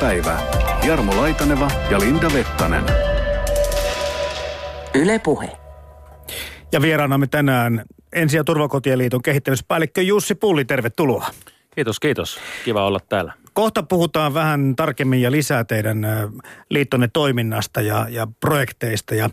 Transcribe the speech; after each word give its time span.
päivä. 0.00 0.38
Jarmo 0.86 1.16
Laitaneva 1.16 1.70
ja 1.90 2.00
Linda 2.00 2.30
Vettanen. 2.34 2.84
Yle 4.94 5.18
Puhe. 5.18 5.52
Ja 6.72 6.82
vieraanamme 6.82 7.26
tänään 7.26 7.84
Ensi- 8.12 8.36
ja 8.36 8.44
turvakotien 8.44 8.98
liiton 8.98 9.22
kehittämispäällikkö 9.22 10.02
Jussi 10.02 10.34
Pulli, 10.34 10.64
tervetuloa. 10.64 11.26
Kiitos, 11.74 12.00
kiitos. 12.00 12.38
Kiva 12.64 12.86
olla 12.86 13.00
täällä. 13.08 13.32
Kohta 13.52 13.82
puhutaan 13.82 14.34
vähän 14.34 14.76
tarkemmin 14.76 15.22
ja 15.22 15.30
lisää 15.30 15.64
teidän 15.64 16.06
liittonne 16.70 17.08
toiminnasta 17.12 17.80
ja, 17.80 18.06
ja 18.10 18.28
projekteista 18.40 19.14
ja 19.14 19.30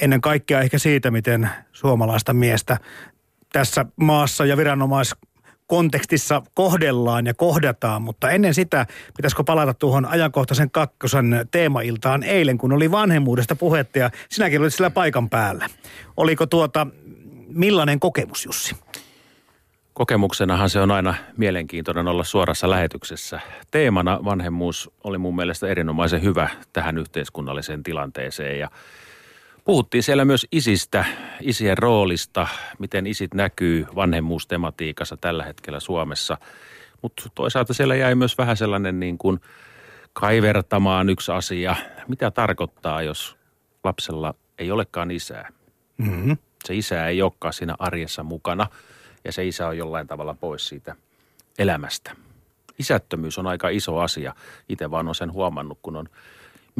ennen 0.00 0.20
kaikkea 0.20 0.60
ehkä 0.60 0.78
siitä, 0.78 1.10
miten 1.10 1.50
suomalaista 1.72 2.32
miestä 2.32 2.76
tässä 3.52 3.86
maassa 3.96 4.46
ja 4.46 4.56
viranomais 4.56 5.14
kontekstissa 5.70 6.42
kohdellaan 6.54 7.26
ja 7.26 7.34
kohdataan, 7.34 8.02
mutta 8.02 8.30
ennen 8.30 8.54
sitä 8.54 8.86
pitäisikö 9.16 9.44
palata 9.44 9.74
tuohon 9.74 10.06
ajankohtaisen 10.06 10.70
kakkosen 10.70 11.46
teemailtaan 11.50 12.22
eilen, 12.22 12.58
kun 12.58 12.72
oli 12.72 12.90
vanhemmuudesta 12.90 13.56
puhetta 13.56 13.98
ja 13.98 14.10
sinäkin 14.28 14.60
olit 14.60 14.74
sillä 14.74 14.90
paikan 14.90 15.28
päällä. 15.28 15.66
Oliko 16.16 16.46
tuota, 16.46 16.86
millainen 17.48 18.00
kokemus 18.00 18.44
Jussi? 18.44 18.76
Kokemuksenahan 19.92 20.70
se 20.70 20.80
on 20.80 20.90
aina 20.90 21.14
mielenkiintoinen 21.36 22.08
olla 22.08 22.24
suorassa 22.24 22.70
lähetyksessä. 22.70 23.40
Teemana 23.70 24.18
vanhemmuus 24.24 24.90
oli 25.04 25.18
mun 25.18 25.36
mielestä 25.36 25.68
erinomaisen 25.68 26.22
hyvä 26.22 26.48
tähän 26.72 26.98
yhteiskunnalliseen 26.98 27.82
tilanteeseen 27.82 28.58
ja 28.58 28.70
Puhuttiin 29.70 30.02
siellä 30.02 30.24
myös 30.24 30.46
isistä, 30.52 31.04
isien 31.40 31.78
roolista, 31.78 32.46
miten 32.78 33.06
isit 33.06 33.34
näkyy 33.34 33.86
vanhemmuustematiikassa 33.94 35.16
tällä 35.16 35.44
hetkellä 35.44 35.80
Suomessa. 35.80 36.38
Mutta 37.02 37.22
toisaalta 37.34 37.74
siellä 37.74 37.94
jäi 37.94 38.14
myös 38.14 38.38
vähän 38.38 38.56
sellainen 38.56 39.00
niin 39.00 39.18
kuin 39.18 39.40
kaivertamaan 40.12 41.08
yksi 41.08 41.32
asia. 41.32 41.76
Mitä 42.08 42.30
tarkoittaa, 42.30 43.02
jos 43.02 43.36
lapsella 43.84 44.34
ei 44.58 44.70
olekaan 44.70 45.10
isää? 45.10 45.48
Mm-hmm. 45.96 46.36
Se 46.64 46.74
isä 46.74 47.06
ei 47.06 47.22
olekaan 47.22 47.52
siinä 47.52 47.74
arjessa 47.78 48.22
mukana 48.22 48.66
ja 49.24 49.32
se 49.32 49.46
isä 49.46 49.66
on 49.66 49.78
jollain 49.78 50.06
tavalla 50.06 50.34
pois 50.34 50.68
siitä 50.68 50.96
elämästä. 51.58 52.16
Isättömyys 52.78 53.38
on 53.38 53.46
aika 53.46 53.68
iso 53.68 53.98
asia. 53.98 54.34
Itse 54.68 54.90
vaan 54.90 55.08
on 55.08 55.14
sen 55.14 55.32
huomannut, 55.32 55.78
kun 55.82 55.96
on 55.96 56.08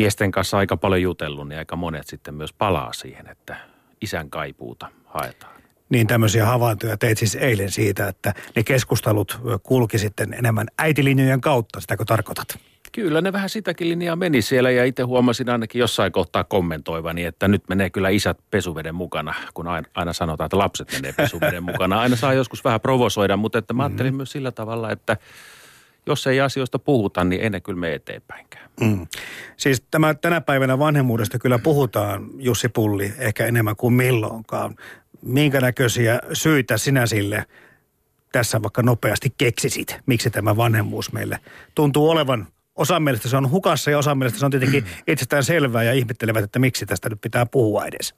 miesten 0.00 0.30
kanssa 0.30 0.58
aika 0.58 0.76
paljon 0.76 1.02
jutellut, 1.02 1.48
niin 1.48 1.58
aika 1.58 1.76
monet 1.76 2.06
sitten 2.06 2.34
myös 2.34 2.52
palaa 2.52 2.92
siihen, 2.92 3.28
että 3.28 3.56
isän 4.00 4.30
kaipuuta 4.30 4.86
haetaan. 5.06 5.60
Niin 5.88 6.06
tämmöisiä 6.06 6.46
havaintoja 6.46 6.96
teit 6.96 7.18
siis 7.18 7.34
eilen 7.34 7.70
siitä, 7.70 8.08
että 8.08 8.34
ne 8.56 8.62
keskustelut 8.62 9.38
kulki 9.62 9.98
sitten 9.98 10.34
enemmän 10.34 10.66
äitilinjojen 10.78 11.40
kautta, 11.40 11.80
sitäkö 11.80 12.04
tarkoitat? 12.04 12.58
Kyllä 12.92 13.20
ne 13.20 13.32
vähän 13.32 13.48
sitäkin 13.48 13.88
linjaa 13.88 14.16
meni 14.16 14.42
siellä 14.42 14.70
ja 14.70 14.84
itse 14.84 15.02
huomasin 15.02 15.50
ainakin 15.50 15.78
jossain 15.78 16.12
kohtaa 16.12 16.44
kommentoivani, 16.44 17.24
että 17.24 17.48
nyt 17.48 17.62
menee 17.68 17.90
kyllä 17.90 18.08
isät 18.08 18.38
pesuveden 18.50 18.94
mukana, 18.94 19.34
kun 19.54 19.66
aina 19.94 20.12
sanotaan, 20.12 20.46
että 20.46 20.58
lapset 20.58 20.92
menee 20.92 21.12
pesuveden 21.12 21.62
mukana. 21.62 22.00
Aina 22.00 22.16
saa 22.16 22.32
joskus 22.32 22.64
vähän 22.64 22.80
provosoida, 22.80 23.36
mutta 23.36 23.58
että 23.58 23.74
mä 23.74 23.82
ajattelin 23.82 24.10
mm-hmm. 24.12 24.16
myös 24.16 24.32
sillä 24.32 24.50
tavalla, 24.50 24.90
että– 24.90 25.16
jos 26.06 26.26
ei 26.26 26.40
asioista 26.40 26.78
puhuta, 26.78 27.24
niin 27.24 27.42
ei 27.42 27.50
ne 27.50 27.60
kyllä 27.60 27.80
mene 27.80 27.94
eteenpäinkään. 27.94 28.70
Mm. 28.80 29.06
Siis 29.56 29.84
tämä, 29.90 30.14
tänä 30.14 30.40
päivänä 30.40 30.78
vanhemmuudesta 30.78 31.38
kyllä 31.38 31.58
puhutaan, 31.58 32.26
Jussi 32.38 32.68
Pulli, 32.68 33.12
ehkä 33.18 33.46
enemmän 33.46 33.76
kuin 33.76 33.94
milloinkaan. 33.94 34.76
Minkä 35.22 35.60
näköisiä 35.60 36.18
syitä 36.32 36.78
sinä 36.78 37.06
sille 37.06 37.44
tässä 38.32 38.62
vaikka 38.62 38.82
nopeasti 38.82 39.34
keksisit, 39.38 39.96
miksi 40.06 40.30
tämä 40.30 40.56
vanhemmuus 40.56 41.12
meille 41.12 41.38
tuntuu 41.74 42.10
olevan 42.10 42.46
osa 42.76 43.00
mielestä 43.00 43.28
se 43.28 43.36
on 43.36 43.50
hukassa 43.50 43.90
ja 43.90 43.98
osa 43.98 44.14
mielestä 44.14 44.38
se 44.38 44.44
on 44.44 44.50
tietenkin 44.50 44.84
itsestään 45.06 45.44
selvää 45.44 45.82
ja 45.82 45.92
ihmettelevät, 45.92 46.44
että 46.44 46.58
miksi 46.58 46.86
tästä 46.86 47.08
nyt 47.08 47.20
pitää 47.20 47.46
puhua 47.46 47.86
edes. 47.86 48.14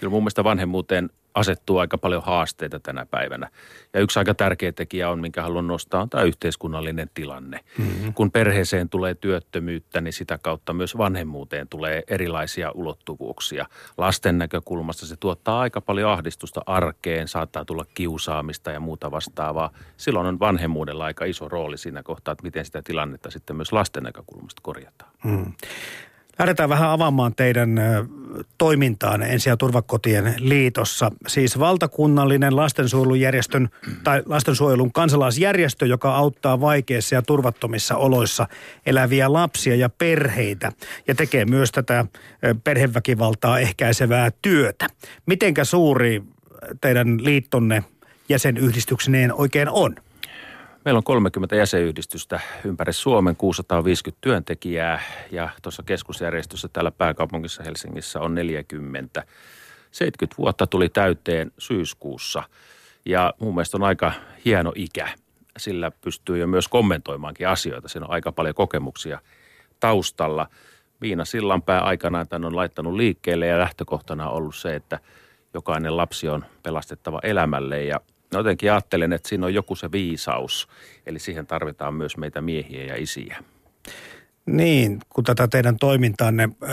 Kyllä 0.00 0.10
mun 0.10 0.22
mielestä 0.22 0.44
vanhemmuuteen 0.44 1.10
asettuu 1.34 1.78
aika 1.78 1.98
paljon 1.98 2.22
haasteita 2.22 2.80
tänä 2.80 3.06
päivänä. 3.06 3.50
Ja 3.94 4.00
yksi 4.00 4.18
aika 4.18 4.34
tärkeä 4.34 4.72
tekijä 4.72 5.10
on, 5.10 5.20
minkä 5.20 5.42
haluan 5.42 5.66
nostaa, 5.66 6.02
on 6.02 6.10
tämä 6.10 6.22
yhteiskunnallinen 6.22 7.10
tilanne. 7.14 7.60
Mm-hmm. 7.78 8.14
Kun 8.14 8.30
perheeseen 8.30 8.88
tulee 8.88 9.14
työttömyyttä, 9.14 10.00
niin 10.00 10.12
sitä 10.12 10.38
kautta 10.42 10.72
myös 10.72 10.98
vanhemmuuteen 10.98 11.68
tulee 11.68 12.02
erilaisia 12.08 12.70
ulottuvuuksia. 12.70 13.66
Lasten 13.98 14.38
näkökulmasta 14.38 15.06
se 15.06 15.16
tuottaa 15.16 15.60
aika 15.60 15.80
paljon 15.80 16.10
ahdistusta 16.10 16.60
arkeen, 16.66 17.28
saattaa 17.28 17.64
tulla 17.64 17.84
kiusaamista 17.94 18.70
ja 18.70 18.80
muuta 18.80 19.10
vastaavaa. 19.10 19.70
Silloin 19.96 20.26
on 20.26 20.40
vanhemmuudella 20.40 21.04
aika 21.04 21.24
iso 21.24 21.48
rooli 21.48 21.78
siinä 21.78 22.02
kohtaa, 22.02 22.32
että 22.32 22.44
miten 22.44 22.64
sitä 22.64 22.82
tilannetta 22.82 23.30
sitten 23.30 23.56
myös 23.56 23.72
lasten 23.72 24.02
näkökulmasta 24.02 24.60
korjataan. 24.62 25.10
Mm. 25.24 25.52
Lähdetään 26.38 26.68
vähän 26.68 26.90
avaamaan 26.90 27.34
teidän 27.34 27.80
toimintaan 28.58 29.22
ensi- 29.22 29.48
ja 29.48 29.56
turvakotien 29.56 30.34
liitossa. 30.38 31.10
Siis 31.26 31.58
valtakunnallinen 31.58 32.56
lastensuojelujärjestön 32.56 33.68
tai 34.04 34.22
lastensuojelun 34.26 34.92
kansalaisjärjestö, 34.92 35.86
joka 35.86 36.14
auttaa 36.14 36.60
vaikeissa 36.60 37.14
ja 37.14 37.22
turvattomissa 37.22 37.96
oloissa 37.96 38.46
eläviä 38.86 39.32
lapsia 39.32 39.74
ja 39.76 39.88
perheitä 39.88 40.72
ja 41.08 41.14
tekee 41.14 41.44
myös 41.44 41.72
tätä 41.72 42.04
perheväkivaltaa 42.64 43.58
ehkäisevää 43.58 44.30
työtä. 44.42 44.86
Mitenkä 45.26 45.64
suuri 45.64 46.22
teidän 46.80 47.24
liittonne 47.24 47.84
jäsenyhdistykseneen 48.28 49.32
oikein 49.32 49.68
on? 49.68 49.96
Meillä 50.84 50.98
on 50.98 51.04
30 51.04 51.56
jäsenyhdistystä 51.56 52.40
ympäri 52.64 52.92
Suomen, 52.92 53.36
650 53.36 54.18
työntekijää 54.20 55.00
ja 55.30 55.48
tuossa 55.62 55.82
keskusjärjestössä 55.82 56.68
täällä 56.68 56.90
pääkaupungissa 56.90 57.62
Helsingissä 57.62 58.20
on 58.20 58.34
40. 58.34 59.24
70 59.90 60.38
vuotta 60.38 60.66
tuli 60.66 60.88
täyteen 60.88 61.52
syyskuussa 61.58 62.42
ja 63.04 63.34
mun 63.40 63.54
mielestä 63.54 63.76
on 63.76 63.82
aika 63.82 64.12
hieno 64.44 64.72
ikä. 64.74 65.08
Sillä 65.58 65.90
pystyy 65.90 66.38
jo 66.38 66.46
myös 66.46 66.68
kommentoimaankin 66.68 67.48
asioita. 67.48 67.88
Siinä 67.88 68.06
on 68.06 68.12
aika 68.12 68.32
paljon 68.32 68.54
kokemuksia 68.54 69.20
taustalla. 69.80 70.48
Miina 71.00 71.24
Sillanpää 71.24 71.80
aikanaan 71.80 72.28
tämän 72.28 72.44
on 72.44 72.56
laittanut 72.56 72.94
liikkeelle 72.94 73.46
ja 73.46 73.58
lähtökohtana 73.58 74.28
on 74.30 74.36
ollut 74.36 74.56
se, 74.56 74.74
että 74.74 74.98
jokainen 75.54 75.96
lapsi 75.96 76.28
on 76.28 76.44
pelastettava 76.62 77.20
elämälle 77.22 77.84
ja 77.84 78.00
jotenkin 78.38 78.72
ajattelen, 78.72 79.12
että 79.12 79.28
siinä 79.28 79.46
on 79.46 79.54
joku 79.54 79.76
se 79.76 79.92
viisaus, 79.92 80.68
eli 81.06 81.18
siihen 81.18 81.46
tarvitaan 81.46 81.94
myös 81.94 82.16
meitä 82.16 82.40
miehiä 82.40 82.84
ja 82.84 82.96
isiä. 82.96 83.44
Niin, 84.46 85.00
kun 85.08 85.24
tätä 85.24 85.48
teidän 85.48 85.76
toimintaanne 85.76 86.48
ö, 86.62 86.66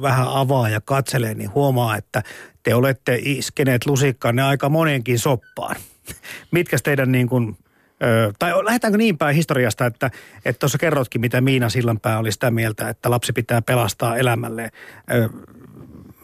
vähän 0.00 0.28
avaa 0.28 0.68
ja 0.68 0.80
katselee, 0.80 1.34
niin 1.34 1.54
huomaa, 1.54 1.96
että 1.96 2.22
te 2.62 2.74
olette 2.74 3.18
iskeneet 3.22 3.86
lusikkanne 3.86 4.42
aika 4.42 4.68
monenkin 4.68 5.18
soppaan. 5.18 5.76
Mitkä 6.52 6.76
teidän 6.82 7.12
niin 7.12 7.28
kuin, 7.28 7.56
ö, 8.02 8.32
tai 8.38 8.64
lähdetäänkö 8.64 8.98
niin 8.98 9.18
päin 9.18 9.36
historiasta, 9.36 9.86
että 9.86 10.10
tuossa 10.58 10.78
kerrotkin, 10.78 11.20
mitä 11.20 11.40
Miina 11.40 11.68
Sillanpää 11.68 12.18
oli 12.18 12.32
sitä 12.32 12.50
mieltä, 12.50 12.88
että 12.88 13.10
lapsi 13.10 13.32
pitää 13.32 13.62
pelastaa 13.62 14.16
elämälle. 14.16 14.70
Ö, 15.14 15.28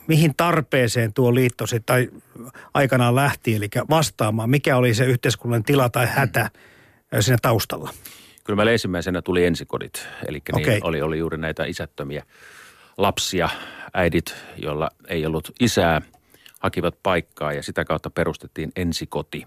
mihin 0.09 0.35
tarpeeseen 0.37 1.13
tuo 1.13 1.35
liitto 1.35 1.67
sit, 1.67 1.87
tai 1.87 2.09
aikanaan 2.75 3.15
lähti, 3.15 3.57
eli 3.57 3.69
vastaamaan, 3.91 4.51
mikä 4.51 4.77
oli 4.77 4.95
se 4.95 5.05
yhteiskunnan 5.05 5.63
tila 5.63 5.89
tai 5.89 6.07
hätä 6.07 6.51
siinä 7.21 7.39
taustalla? 7.43 7.91
Kyllä 8.45 8.57
meillä 8.57 8.73
ensimmäisenä 8.73 9.23
tuli 9.23 9.45
ensikodit, 9.45 10.09
eli 10.29 10.43
okay. 10.53 10.65
niin 10.65 10.85
oli, 10.85 11.03
oli 11.03 11.19
juuri 11.19 11.39
näitä 11.39 11.65
isättömiä 11.65 12.23
lapsia, 12.99 13.49
äidit, 13.95 14.35
joilla 14.57 14.91
ei 15.09 15.27
ollut 15.27 15.53
isää, 15.61 16.03
hakivat 16.61 17.03
paikkaa 17.03 17.53
ja 17.53 17.63
sitä 17.63 17.85
kautta 17.85 18.11
perustettiin 18.11 18.73
ensikoti 18.77 19.47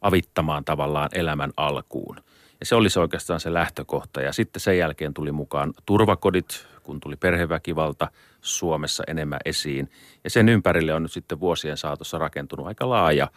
avittamaan 0.00 0.64
tavallaan 0.64 1.08
elämän 1.12 1.50
alkuun. 1.56 2.16
Ja 2.60 2.66
se 2.66 2.74
olisi 2.74 2.98
oikeastaan 2.98 3.40
se 3.40 3.52
lähtökohta. 3.52 4.20
Ja 4.20 4.32
sitten 4.32 4.60
sen 4.60 4.78
jälkeen 4.78 5.14
tuli 5.14 5.32
mukaan 5.32 5.72
turvakodit, 5.86 6.66
kun 6.82 7.00
tuli 7.00 7.16
perheväkivalta 7.16 8.10
Suomessa 8.40 9.04
enemmän 9.06 9.40
esiin. 9.44 9.90
Ja 10.24 10.30
sen 10.30 10.48
ympärille 10.48 10.94
on 10.94 11.02
nyt 11.02 11.12
sitten 11.12 11.40
vuosien 11.40 11.76
saatossa 11.76 12.18
rakentunut 12.18 12.66
aika 12.66 12.90
laaja 12.90 13.28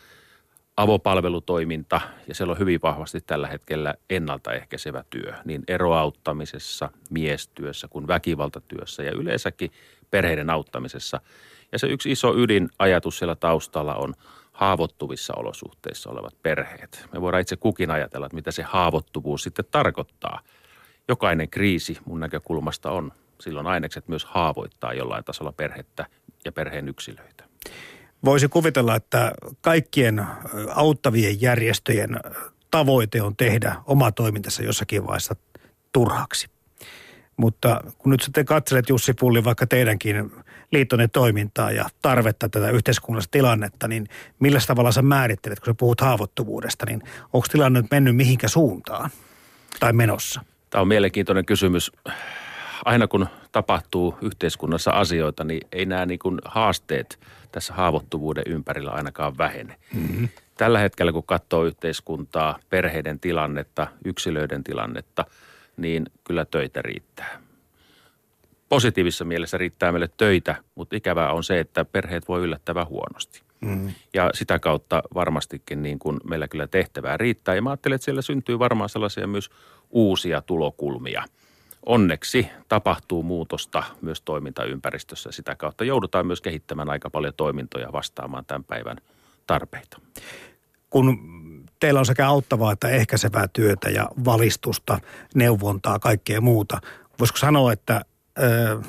avopalvelutoiminta 0.77 2.01
ja 2.27 2.35
siellä 2.35 2.51
on 2.51 2.59
hyvin 2.59 2.79
vahvasti 2.83 3.21
tällä 3.21 3.47
hetkellä 3.47 3.93
ennaltaehkäisevä 4.09 5.03
työ 5.09 5.33
niin 5.45 5.63
eroauttamisessa, 5.67 6.89
miestyössä 7.09 7.87
kuin 7.87 8.07
väkivaltatyössä 8.07 9.03
ja 9.03 9.11
yleensäkin 9.11 9.71
perheiden 10.11 10.49
auttamisessa. 10.49 11.21
Ja 11.71 11.79
se 11.79 11.87
yksi 11.87 12.11
iso 12.11 12.33
ydinajatus 12.37 13.17
siellä 13.17 13.35
taustalla 13.35 13.95
on 13.95 14.13
haavoittuvissa 14.51 15.33
olosuhteissa 15.35 16.09
olevat 16.09 16.41
perheet. 16.43 17.05
Me 17.13 17.21
voidaan 17.21 17.41
itse 17.41 17.55
kukin 17.55 17.91
ajatella, 17.91 18.25
että 18.25 18.35
mitä 18.35 18.51
se 18.51 18.63
haavoittuvuus 18.63 19.43
sitten 19.43 19.65
tarkoittaa. 19.71 20.41
Jokainen 21.07 21.49
kriisi 21.49 21.97
mun 22.05 22.19
näkökulmasta 22.19 22.91
on 22.91 23.11
silloin 23.41 23.67
ainekset 23.67 24.07
myös 24.07 24.25
haavoittaa 24.25 24.93
jollain 24.93 25.23
tasolla 25.23 25.51
perhettä 25.51 26.05
ja 26.45 26.51
perheen 26.51 26.89
yksilöitä. 26.89 27.43
Voisi 28.25 28.47
kuvitella, 28.47 28.95
että 28.95 29.31
kaikkien 29.61 30.25
auttavien 30.75 31.41
järjestöjen 31.41 32.19
tavoite 32.71 33.21
on 33.21 33.35
tehdä 33.35 33.75
oma 33.85 34.11
toimintansa 34.11 34.63
jossakin 34.63 35.07
vaiheessa 35.07 35.35
turhaksi. 35.91 36.47
Mutta 37.37 37.81
kun 37.97 38.11
nyt 38.11 38.21
sitten 38.21 38.45
katselet 38.45 38.89
Jussi 38.89 39.13
Pulli 39.13 39.43
vaikka 39.43 39.67
teidänkin 39.67 40.31
liittonne 40.71 41.07
toimintaa 41.07 41.71
ja 41.71 41.85
tarvetta 42.01 42.49
tätä 42.49 42.69
yhteiskunnallista 42.69 43.31
tilannetta, 43.31 43.87
niin 43.87 44.07
millä 44.39 44.59
tavalla 44.67 44.91
sä 44.91 45.01
määrittelet, 45.01 45.59
kun 45.59 45.65
sä 45.65 45.73
puhut 45.73 46.01
haavoittuvuudesta, 46.01 46.85
niin 46.85 47.01
onko 47.33 47.47
tilanne 47.51 47.81
nyt 47.81 47.91
mennyt 47.91 48.15
mihinkä 48.15 48.47
suuntaan 48.47 49.09
tai 49.79 49.93
menossa? 49.93 50.41
Tämä 50.69 50.81
on 50.81 50.87
mielenkiintoinen 50.87 51.45
kysymys. 51.45 51.91
Aina 52.85 53.07
kun 53.07 53.27
tapahtuu 53.51 54.17
yhteiskunnassa 54.21 54.91
asioita, 54.91 55.43
niin 55.43 55.67
ei 55.71 55.85
nämä 55.85 56.05
niin 56.05 56.19
kuin 56.19 56.39
haasteet 56.45 57.19
tässä 57.51 57.73
haavoittuvuuden 57.73 58.43
ympärillä 58.47 58.91
ainakaan 58.91 59.37
vähene. 59.37 59.75
Mm-hmm. 59.93 60.29
Tällä 60.57 60.79
hetkellä, 60.79 61.11
kun 61.11 61.23
katsoo 61.23 61.63
yhteiskuntaa, 61.63 62.59
perheiden 62.69 63.19
tilannetta, 63.19 63.87
yksilöiden 64.05 64.63
tilannetta, 64.63 65.25
niin 65.77 66.05
kyllä 66.23 66.45
töitä 66.45 66.81
riittää. 66.81 67.41
Positiivisessa 68.71 69.25
mielessä 69.25 69.57
riittää 69.57 69.91
meille 69.91 70.09
töitä, 70.17 70.55
mutta 70.75 70.95
ikävää 70.95 71.33
on 71.33 71.43
se, 71.43 71.59
että 71.59 71.85
perheet 71.85 72.27
voi 72.27 72.41
yllättävän 72.41 72.87
huonosti. 72.87 73.41
Mm. 73.61 73.91
Ja 74.13 74.29
sitä 74.33 74.59
kautta 74.59 75.03
varmastikin 75.15 75.83
niin 75.83 75.99
kuin 75.99 76.19
meillä 76.23 76.47
kyllä 76.47 76.67
tehtävää 76.67 77.17
riittää. 77.17 77.55
Ja 77.55 77.61
mä 77.61 77.69
ajattelen, 77.69 77.95
että 77.95 78.05
siellä 78.05 78.21
syntyy 78.21 78.59
varmaan 78.59 78.89
sellaisia 78.89 79.27
myös 79.27 79.49
uusia 79.89 80.41
tulokulmia. 80.41 81.23
Onneksi 81.85 82.47
tapahtuu 82.67 83.23
muutosta 83.23 83.83
myös 84.01 84.21
toimintaympäristössä. 84.21 85.31
Sitä 85.31 85.55
kautta 85.55 85.83
joudutaan 85.83 86.27
myös 86.27 86.41
kehittämään 86.41 86.89
aika 86.89 87.09
paljon 87.09 87.33
toimintoja 87.37 87.91
vastaamaan 87.93 88.45
tämän 88.45 88.63
päivän 88.63 88.97
tarpeita. 89.47 90.01
Kun 90.89 91.17
teillä 91.79 91.99
on 91.99 92.05
sekä 92.05 92.27
auttavaa 92.27 92.71
että 92.71 92.89
ehkäisevää 92.89 93.47
työtä 93.47 93.89
ja 93.89 94.09
valistusta, 94.25 94.99
neuvontaa, 95.35 95.99
kaikkea 95.99 96.41
muuta. 96.41 96.81
Voisiko 97.19 97.37
sanoa, 97.37 97.73
että 97.73 98.01
ö, 98.41 98.81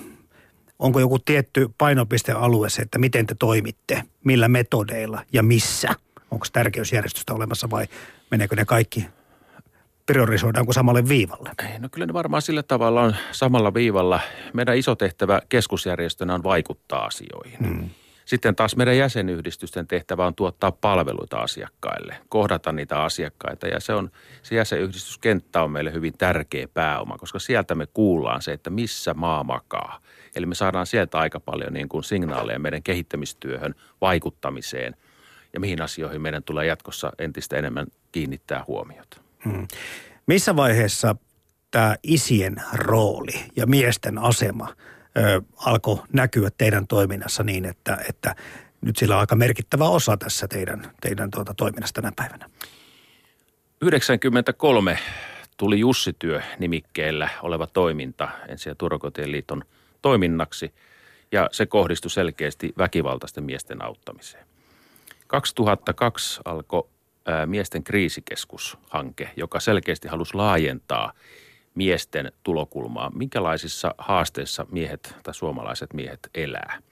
onko 0.78 1.00
joku 1.00 1.18
tietty 1.18 1.70
painopistealue 1.78 2.70
se, 2.70 2.82
että 2.82 2.98
miten 2.98 3.26
te 3.26 3.34
toimitte, 3.38 4.02
millä 4.24 4.48
metodeilla 4.48 5.22
ja 5.32 5.42
missä? 5.42 5.88
Onko 6.30 6.46
tärkeysjärjestystä 6.52 7.34
olemassa 7.34 7.70
vai 7.70 7.86
meneekö 8.30 8.56
ne 8.56 8.64
kaikki 8.64 9.06
priorisoidaanko 10.06 10.72
samalle 10.72 11.08
viivalle? 11.08 11.50
Ei, 11.72 11.78
no 11.78 11.88
kyllä 11.92 12.06
ne 12.06 12.12
varmaan 12.12 12.42
sillä 12.42 12.62
tavalla 12.62 13.02
on 13.02 13.16
samalla 13.32 13.74
viivalla. 13.74 14.20
Meidän 14.52 14.76
iso 14.76 14.94
tehtävä 14.94 15.42
keskusjärjestönä 15.48 16.34
on 16.34 16.42
vaikuttaa 16.42 17.04
asioihin. 17.04 17.58
Hmm. 17.58 17.90
Sitten 18.24 18.56
taas 18.56 18.76
meidän 18.76 18.96
jäsenyhdistysten 18.96 19.86
tehtävä 19.86 20.26
on 20.26 20.34
tuottaa 20.34 20.72
palveluita 20.72 21.36
asiakkaille, 21.36 22.16
kohdata 22.28 22.72
niitä 22.72 23.02
asiakkaita 23.02 23.66
ja 23.66 23.80
se 23.80 23.92
on, 23.92 24.10
se 24.42 24.54
jäsenyhdistyskenttä 24.54 25.62
on 25.62 25.70
meille 25.70 25.92
hyvin 25.92 26.12
tärkeä 26.18 26.68
pääoma, 26.74 27.18
koska 27.18 27.38
sieltä 27.38 27.74
me 27.74 27.86
kuullaan 27.86 28.42
se, 28.42 28.52
että 28.52 28.70
missä 28.70 29.14
maa 29.14 29.44
makaa. 29.44 30.00
Eli 30.36 30.46
me 30.46 30.54
saadaan 30.54 30.86
sieltä 30.86 31.18
aika 31.18 31.40
paljon 31.40 31.72
niin 31.72 31.88
kuin 31.88 32.04
signaaleja 32.04 32.58
meidän 32.58 32.82
kehittämistyöhön, 32.82 33.74
vaikuttamiseen 34.00 34.96
ja 35.52 35.60
mihin 35.60 35.82
asioihin 35.82 36.22
meidän 36.22 36.42
tulee 36.42 36.66
jatkossa 36.66 37.12
entistä 37.18 37.56
enemmän 37.56 37.86
kiinnittää 38.12 38.64
huomiota. 38.66 39.20
Hmm. 39.44 39.68
Missä 40.26 40.56
vaiheessa 40.56 41.16
tämä 41.70 41.96
isien 42.02 42.56
rooli 42.72 43.44
ja 43.56 43.66
miesten 43.66 44.18
asema 44.18 44.68
ö, 45.16 45.42
alkoi 45.56 46.02
näkyä 46.12 46.48
teidän 46.58 46.86
toiminnassa 46.86 47.42
niin, 47.42 47.64
että, 47.64 47.98
että 48.08 48.34
nyt 48.80 48.96
sillä 48.96 49.14
on 49.14 49.20
aika 49.20 49.36
merkittävä 49.36 49.88
osa 49.88 50.16
tässä 50.16 50.48
teidän, 50.48 50.92
teidän 51.00 51.30
tuota 51.30 51.54
toiminnassa 51.54 51.94
tänä 51.94 52.12
päivänä? 52.16 52.50
93 53.80 54.98
tuli 55.56 55.80
Jussityö 55.80 56.42
nimikkeellä 56.58 57.28
oleva 57.42 57.66
toiminta 57.66 58.28
Ensi- 58.48 58.68
ja 58.68 58.74
Turvakotien 58.74 59.32
liiton 59.32 59.64
toiminnaksi 60.02 60.74
ja 61.32 61.48
se 61.52 61.66
kohdistui 61.66 62.10
selkeästi 62.10 62.72
väkivaltaisten 62.78 63.44
miesten 63.44 63.84
auttamiseen. 63.84 64.46
2002 65.26 66.40
alkoi 66.44 66.88
miesten 67.46 67.84
kriisikeskushanke, 67.84 69.30
joka 69.36 69.60
selkeästi 69.60 70.08
halusi 70.08 70.34
laajentaa 70.34 71.12
miesten 71.74 72.32
tulokulmaa. 72.42 73.10
Minkälaisissa 73.14 73.94
haasteissa 73.98 74.66
miehet 74.70 75.16
tai 75.22 75.34
suomalaiset 75.34 75.92
miehet 75.92 76.30
elää? 76.34 76.82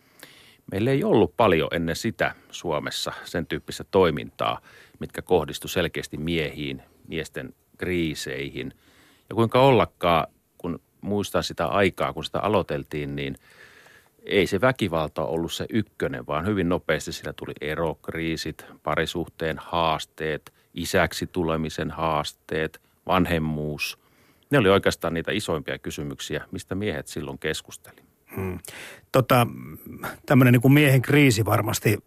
Meillä 0.72 0.90
ei 0.90 1.04
ollut 1.04 1.36
paljon 1.36 1.68
ennen 1.72 1.96
sitä 1.96 2.34
Suomessa 2.50 3.12
sen 3.24 3.46
tyyppistä 3.46 3.84
toimintaa, 3.90 4.60
mitkä 4.98 5.22
kohdistu 5.22 5.68
selkeästi 5.68 6.16
miehiin, 6.16 6.82
miesten 7.08 7.54
kriiseihin. 7.78 8.74
Ja 9.28 9.34
kuinka 9.34 9.60
ollakaan, 9.60 10.26
kun 10.58 10.80
muistan 11.00 11.42
sitä 11.42 11.66
aikaa, 11.66 12.12
kun 12.12 12.24
sitä 12.24 12.40
aloiteltiin, 12.40 13.16
niin– 13.16 13.36
ei 14.26 14.46
se 14.46 14.60
väkivalta 14.60 15.24
ollut 15.24 15.52
se 15.52 15.66
ykkönen, 15.70 16.26
vaan 16.26 16.46
hyvin 16.46 16.68
nopeasti 16.68 17.12
sillä 17.12 17.32
tuli 17.32 17.52
erokriisit, 17.60 18.66
parisuhteen 18.82 19.58
haasteet, 19.58 20.52
isäksi 20.74 21.26
tulemisen 21.26 21.90
haasteet, 21.90 22.80
vanhemmuus. 23.06 23.98
Ne 24.50 24.58
oli 24.58 24.68
oikeastaan 24.68 25.14
niitä 25.14 25.32
isoimpia 25.32 25.78
kysymyksiä, 25.78 26.44
mistä 26.52 26.74
miehet 26.74 27.06
silloin 27.06 27.38
keskusteli. 27.38 27.96
Hmm. 28.36 28.58
Tota, 29.12 29.46
tämmöinen 30.26 30.54
niin 30.62 30.72
miehen 30.72 31.02
kriisi 31.02 31.44
varmasti, 31.44 31.98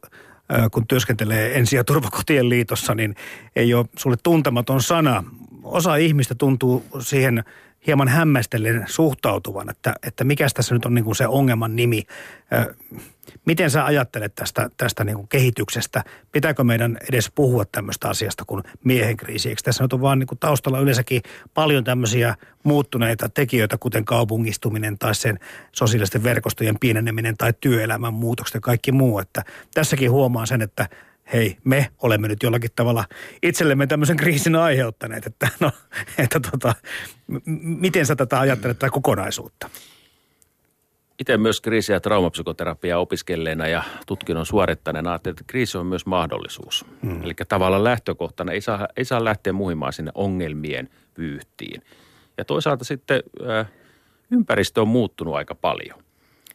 kun 0.72 0.88
työskentelee 0.88 1.58
ensi- 1.58 1.76
ja 1.76 1.84
turvakotien 1.84 2.50
liitossa, 2.50 2.96
niin 2.96 3.16
ei 3.56 3.74
ole 3.74 3.86
sulle 3.98 4.18
tuntematon 4.24 4.82
sana. 4.82 5.24
Osa 5.64 5.96
ihmistä 5.96 6.36
tuntuu 6.36 6.86
siihen 7.00 7.44
hieman 7.88 8.08
hämmästellen 8.08 8.86
suhtautuvan, 8.88 9.70
että, 9.70 9.94
että 10.08 10.24
mikä 10.24 10.48
tässä 10.54 10.76
nyt 10.76 10.86
on 10.86 10.94
niin 10.94 11.06
kuin 11.06 11.16
se 11.16 11.28
ongelman 11.28 11.76
nimi. 11.76 12.04
Miten 13.46 13.72
sä 13.72 13.86
ajattelet 13.86 14.36
tästä, 14.36 14.70
tästä 14.78 15.04
niin 15.04 15.16
kuin 15.16 15.28
kehityksestä? 15.28 16.04
Pitääkö 16.32 16.64
meidän 16.64 16.98
edes 17.10 17.32
puhua 17.36 17.66
tämmöistä 17.66 18.10
asiasta 18.10 18.44
kuin 18.48 18.64
miehen 18.84 19.18
kriisi? 19.18 19.50
Eikö 19.50 19.62
tässä 19.64 19.84
nyt 19.84 19.94
on 19.94 20.02
vaan 20.02 20.20
niin 20.20 20.28
kuin 20.28 20.40
taustalla 20.40 20.80
yleensäkin 20.80 21.22
paljon 21.54 21.84
tämmöisiä 21.84 22.36
muuttuneita 22.64 23.30
tekijöitä, 23.30 23.78
kuten 23.78 24.06
kaupungistuminen 24.06 24.98
tai 24.98 25.16
sen 25.16 25.40
sosiaalisten 25.72 26.24
verkostojen 26.24 26.80
pieneneminen 26.80 27.38
tai 27.38 27.54
työelämän 27.62 28.14
muutokset 28.14 28.54
ja 28.54 28.62
kaikki 28.62 28.92
muu. 28.92 29.20
Että 29.20 29.44
tässäkin 29.74 30.12
huomaan 30.12 30.48
sen, 30.48 30.62
että 30.62 30.90
hei, 31.34 31.58
me 31.64 31.90
olemme 32.02 32.28
nyt 32.28 32.44
jollakin 32.44 32.72
tavalla 32.76 33.06
itsellemme 33.44 33.88
tämmöisen 33.88 34.18
kriisin 34.18 34.56
aiheuttaneet, 34.56 35.26
että, 35.26 35.50
no, 35.60 35.72
että 36.24 36.40
tota, 36.40 36.76
m- 37.28 37.38
miten 37.62 38.06
sä 38.06 38.16
tätä 38.16 38.40
ajattelet 38.40 38.80
tätä 38.80 38.92
kokonaisuutta? 38.92 39.70
Itse 41.20 41.38
myös 41.38 41.62
kriisi- 41.62 41.92
ja 41.92 42.00
traumapsykoterapiaa 42.00 43.00
opiskelleena 43.00 43.68
ja 43.68 43.84
tutkinnon 44.08 44.46
suorittaneena 44.46 45.12
ajattelin, 45.12 45.34
että 45.34 45.44
kriisi 45.48 45.78
on 45.78 45.86
myös 45.86 46.06
mahdollisuus. 46.06 46.86
Hmm. 47.04 47.24
Eli 47.24 47.34
tavallaan 47.48 47.84
lähtökohtana 47.84 48.52
ei 48.52 48.62
saa, 48.62 48.88
ei 48.98 49.06
saa 49.06 49.24
lähteä 49.24 49.54
muhimaan 49.54 49.94
sinne 49.94 50.12
ongelmien 50.16 50.90
vyyhtiin. 51.18 51.82
Ja 52.38 52.46
toisaalta 52.46 52.86
sitten 52.86 53.24
ä, 53.50 53.66
ympäristö 54.32 54.82
on 54.82 54.88
muuttunut 54.88 55.36
aika 55.36 55.56
paljon. 55.56 56.04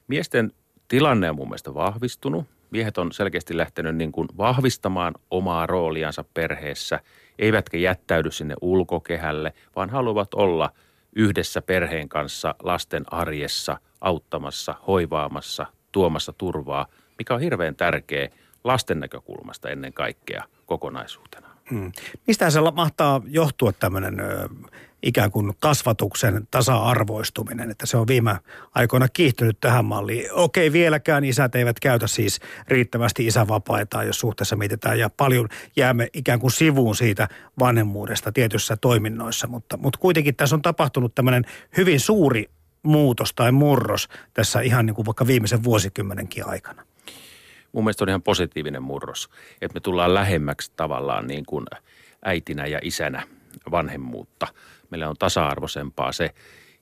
Miesten 0.09 0.53
tilanne 0.89 1.31
on 1.31 1.37
mun 1.37 1.49
mielestä 1.49 1.75
vahvistunut 1.75 2.45
miehet 2.71 2.99
on 2.99 3.13
selkeästi 3.13 3.57
lähtenyt 3.57 3.97
niin 3.97 4.13
kuin 4.13 4.29
vahvistamaan 4.37 5.15
omaa 5.31 5.67
rooliansa 5.67 6.25
perheessä, 6.35 7.01
eivätkä 7.39 7.79
jättäydy 7.79 8.31
sinne 8.31 8.55
ulkokehälle, 8.61 9.53
vaan 9.77 9.91
haluavat 9.91 10.35
olla 10.35 10.71
yhdessä 11.17 11.63
perheen 11.63 12.09
kanssa 12.09 12.55
lasten 12.63 13.05
arjessa, 13.13 13.79
auttamassa, 14.01 14.75
hoivaamassa, 14.87 15.67
tuomassa 15.93 16.33
turvaa, 16.33 16.87
mikä 17.19 17.35
on 17.35 17.41
hirveän 17.41 17.77
tärkeä 17.77 18.29
lasten 18.65 19.01
näkökulmasta 19.01 19.69
ennen 19.69 19.93
kaikkea 19.93 20.45
kokonaisuutena. 20.67 21.49
Hmm. 21.71 21.93
Mistä 22.27 22.51
se 22.51 22.61
mahtaa 22.75 23.21
johtua 23.27 23.73
tämmöinen 23.73 24.17
ikään 25.03 25.31
kuin 25.31 25.53
kasvatuksen 25.61 26.49
tasa-arvoistuminen, 26.51 27.71
että 27.71 27.87
se 27.87 27.97
on 27.97 28.07
viime 28.07 28.39
aikoina 28.75 29.09
kiihtynyt 29.09 29.61
tähän 29.61 29.85
malliin. 29.85 30.33
Okei, 30.33 30.73
vieläkään 30.73 31.25
isät 31.25 31.55
eivät 31.55 31.81
käytä 31.81 32.07
siis 32.07 32.41
riittävästi 32.69 33.27
isävapaita, 33.27 34.03
jos 34.03 34.21
suhteessa 34.21 34.57
mietitään, 34.57 34.99
ja 34.99 35.11
paljon 35.11 35.49
jäämme 35.77 36.09
ikään 36.13 36.41
kuin 36.41 36.51
sivuun 36.51 36.97
siitä 36.97 37.29
vanhemmuudesta 37.59 38.33
tietyissä 38.33 38.77
toiminnoissa, 38.77 39.47
mutta, 39.47 39.77
mutta 39.77 39.99
kuitenkin 39.99 40.37
tässä 40.37 40.57
on 40.57 40.63
tapahtunut 40.63 41.15
tämmöinen 41.15 41.45
hyvin 41.77 42.01
suuri 42.01 42.51
muutos 42.83 43.35
tai 43.35 43.53
murros 43.53 44.09
tässä 44.35 44.61
ihan 44.61 44.87
niin 44.87 44.95
kuin 44.95 45.07
vaikka 45.07 45.27
viimeisen 45.27 45.65
vuosikymmenenkin 45.65 46.47
aikana. 46.47 46.83
Mun 47.73 47.85
mielestä 47.85 48.05
on 48.05 48.09
ihan 48.09 48.23
positiivinen 48.23 48.83
murros, 48.83 49.29
että 49.61 49.75
me 49.75 49.81
tullaan 49.81 50.15
lähemmäksi 50.15 50.73
tavallaan 50.77 51.27
niin 51.27 51.47
kuin 51.47 51.67
äitinä 52.25 52.67
ja 52.67 52.79
isänä 52.83 53.23
vanhemmuutta– 53.71 54.47
meillä 54.91 55.09
on 55.09 55.17
tasa-arvoisempaa 55.19 56.13
se. 56.13 56.35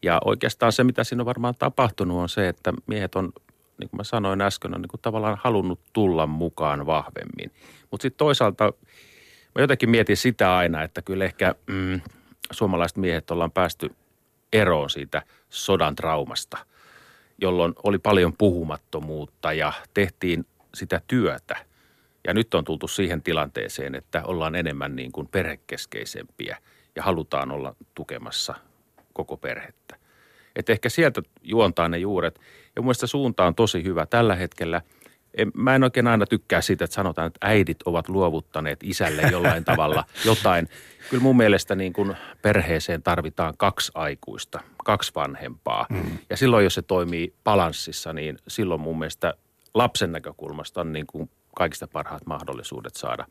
Ja 0.02 0.20
oikeastaan 0.24 0.72
se, 0.72 0.84
mitä 0.84 1.04
siinä 1.04 1.22
on 1.22 1.26
varmaan 1.26 1.54
tapahtunut, 1.58 2.18
on 2.18 2.28
se, 2.28 2.48
että 2.48 2.72
miehet 2.86 3.14
on, 3.14 3.32
niin 3.78 3.90
kuin 3.90 3.98
mä 3.98 4.04
sanoin 4.04 4.40
äsken, 4.40 4.74
on 4.74 4.80
niin 4.80 4.88
kuin 4.88 5.00
tavallaan 5.00 5.38
halunnut 5.42 5.80
tulla 5.92 6.26
mukaan 6.26 6.86
vahvemmin. 6.86 7.52
Mutta 7.90 8.02
sitten 8.02 8.18
toisaalta 8.18 8.72
mä 9.54 9.62
jotenkin 9.62 9.90
mietin 9.90 10.16
sitä 10.16 10.56
aina, 10.56 10.82
että 10.82 11.02
kyllä 11.02 11.24
ehkä 11.24 11.54
mm, 11.66 12.00
suomalaiset 12.50 12.98
miehet 12.98 13.30
ollaan 13.30 13.52
päästy 13.52 13.90
eroon 14.52 14.90
siitä 14.90 15.22
sodan 15.50 15.96
traumasta, 15.96 16.58
jolloin 17.40 17.72
oli 17.82 17.98
paljon 17.98 18.32
puhumattomuutta 18.38 19.52
ja 19.52 19.72
tehtiin 19.94 20.46
sitä 20.74 21.00
työtä. 21.06 21.56
Ja 22.26 22.34
nyt 22.34 22.54
on 22.54 22.64
tultu 22.64 22.88
siihen 22.88 23.22
tilanteeseen, 23.22 23.94
että 23.94 24.22
ollaan 24.24 24.54
enemmän 24.54 24.96
niin 24.96 25.12
kuin 25.12 25.28
perhekeskeisempiä 25.28 26.58
ja 26.96 27.02
halutaan 27.02 27.50
olla 27.50 27.76
tukemassa 27.94 28.54
koko 29.12 29.36
perhettä. 29.36 29.96
Että 30.56 30.72
ehkä 30.72 30.88
sieltä 30.88 31.22
juontaa 31.42 31.88
ne 31.88 31.98
juuret. 31.98 32.40
Ja 32.76 32.82
mun 32.82 32.94
suunta 32.94 33.46
on 33.46 33.54
tosi 33.54 33.84
hyvä. 33.84 34.06
Tällä 34.06 34.34
hetkellä– 34.34 34.82
mä 35.54 35.74
en 35.74 35.84
oikein 35.84 36.06
aina 36.06 36.26
tykkää 36.26 36.60
siitä, 36.60 36.84
että 36.84 36.94
sanotaan, 36.94 37.26
että 37.26 37.46
äidit 37.46 37.82
ovat 37.84 38.08
luovuttaneet 38.08 38.80
isälle 38.82 39.22
jollain 39.22 39.64
tavalla 39.74 40.04
jotain. 40.24 40.68
Kyllä 41.10 41.22
mun 41.22 41.36
mielestä 41.36 41.74
niin 41.74 41.92
kuin 41.92 42.16
perheeseen 42.42 43.02
tarvitaan 43.02 43.54
kaksi 43.56 43.92
aikuista, 43.94 44.60
kaksi 44.84 45.12
vanhempaa. 45.14 45.86
Mm. 45.90 46.18
Ja 46.30 46.36
silloin, 46.36 46.64
jos 46.64 46.74
se 46.74 46.82
toimii 46.82 47.34
balanssissa, 47.44 48.12
niin 48.12 48.38
silloin 48.48 48.80
mun 48.80 48.98
mielestä 48.98 49.34
lapsen 49.74 50.12
näkökulmasta 50.12 50.80
on 50.80 50.92
niin 50.92 51.06
kuin 51.06 51.30
kaikista 51.56 51.86
parhaat 51.86 52.26
mahdollisuudet 52.26 52.96
saada 52.96 53.26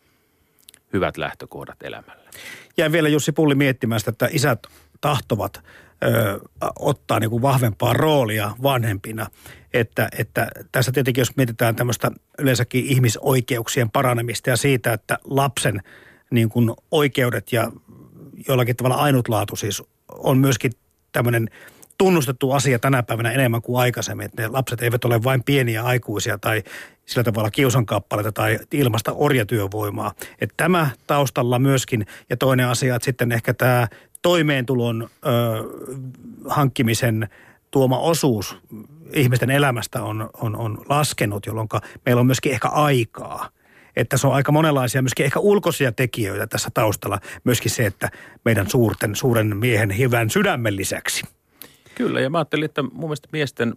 hyvät 0.93 1.17
lähtökohdat 1.17 1.83
elämälle. 1.83 2.29
Ja 2.77 2.91
vielä 2.91 3.09
Jussi 3.09 3.31
Pulli 3.31 3.55
miettimään 3.55 3.99
sitä, 3.99 4.11
että 4.11 4.27
isät 4.31 4.67
tahtovat 5.01 5.63
ö, 6.03 6.39
ottaa 6.79 7.19
niin 7.19 7.29
kuin 7.29 7.41
vahvempaa 7.41 7.93
roolia 7.93 8.51
vanhempina. 8.63 9.27
Että, 9.73 10.09
että 10.17 10.47
tässä 10.71 10.91
tietenkin, 10.91 11.21
jos 11.21 11.35
mietitään 11.37 11.75
tämmöistä 11.75 12.11
yleensäkin 12.39 12.85
ihmisoikeuksien 12.85 13.91
paranemista 13.91 14.49
ja 14.49 14.57
siitä, 14.57 14.93
että 14.93 15.17
lapsen 15.23 15.81
niin 16.31 16.49
kuin 16.49 16.71
oikeudet 16.91 17.51
ja 17.51 17.71
jollakin 18.47 18.75
tavalla 18.75 18.95
ainutlaatu 18.95 19.55
siis 19.55 19.83
on 20.07 20.37
myöskin 20.37 20.71
tämmöinen 21.11 21.49
tunnustettu 21.97 22.51
asia 22.51 22.79
tänä 22.79 23.03
päivänä 23.03 23.31
enemmän 23.31 23.61
kuin 23.61 23.81
aikaisemmin. 23.81 24.25
Että 24.25 24.41
ne 24.41 24.47
lapset 24.47 24.81
eivät 24.81 25.05
ole 25.05 25.23
vain 25.23 25.43
pieniä 25.43 25.83
aikuisia 25.83 26.37
tai 26.37 26.63
sillä 27.05 27.23
tavalla 27.23 27.51
kiusankappaleita 27.51 28.31
tai 28.31 28.59
ilmasta 28.71 29.13
orjatyövoimaa. 29.13 30.11
Että 30.41 30.53
tämä 30.57 30.89
taustalla 31.07 31.59
myöskin, 31.59 32.05
ja 32.29 32.37
toinen 32.37 32.67
asia, 32.67 32.95
että 32.95 33.05
sitten 33.05 33.31
ehkä 33.31 33.53
tämä 33.53 33.87
toimeentulon 34.21 35.09
ö, 35.25 35.29
hankkimisen 36.47 37.29
tuoma 37.71 37.99
osuus 37.99 38.57
ihmisten 39.13 39.49
elämästä 39.49 40.03
on, 40.03 40.29
on, 40.41 40.55
on 40.55 40.77
laskenut, 40.89 41.45
jolloin 41.45 41.67
meillä 42.05 42.19
on 42.19 42.25
myöskin 42.25 42.51
ehkä 42.51 42.67
aikaa. 42.67 43.49
Että 43.95 44.17
se 44.17 44.27
on 44.27 44.33
aika 44.33 44.51
monenlaisia 44.51 45.01
myöskin 45.01 45.25
ehkä 45.25 45.39
ulkoisia 45.39 45.91
tekijöitä 45.91 46.47
tässä 46.47 46.69
taustalla. 46.73 47.19
Myöskin 47.43 47.71
se, 47.71 47.85
että 47.85 48.09
meidän 48.45 48.69
suurten, 48.69 49.15
suuren 49.15 49.57
miehen 49.57 49.97
hyvän 49.97 50.29
sydämen 50.29 50.75
lisäksi. 50.75 51.34
Kyllä, 51.95 52.19
ja 52.21 52.29
mä 52.29 52.37
ajattelin, 52.37 52.65
että 52.65 52.83
mun 52.83 52.99
mielestä 52.99 53.29
miesten, 53.31 53.75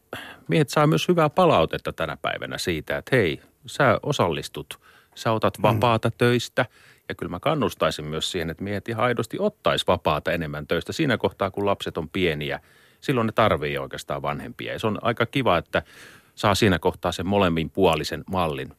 miehet 0.49 0.71
saa 0.71 0.87
myös 0.87 1.09
hyvää 1.09 1.31
palautetta 1.31 1.93
tänä 1.93 2.17
päivänä 2.23 2.59
siitä, 2.59 2.99
että 2.99 3.17
hei, 3.17 3.41
sä 3.67 4.01
osallistut, 4.03 4.81
sä 5.15 5.33
otat 5.33 5.59
mm. 5.59 5.63
vapaata 5.63 6.09
mm. 6.09 6.15
töistä– 6.19 6.67
ja 7.09 7.15
kyllä 7.15 7.31
mä 7.31 7.41
kannustaisin 7.41 8.05
myös 8.05 8.31
siihen, 8.33 8.51
että 8.51 8.65
miehet 8.65 8.89
ihan 8.89 9.05
aidosti 9.05 9.37
ottaisi 9.41 9.85
vapaata 9.87 10.33
enemmän 10.33 10.67
töistä 10.67 10.93
siinä 10.93 11.19
kohtaa, 11.19 11.51
kun 11.51 11.67
lapset 11.67 11.99
on 11.99 12.09
pieniä. 12.09 12.61
Silloin 13.01 13.27
ne 13.27 13.33
tarvii 13.33 13.79
oikeastaan 13.79 14.23
vanhempia. 14.23 14.73
Ja 14.73 14.79
se 14.79 14.87
on 14.87 14.99
aika 15.03 15.27
kiva, 15.27 15.59
että 15.59 15.83
saa 16.35 16.55
siinä 16.55 16.79
kohtaa 16.79 17.13
sen 17.13 17.27
molemmin 17.27 17.71
puolisen 17.71 18.25
mallin. 18.31 18.73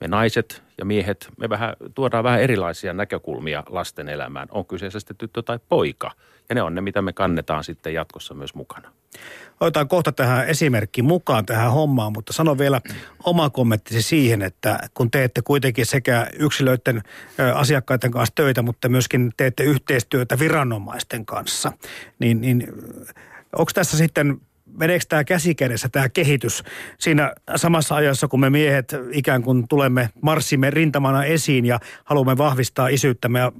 Me 0.00 0.08
naiset 0.08 0.62
ja 0.78 0.84
miehet, 0.84 1.28
me 1.36 1.48
vähän 1.48 1.76
tuodaan 1.94 2.24
vähän 2.24 2.40
erilaisia 2.40 2.92
näkökulmia 2.92 3.62
lasten 3.68 4.08
elämään. 4.08 4.48
On 4.50 4.66
kyseessä 4.66 5.00
sitten 5.00 5.16
tyttö 5.16 5.42
tai 5.42 5.58
poika. 5.68 6.10
Ja 6.48 6.54
ne 6.54 6.62
on 6.62 6.74
ne, 6.74 6.80
mitä 6.80 7.02
me 7.02 7.12
kannetaan 7.12 7.64
sitten 7.64 7.94
jatkossa 7.94 8.34
myös 8.34 8.54
mukana. 8.54 8.92
Otetaan 9.60 9.88
kohta 9.88 10.12
tähän 10.12 10.48
esimerkki 10.48 11.02
mukaan 11.02 11.46
tähän 11.46 11.72
hommaan, 11.72 12.12
mutta 12.12 12.32
sano 12.32 12.58
vielä 12.58 12.80
oma 13.24 13.50
kommenttisi 13.50 14.02
siihen, 14.02 14.42
että 14.42 14.78
kun 14.94 15.10
teette 15.10 15.42
kuitenkin 15.42 15.86
sekä 15.86 16.26
yksilöiden 16.38 17.02
asiakkaiden 17.54 18.10
kanssa 18.10 18.34
töitä, 18.34 18.62
mutta 18.62 18.88
myöskin 18.88 19.32
teette 19.36 19.64
yhteistyötä 19.64 20.38
viranomaisten 20.38 21.26
kanssa, 21.26 21.72
niin, 22.18 22.40
niin 22.40 22.72
onko 23.56 23.70
tässä 23.74 23.96
sitten 23.96 24.40
meneekö 24.78 25.04
tämä 25.08 25.24
käsikädessä 25.24 25.88
tämä 25.88 26.08
kehitys 26.08 26.62
siinä 26.98 27.32
samassa 27.56 27.94
ajassa, 27.94 28.28
kun 28.28 28.40
me 28.40 28.50
miehet 28.50 28.94
ikään 29.12 29.42
kuin 29.42 29.68
tulemme, 29.68 30.10
marssimme 30.22 30.70
rintamana 30.70 31.24
esiin 31.24 31.64
ja 31.66 31.78
haluamme 32.04 32.38
vahvistaa 32.38 32.88
isyyttämme 32.88 33.38
ja 33.38 33.52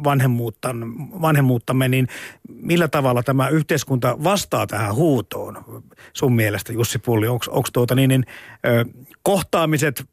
vanhemmuuttamme, 1.23 1.88
niin 1.88 2.09
millä 2.49 2.88
tavalla 2.88 3.23
tämä 3.23 3.49
yhteiskunta 3.49 4.16
vastaa 4.25 4.66
tähän 4.66 4.94
huutoon 4.94 5.83
sun 6.12 6.35
mielestä, 6.35 6.73
Jussi 6.73 6.99
Pulli? 6.99 7.28
Onko 7.28 7.68
tuota 7.73 7.94
niin, 7.94 8.09
niin 8.09 8.25
ö, 8.66 8.85
kohtaamiset 9.23 10.04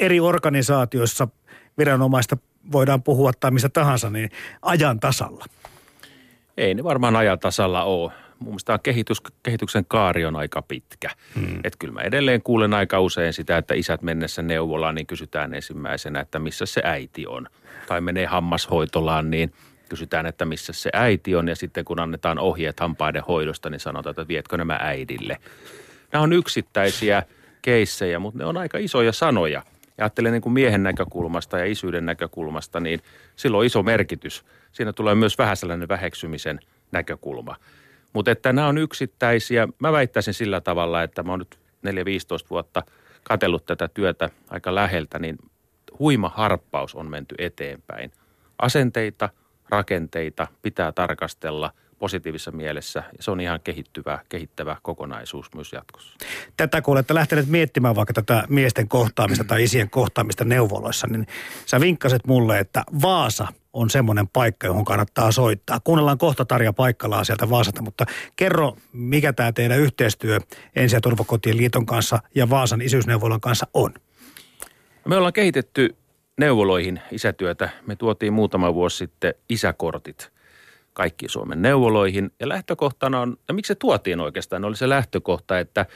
eri 0.00 0.20
organisaatioissa 0.20 1.28
viranomaista 1.78 2.36
voidaan 2.72 3.02
puhua 3.02 3.32
tai 3.40 3.50
mistä 3.50 3.68
tahansa, 3.68 4.10
niin 4.10 4.30
ajan 4.62 5.00
tasalla? 5.00 5.44
Ei 6.56 6.74
ne 6.74 6.84
varmaan 6.84 7.16
ajan 7.16 7.38
tasalla 7.38 7.82
ole 7.84 8.12
mun 8.38 8.48
mielestä 8.48 8.78
kehitys, 8.82 9.20
kehityksen 9.42 9.84
kaari 9.88 10.24
on 10.24 10.36
aika 10.36 10.62
pitkä. 10.62 11.10
Hmm. 11.34 11.56
Että 11.64 11.76
kyllä 11.78 11.94
mä 11.94 12.00
edelleen 12.00 12.42
kuulen 12.42 12.74
aika 12.74 13.00
usein 13.00 13.32
sitä, 13.32 13.58
että 13.58 13.74
isät 13.74 14.02
mennessä 14.02 14.42
neuvolaan, 14.42 14.94
niin 14.94 15.06
kysytään 15.06 15.54
ensimmäisenä, 15.54 16.20
että 16.20 16.38
missä 16.38 16.66
se 16.66 16.80
äiti 16.84 17.26
on. 17.26 17.46
Tai 17.86 18.00
menee 18.00 18.26
hammashoitolaan, 18.26 19.30
niin 19.30 19.52
kysytään, 19.88 20.26
että 20.26 20.44
missä 20.44 20.72
se 20.72 20.90
äiti 20.92 21.34
on. 21.34 21.48
Ja 21.48 21.56
sitten 21.56 21.84
kun 21.84 22.00
annetaan 22.00 22.38
ohjeet 22.38 22.80
hampaiden 22.80 23.22
hoidosta, 23.28 23.70
niin 23.70 23.80
sanotaan, 23.80 24.10
että 24.10 24.28
vietkö 24.28 24.56
nämä 24.56 24.78
äidille. 24.82 25.38
Nämä 26.12 26.22
on 26.22 26.32
yksittäisiä 26.32 27.22
keissejä, 27.62 28.18
mutta 28.18 28.38
ne 28.38 28.44
on 28.44 28.56
aika 28.56 28.78
isoja 28.78 29.12
sanoja. 29.12 29.62
Ja 29.98 30.04
ajattelen 30.04 30.32
niin 30.32 30.42
kuin 30.42 30.52
miehen 30.52 30.82
näkökulmasta 30.82 31.58
ja 31.58 31.64
isyyden 31.64 32.06
näkökulmasta, 32.06 32.80
niin 32.80 33.00
silloin 33.36 33.60
on 33.60 33.66
iso 33.66 33.82
merkitys. 33.82 34.44
Siinä 34.72 34.92
tulee 34.92 35.14
myös 35.14 35.38
vähän 35.38 35.56
sellainen 35.56 35.88
väheksymisen 35.88 36.60
näkökulma. 36.92 37.56
Mutta 38.16 38.30
että 38.30 38.52
nämä 38.52 38.68
on 38.68 38.78
yksittäisiä. 38.78 39.68
Mä 39.78 39.92
väittäisin 39.92 40.34
sillä 40.34 40.60
tavalla, 40.60 41.02
että 41.02 41.22
mä 41.22 41.32
oon 41.32 41.38
nyt 41.38 41.58
4-15 41.86 41.90
vuotta 42.50 42.82
katellut 43.22 43.66
tätä 43.66 43.88
työtä 43.88 44.30
aika 44.50 44.74
läheltä, 44.74 45.18
niin 45.18 45.36
huima 45.98 46.28
harppaus 46.28 46.94
on 46.94 47.10
menty 47.10 47.34
eteenpäin. 47.38 48.12
Asenteita, 48.58 49.28
rakenteita 49.68 50.46
pitää 50.62 50.92
tarkastella 50.92 51.72
positiivisessa 51.98 52.50
mielessä. 52.50 53.02
Se 53.20 53.30
on 53.30 53.40
ihan 53.40 53.60
kehittyvä, 53.64 54.18
kehittävä 54.28 54.76
kokonaisuus 54.82 55.54
myös 55.54 55.72
jatkossa. 55.72 56.16
Tätä 56.56 56.82
kun 56.82 56.92
olette 56.92 57.14
lähteneet 57.14 57.48
miettimään 57.48 57.96
vaikka 57.96 58.12
tätä 58.12 58.44
miesten 58.48 58.88
kohtaamista 58.88 59.44
tai 59.44 59.62
isien 59.62 59.90
kohtaamista 59.90 60.44
neuvoloissa, 60.44 61.06
niin 61.06 61.26
sä 61.66 61.80
vinkkaset 61.80 62.26
mulle, 62.26 62.58
että 62.58 62.82
Vaasa– 63.02 63.46
on 63.76 63.90
semmoinen 63.90 64.28
paikka, 64.28 64.66
johon 64.66 64.84
kannattaa 64.84 65.32
soittaa. 65.32 65.80
Kuunnellaan 65.84 66.18
kohta 66.18 66.44
Tarja 66.44 66.72
Paikkalaa 66.72 67.24
sieltä 67.24 67.50
Vaasata, 67.50 67.82
mutta 67.82 68.04
kerro, 68.36 68.76
mikä 68.92 69.32
tämä 69.32 69.52
teidän 69.52 69.78
yhteistyö 69.78 70.38
Ensi- 70.76 70.96
ja 70.96 71.00
Turvakotien 71.00 71.56
liiton 71.56 71.86
kanssa 71.86 72.18
ja 72.34 72.50
Vaasan 72.50 72.82
isyysneuvolan 72.82 73.40
kanssa 73.40 73.66
on? 73.74 73.94
Me 75.08 75.16
ollaan 75.16 75.32
kehitetty 75.32 75.96
neuvoloihin 76.38 77.00
isätyötä. 77.10 77.68
Me 77.86 77.96
tuotiin 77.96 78.32
muutama 78.32 78.74
vuosi 78.74 78.96
sitten 78.96 79.34
isäkortit 79.48 80.32
kaikki 80.96 81.28
Suomen 81.28 81.62
neuvoloihin. 81.62 82.30
Ja 82.40 82.48
lähtökohtana 82.48 83.20
on, 83.20 83.36
ja 83.48 83.54
miksi 83.54 83.68
se 83.68 83.74
tuotiin 83.74 84.20
oikeastaan, 84.20 84.64
oli 84.64 84.76
se 84.76 84.88
lähtökohta, 84.88 85.58
että 85.58 85.86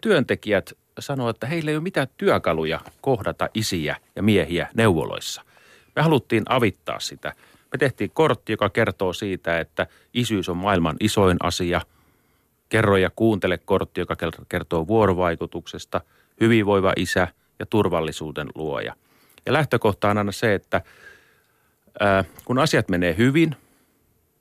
työntekijät 0.00 0.72
sanoivat, 0.98 1.36
että 1.36 1.46
heillä 1.46 1.70
ei 1.70 1.76
ole 1.76 1.82
mitään 1.82 2.08
työkaluja 2.16 2.80
kohdata 3.00 3.48
isiä 3.54 3.96
ja 4.16 4.22
miehiä 4.22 4.68
neuvoloissa– 4.74 5.42
me 5.96 6.02
haluttiin 6.02 6.42
avittaa 6.48 7.00
sitä. 7.00 7.32
Me 7.72 7.78
tehtiin 7.78 8.10
kortti, 8.14 8.52
joka 8.52 8.68
kertoo 8.68 9.12
siitä, 9.12 9.60
että 9.60 9.86
isyys 10.14 10.48
on 10.48 10.56
maailman 10.56 10.96
isoin 11.00 11.36
asia. 11.42 11.80
Kerro 12.68 12.96
ja 12.96 13.10
kuuntele 13.16 13.58
kortti, 13.58 14.00
joka 14.00 14.16
kertoo 14.48 14.86
vuorovaikutuksesta, 14.86 16.00
hyvinvoiva 16.40 16.92
isä 16.96 17.28
ja 17.58 17.66
turvallisuuden 17.66 18.48
luoja. 18.54 18.94
Ja 19.46 19.52
lähtökohta 19.52 20.10
on 20.10 20.18
aina 20.18 20.32
se, 20.32 20.54
että 20.54 20.82
ää, 22.00 22.24
kun 22.44 22.58
asiat 22.58 22.88
menee 22.88 23.16
hyvin, 23.18 23.56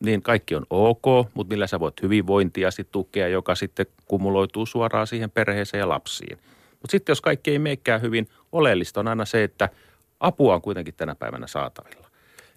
niin 0.05 0.21
kaikki 0.21 0.55
on 0.55 0.65
ok, 0.69 1.03
mutta 1.33 1.53
millä 1.53 1.67
sä 1.67 1.79
voit 1.79 2.01
hyvinvointia 2.01 2.71
sit 2.71 2.91
tukea, 2.91 3.27
joka 3.27 3.55
sitten 3.55 3.85
kumuloituu 4.05 4.65
suoraan 4.65 5.07
siihen 5.07 5.31
perheeseen 5.31 5.79
ja 5.79 5.89
lapsiin. 5.89 6.37
Mutta 6.71 6.91
sitten 6.91 7.11
jos 7.11 7.21
kaikki 7.21 7.51
ei 7.51 7.59
meikään 7.59 8.01
hyvin, 8.01 8.29
oleellista 8.51 8.99
on 8.99 9.07
aina 9.07 9.25
se, 9.25 9.43
että– 9.43 9.69
apua 10.23 10.55
on 10.55 10.61
kuitenkin 10.61 10.93
tänä 10.93 11.15
päivänä 11.15 11.47
saatavilla. 11.47 12.07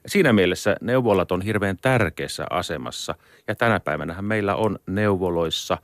Siinä 0.06 0.32
mielessä 0.32 0.76
neuvolat 0.80 1.32
on 1.32 1.42
hirveän 1.42 1.76
tärkeässä 1.76 2.46
asemassa 2.50 3.14
ja 3.48 3.54
tänä 3.54 3.80
päivänä 3.80 4.22
meillä 4.22 4.54
on 4.54 4.78
neuvoloissa 4.86 5.78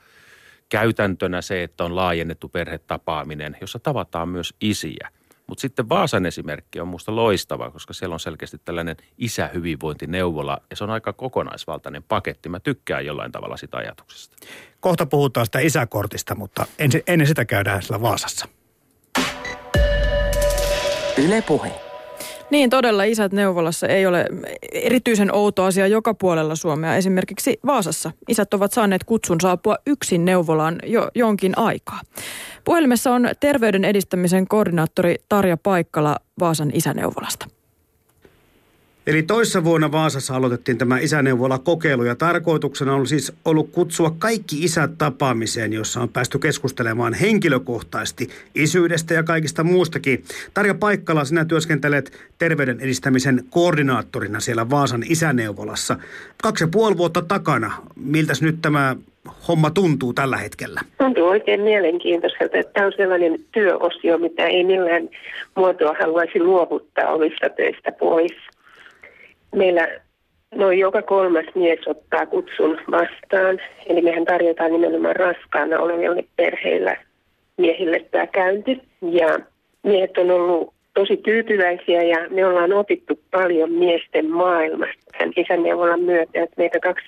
käytäntönä 0.68 1.42
se, 1.42 1.62
että 1.62 1.84
on 1.84 1.96
laajennettu 1.96 2.48
perhetapaaminen, 2.48 3.56
jossa 3.60 3.78
tavataan 3.78 4.28
myös 4.28 4.54
isiä. 4.60 5.08
Mutta 5.52 5.60
sitten 5.60 5.88
Vaasan 5.88 6.26
esimerkki 6.26 6.80
on 6.80 6.88
minusta 6.88 7.16
loistava, 7.16 7.70
koska 7.70 7.92
siellä 7.92 8.12
on 8.12 8.20
selkeästi 8.20 8.58
tällainen 8.64 8.96
isähyvinvointineuvola 9.18 10.58
ja 10.70 10.76
se 10.76 10.84
on 10.84 10.90
aika 10.90 11.12
kokonaisvaltainen 11.12 12.02
paketti. 12.02 12.48
Mä 12.48 12.60
tykkään 12.60 13.06
jollain 13.06 13.32
tavalla 13.32 13.56
sitä 13.56 13.76
ajatuksesta. 13.76 14.36
Kohta 14.80 15.06
puhutaan 15.06 15.46
sitä 15.46 15.58
isäkortista, 15.58 16.34
mutta 16.34 16.66
ensin, 16.78 17.02
ennen 17.06 17.26
sitä 17.26 17.44
käydään 17.44 17.82
siellä 17.82 18.02
Vaasassa. 18.02 18.48
Yle 21.18 21.42
Puhe. 21.42 21.91
Niin 22.52 22.70
todella 22.70 23.04
isät 23.04 23.32
neuvolassa 23.32 23.86
ei 23.86 24.06
ole 24.06 24.26
erityisen 24.72 25.34
outo 25.34 25.64
asia 25.64 25.86
joka 25.86 26.14
puolella 26.14 26.54
Suomea. 26.54 26.96
Esimerkiksi 26.96 27.58
Vaasassa 27.66 28.10
isät 28.28 28.54
ovat 28.54 28.72
saaneet 28.72 29.04
kutsun 29.04 29.40
saapua 29.40 29.76
yksin 29.86 30.24
neuvolaan 30.24 30.78
jo 30.86 31.08
jonkin 31.14 31.58
aikaa. 31.58 32.00
Puhelimessa 32.64 33.14
on 33.14 33.28
terveyden 33.40 33.84
edistämisen 33.84 34.48
koordinaattori 34.48 35.16
Tarja 35.28 35.56
Paikkala 35.56 36.16
Vaasan 36.40 36.70
isäneuvolasta. 36.74 37.46
Eli 39.06 39.22
toissa 39.22 39.64
vuonna 39.64 39.92
Vaasassa 39.92 40.36
aloitettiin 40.36 40.78
tämä 40.78 40.98
isäneuvola-kokeilu 40.98 42.04
ja 42.04 42.14
tarkoituksena 42.14 42.94
on 42.94 43.06
siis 43.06 43.32
ollut 43.44 43.70
kutsua 43.72 44.14
kaikki 44.18 44.64
isät 44.64 44.90
tapaamiseen, 44.98 45.72
jossa 45.72 46.00
on 46.00 46.08
päästy 46.08 46.38
keskustelemaan 46.38 47.14
henkilökohtaisesti 47.14 48.28
isyydestä 48.54 49.14
ja 49.14 49.22
kaikista 49.22 49.64
muustakin. 49.64 50.24
Tarja 50.54 50.74
Paikkala, 50.74 51.24
sinä 51.24 51.44
työskentelet 51.44 52.12
terveyden 52.38 52.80
edistämisen 52.80 53.44
koordinaattorina 53.50 54.40
siellä 54.40 54.70
Vaasan 54.70 55.02
isäneuvolassa. 55.08 55.96
Kaksi 56.42 56.64
ja 56.64 56.68
puoli 56.72 56.96
vuotta 56.96 57.22
takana. 57.22 57.72
Miltäs 57.96 58.42
nyt 58.42 58.56
tämä 58.62 58.96
homma 59.48 59.70
tuntuu 59.70 60.12
tällä 60.12 60.36
hetkellä? 60.36 60.80
Tuntuu 60.98 61.24
oikein 61.24 61.60
mielenkiintoiselta, 61.60 62.58
että 62.58 62.72
tämä 62.72 62.86
on 62.86 62.92
sellainen 62.96 63.38
työosio, 63.52 64.18
mitä 64.18 64.46
ei 64.46 64.64
millään 64.64 65.08
muotoa 65.56 65.96
haluaisi 66.00 66.40
luovuttaa 66.40 67.12
omista 67.12 67.48
töistä 67.48 67.92
pois 67.92 68.32
meillä 69.56 69.88
noin 70.54 70.78
joka 70.78 71.02
kolmas 71.02 71.46
mies 71.54 71.80
ottaa 71.86 72.26
kutsun 72.26 72.78
vastaan. 72.90 73.58
Eli 73.86 74.02
mehän 74.02 74.24
tarjotaan 74.24 74.72
nimenomaan 74.72 75.16
raskaana 75.16 75.78
oleville 75.78 76.24
perheillä 76.36 76.96
miehille 77.56 78.06
tämä 78.10 78.26
käynti. 78.26 78.82
Ja 79.02 79.38
miehet 79.82 80.18
on 80.18 80.30
ollut 80.30 80.74
tosi 80.94 81.16
tyytyväisiä 81.16 82.02
ja 82.02 82.16
me 82.30 82.46
ollaan 82.46 82.72
opittu 82.72 83.20
paljon 83.30 83.72
miesten 83.72 84.30
maailmasta 84.30 85.02
tämän 85.18 85.32
isänneuvolan 85.36 86.00
myötä. 86.00 86.42
Että 86.42 86.54
meitä 86.56 86.80
kaksi 86.80 87.06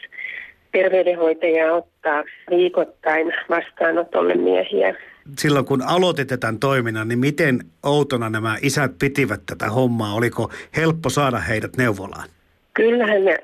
terveydenhoitajaa 0.72 1.72
ottaa 1.72 2.24
viikoittain 2.50 3.32
vastaanotolle 3.50 4.34
miehiä. 4.34 4.94
Silloin 5.38 5.64
kun 5.64 5.82
aloititte 5.82 6.36
tämän 6.36 6.58
toiminnan, 6.58 7.08
niin 7.08 7.18
miten 7.18 7.58
outona 7.82 8.30
nämä 8.30 8.56
isät 8.62 8.92
pitivät 8.98 9.40
tätä 9.46 9.70
hommaa? 9.70 10.14
Oliko 10.14 10.50
helppo 10.76 11.10
saada 11.10 11.38
heidät 11.38 11.76
neuvolaan? 11.76 12.28
Kyllähän 12.74 13.24
ne 13.24 13.38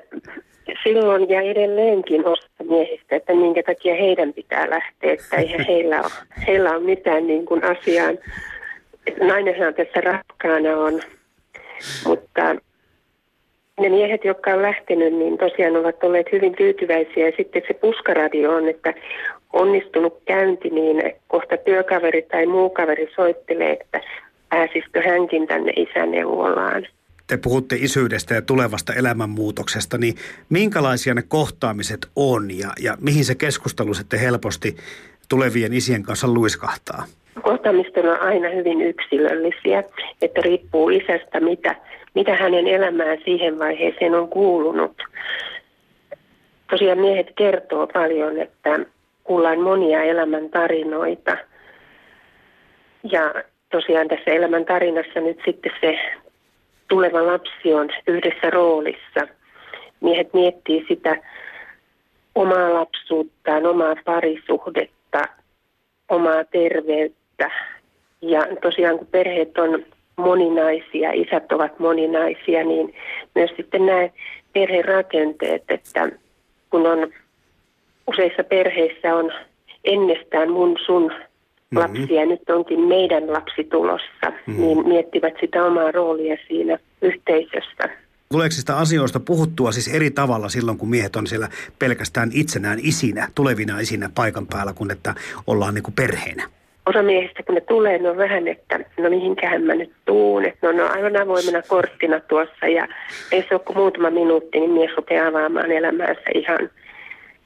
silloin 0.83 1.29
ja 1.29 1.41
edelleenkin 1.41 2.25
osa 2.25 2.47
miehistä, 2.63 3.15
että 3.15 3.33
minkä 3.33 3.63
takia 3.63 3.95
heidän 3.95 4.33
pitää 4.33 4.69
lähteä, 4.69 5.13
että 5.13 5.35
eihän 5.37 5.65
heillä 5.71 6.01
ole, 6.01 6.11
heillä 6.47 6.71
ole 6.71 6.83
mitään 6.83 7.27
niin 7.27 7.45
kuin 7.45 7.63
asiaan. 7.63 8.17
Nainenhan 9.21 9.73
tässä 9.73 10.01
rakkaana 10.01 10.77
on, 10.77 11.01
mutta 12.05 12.55
ne 13.79 13.89
miehet, 13.89 14.25
jotka 14.25 14.53
on 14.53 14.61
lähtenyt, 14.61 15.13
niin 15.13 15.37
tosiaan 15.37 15.77
ovat 15.77 16.03
olleet 16.03 16.31
hyvin 16.31 16.55
tyytyväisiä. 16.55 17.25
Ja 17.25 17.33
sitten 17.37 17.61
se 17.67 17.73
puskaradio 17.73 18.51
on, 18.51 18.69
että 18.69 18.93
onnistunut 19.53 20.21
käynti, 20.25 20.69
niin 20.69 21.13
kohta 21.27 21.57
työkaveri 21.57 22.21
tai 22.21 22.45
muu 22.45 22.69
kaveri 22.69 23.07
soittelee, 23.15 23.71
että 23.71 24.01
pääsisikö 24.49 25.01
hänkin 25.01 25.47
tänne 25.47 25.73
isäneuvolaan 25.75 26.87
te 27.31 27.37
puhutte 27.37 27.75
isyydestä 27.75 28.33
ja 28.33 28.41
tulevasta 28.41 28.93
elämänmuutoksesta, 28.93 29.97
niin 29.97 30.15
minkälaisia 30.49 31.13
ne 31.13 31.21
kohtaamiset 31.27 31.99
on 32.15 32.57
ja, 32.57 32.69
ja 32.81 32.97
mihin 33.01 33.25
se 33.25 33.35
keskustelu 33.35 33.93
sitten 33.93 34.19
helposti 34.19 34.75
tulevien 35.29 35.73
isien 35.73 36.03
kanssa 36.03 36.27
luiskahtaa? 36.27 37.03
Kohtaamista 37.41 37.99
on 37.99 38.21
aina 38.21 38.49
hyvin 38.49 38.81
yksilöllisiä, 38.81 39.83
että 40.21 40.41
riippuu 40.41 40.89
isästä, 40.89 41.39
mitä, 41.39 41.75
mitä 42.15 42.35
hänen 42.35 42.67
elämään 42.67 43.17
siihen 43.25 43.59
vaiheeseen 43.59 44.15
on 44.15 44.27
kuulunut. 44.27 45.03
Tosiaan 46.69 46.99
miehet 46.99 47.27
kertoo 47.37 47.87
paljon, 47.87 48.37
että 48.41 48.79
kuullaan 49.23 49.59
monia 49.59 50.03
elämän 50.03 50.49
tarinoita. 50.49 51.37
Ja 53.11 53.33
tosiaan 53.71 54.07
tässä 54.07 54.31
elämän 54.31 54.65
tarinassa 54.65 55.19
nyt 55.19 55.39
sitten 55.45 55.71
se 55.81 55.99
tuleva 56.91 57.25
lapsi 57.25 57.73
on 57.73 57.89
yhdessä 58.07 58.49
roolissa. 58.49 59.27
Miehet 60.01 60.33
miettii 60.33 60.85
sitä 60.87 61.17
omaa 62.35 62.73
lapsuuttaan, 62.73 63.65
omaa 63.65 63.95
parisuhdetta, 64.05 65.21
omaa 66.09 66.43
terveyttä. 66.43 67.51
Ja 68.21 68.47
tosiaan 68.61 68.97
kun 68.97 69.07
perheet 69.07 69.57
on 69.57 69.85
moninaisia, 70.15 71.11
isät 71.11 71.51
ovat 71.51 71.79
moninaisia, 71.79 72.63
niin 72.63 72.95
myös 73.35 73.51
sitten 73.57 73.85
nämä 73.85 74.09
perherakenteet, 74.53 75.63
että 75.69 76.09
kun 76.69 76.87
on 76.87 77.13
useissa 78.07 78.43
perheissä 78.43 79.15
on 79.15 79.31
ennestään 79.83 80.51
mun 80.51 80.77
sun 80.85 81.11
mm-hmm. 81.71 82.01
lapsia, 82.01 82.25
nyt 82.25 82.49
onkin 82.49 82.79
meidän 82.79 83.33
lapsi 83.33 83.63
tulossa, 83.63 84.27
mm-hmm. 84.29 84.61
niin 84.61 84.87
miettivät 84.87 85.33
sitä 85.41 85.63
omaa 85.63 85.91
roolia 85.91 86.37
siinä 86.47 86.77
yhteisössä. 87.01 87.89
Tuleeko 88.31 88.51
sitä 88.51 88.77
asioista 88.77 89.19
puhuttua 89.19 89.71
siis 89.71 89.95
eri 89.95 90.11
tavalla 90.11 90.49
silloin, 90.49 90.77
kun 90.77 90.89
miehet 90.89 91.15
on 91.15 91.27
siellä 91.27 91.49
pelkästään 91.79 92.29
itsenään 92.33 92.79
isinä, 92.81 93.27
tulevina 93.35 93.79
isinä 93.79 94.09
paikan 94.15 94.47
päällä, 94.47 94.73
kun 94.73 94.91
että 94.91 95.15
ollaan 95.47 95.73
niin 95.73 95.83
kuin 95.83 95.95
perheenä? 95.95 96.43
Osa 96.85 97.03
miehistä, 97.03 97.43
kun 97.43 97.55
ne 97.55 97.61
tulee, 97.61 97.97
ne 97.97 98.09
on 98.09 98.17
vähän, 98.17 98.47
että 98.47 98.79
no 98.99 99.09
mihinkähän 99.09 99.63
mä 99.63 99.75
nyt 99.75 99.91
tuun, 100.05 100.45
että 100.45 100.67
no, 100.67 100.77
no 100.77 100.89
aivan 100.91 101.17
avoimena 101.17 101.61
korttina 101.67 102.19
tuossa 102.19 102.67
ja 102.67 102.87
ei 103.31 103.45
se 103.49 103.55
ole 103.55 103.61
kuin 103.65 103.77
muutama 103.77 104.09
minuutti, 104.09 104.59
niin 104.59 104.71
mies 104.71 104.95
rupeaa 104.97 105.27
avaamaan 105.27 105.71
elämäänsä 105.71 106.21
ihan– 106.35 106.69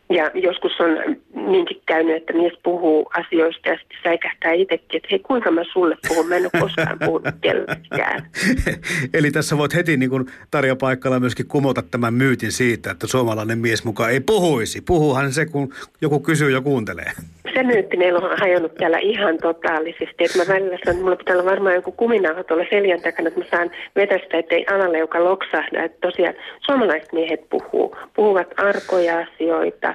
ja 0.10 0.32
joskus 0.34 0.72
on 0.80 1.16
niinkin 1.36 1.82
käynyt, 1.86 2.16
että 2.16 2.34
mies 2.34 2.54
puhuu 2.64 3.10
asioista 3.18 3.70
ja 3.70 3.78
sitten 3.78 3.98
säikähtää 4.04 4.52
itsekin, 4.52 4.98
että 4.98 5.08
hei 5.12 5.20
kuinka 5.20 5.52
mä 5.52 5.62
sulle 5.74 5.98
puhun, 6.08 6.28
mä 6.28 6.36
en 6.36 6.44
ole 6.44 6.62
koskaan 6.62 7.00
puhunut 7.06 7.36
kellekään. 7.42 8.30
Eli 9.18 9.32
tässä 9.32 9.58
voit 9.58 9.76
heti 9.76 9.98
niin 9.98 10.10
kuin 10.10 10.26
Tarja 10.52 10.76
Paikkala 10.76 11.20
myöskin 11.20 11.48
kumota 11.48 11.82
tämän 11.82 12.14
myytin 12.14 12.52
siitä, 12.52 12.92
että 12.92 13.08
suomalainen 13.08 13.58
mies 13.58 13.86
mukaan 13.86 14.12
ei 14.12 14.20
puhuisi. 14.20 14.82
Puhuuhan 14.82 15.32
se, 15.32 15.46
kun 15.46 15.74
joku 16.02 16.20
kysyy 16.20 16.52
ja 16.52 16.62
kuuntelee. 16.62 17.12
Se 17.54 17.64
myytti 17.64 17.98
meillä 17.98 18.20
on 18.20 18.38
hajonnut 18.40 18.76
täällä 18.76 18.98
ihan 18.98 19.38
totaalisesti. 19.38 20.24
Että 20.24 20.38
mä 20.38 20.54
välillä 20.54 20.78
sanon, 20.78 20.96
että 20.96 21.04
mulla 21.04 21.16
pitää 21.16 21.36
olla 21.36 21.52
varmaan 21.52 21.76
joku 21.76 21.92
kuminauha 21.92 22.44
tuolla 22.44 22.66
seljan 22.70 23.02
takana, 23.02 23.28
että 23.28 23.40
mä 23.40 23.46
saan 23.52 23.72
vetästä, 23.96 24.38
ettei 24.38 24.66
alalle 24.66 24.98
joka 24.98 25.24
loksahda. 25.24 25.84
Että 25.84 25.98
tosiaan 26.02 26.36
suomalaiset 26.66 27.14
miehet 27.14 27.50
puhuu. 27.50 27.96
Puhuvat 28.16 28.48
arkoja 28.58 29.20
asioita 29.20 29.95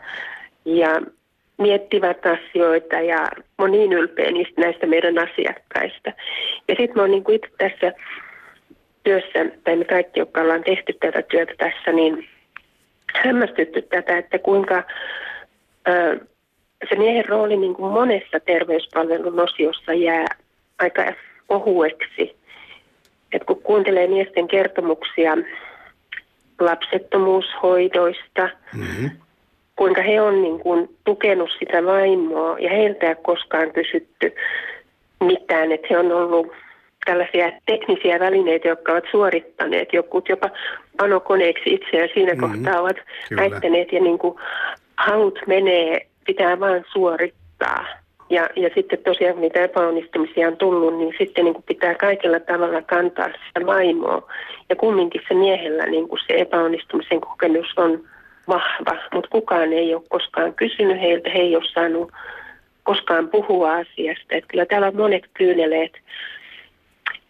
ja 0.65 1.01
miettivät 1.61 2.19
asioita 2.27 3.01
ja 3.01 3.29
olen 3.59 3.73
niin 3.73 3.93
ylpeä 3.93 4.31
niistä 4.31 4.61
näistä 4.61 4.87
meidän 4.87 5.19
asiakkaista. 5.19 6.13
Ja 6.69 6.75
sitten 6.79 6.93
mä 6.95 7.03
oon 7.03 7.11
niin 7.11 7.31
itse 7.31 7.49
tässä 7.59 7.93
työssä, 9.03 9.59
tai 9.65 9.77
me 9.77 9.85
kaikki, 9.85 10.21
jotka 10.21 10.41
ollaan 10.41 10.65
tehty 10.65 10.93
tätä 11.01 11.23
työtä 11.23 11.53
tässä, 11.59 11.93
niin 11.93 12.29
hämmästytty 13.15 13.83
tätä, 13.83 14.19
että 14.19 14.39
kuinka 14.39 14.83
ö, 15.89 16.21
se 16.89 16.97
miehen 16.97 17.29
rooli 17.29 17.57
niin 17.57 17.75
kuin 17.75 17.93
monessa 17.93 18.41
terveyspalvelun 18.41 19.41
osiossa 19.41 19.93
jää 19.93 20.27
aika 20.79 21.13
ohueksi. 21.49 22.37
Et 23.33 23.45
kun 23.45 23.63
kuuntelee 23.63 24.07
miesten 24.07 24.49
kertomuksia 24.49 25.37
lapsettomuushoidoista, 26.61 28.49
mm-hmm 28.75 29.11
kuinka 29.81 30.03
he 30.03 30.21
on 30.21 30.43
niin 30.43 30.59
kuin 30.59 30.89
tukenut 31.05 31.51
sitä 31.59 31.85
vaimoa 31.85 32.59
ja 32.59 32.71
heiltä 32.71 33.09
ei 33.09 33.15
koskaan 33.23 33.73
kysytty 33.73 34.33
mitään, 35.25 35.73
että 35.73 35.87
he 35.91 35.99
on 35.99 36.13
ollut 36.13 36.47
tällaisia 37.05 37.53
teknisiä 37.67 38.21
välineitä, 38.21 38.69
jotka 38.69 38.93
ovat 38.93 39.05
suorittaneet, 39.11 39.93
jokut 39.93 40.29
jopa 40.29 40.51
panokoneeksi 40.97 41.75
itseään 41.75 42.09
siinä 42.15 42.35
mm-hmm. 42.35 42.51
kohtaa 42.51 42.81
ovat 42.81 42.97
Kyllä. 43.29 43.43
väittäneet 43.43 43.93
ja 43.93 44.01
niin 44.01 44.19
kuin 44.19 44.39
halut 44.97 45.39
menee, 45.47 46.07
pitää 46.27 46.61
vain 46.61 46.85
suorittaa. 46.93 47.87
Ja, 48.31 48.49
ja 48.57 48.71
sitten 48.75 48.99
tosiaan 49.05 49.35
kun 49.35 49.43
niitä 49.43 49.65
epäonnistumisia 49.65 50.49
on 50.49 50.57
tullut, 50.57 50.99
niin 50.99 51.15
sitten 51.19 51.45
niin 51.45 51.55
kuin 51.55 51.65
pitää 51.69 51.95
kaikella 51.95 52.41
tavalla 52.41 52.83
kantaa 52.83 53.29
sitä 53.29 53.67
vaimoa. 53.67 54.29
Ja 54.69 54.77
kumminkin 54.77 55.23
se 55.29 55.35
miehellä 55.35 55.87
niin 55.87 56.09
kuin 56.09 56.21
se 56.27 56.35
epäonnistumisen 56.41 57.21
kokemus 57.21 57.73
on 57.77 58.01
vahva, 58.49 58.97
mutta 59.15 59.31
kukaan 59.31 59.73
ei 59.73 59.95
ole 59.95 60.03
koskaan 60.09 60.55
kysynyt 60.55 61.01
heiltä, 61.01 61.31
he 61.31 61.39
ei 61.39 61.57
ole 61.57 61.65
saanut 61.75 62.13
koskaan 62.83 63.29
puhua 63.29 63.73
asiasta. 63.73 64.35
Että 64.35 64.49
kyllä 64.49 64.67
täällä 64.67 64.87
on 64.87 64.97
monet 64.97 65.25
kyyneleet 65.35 65.93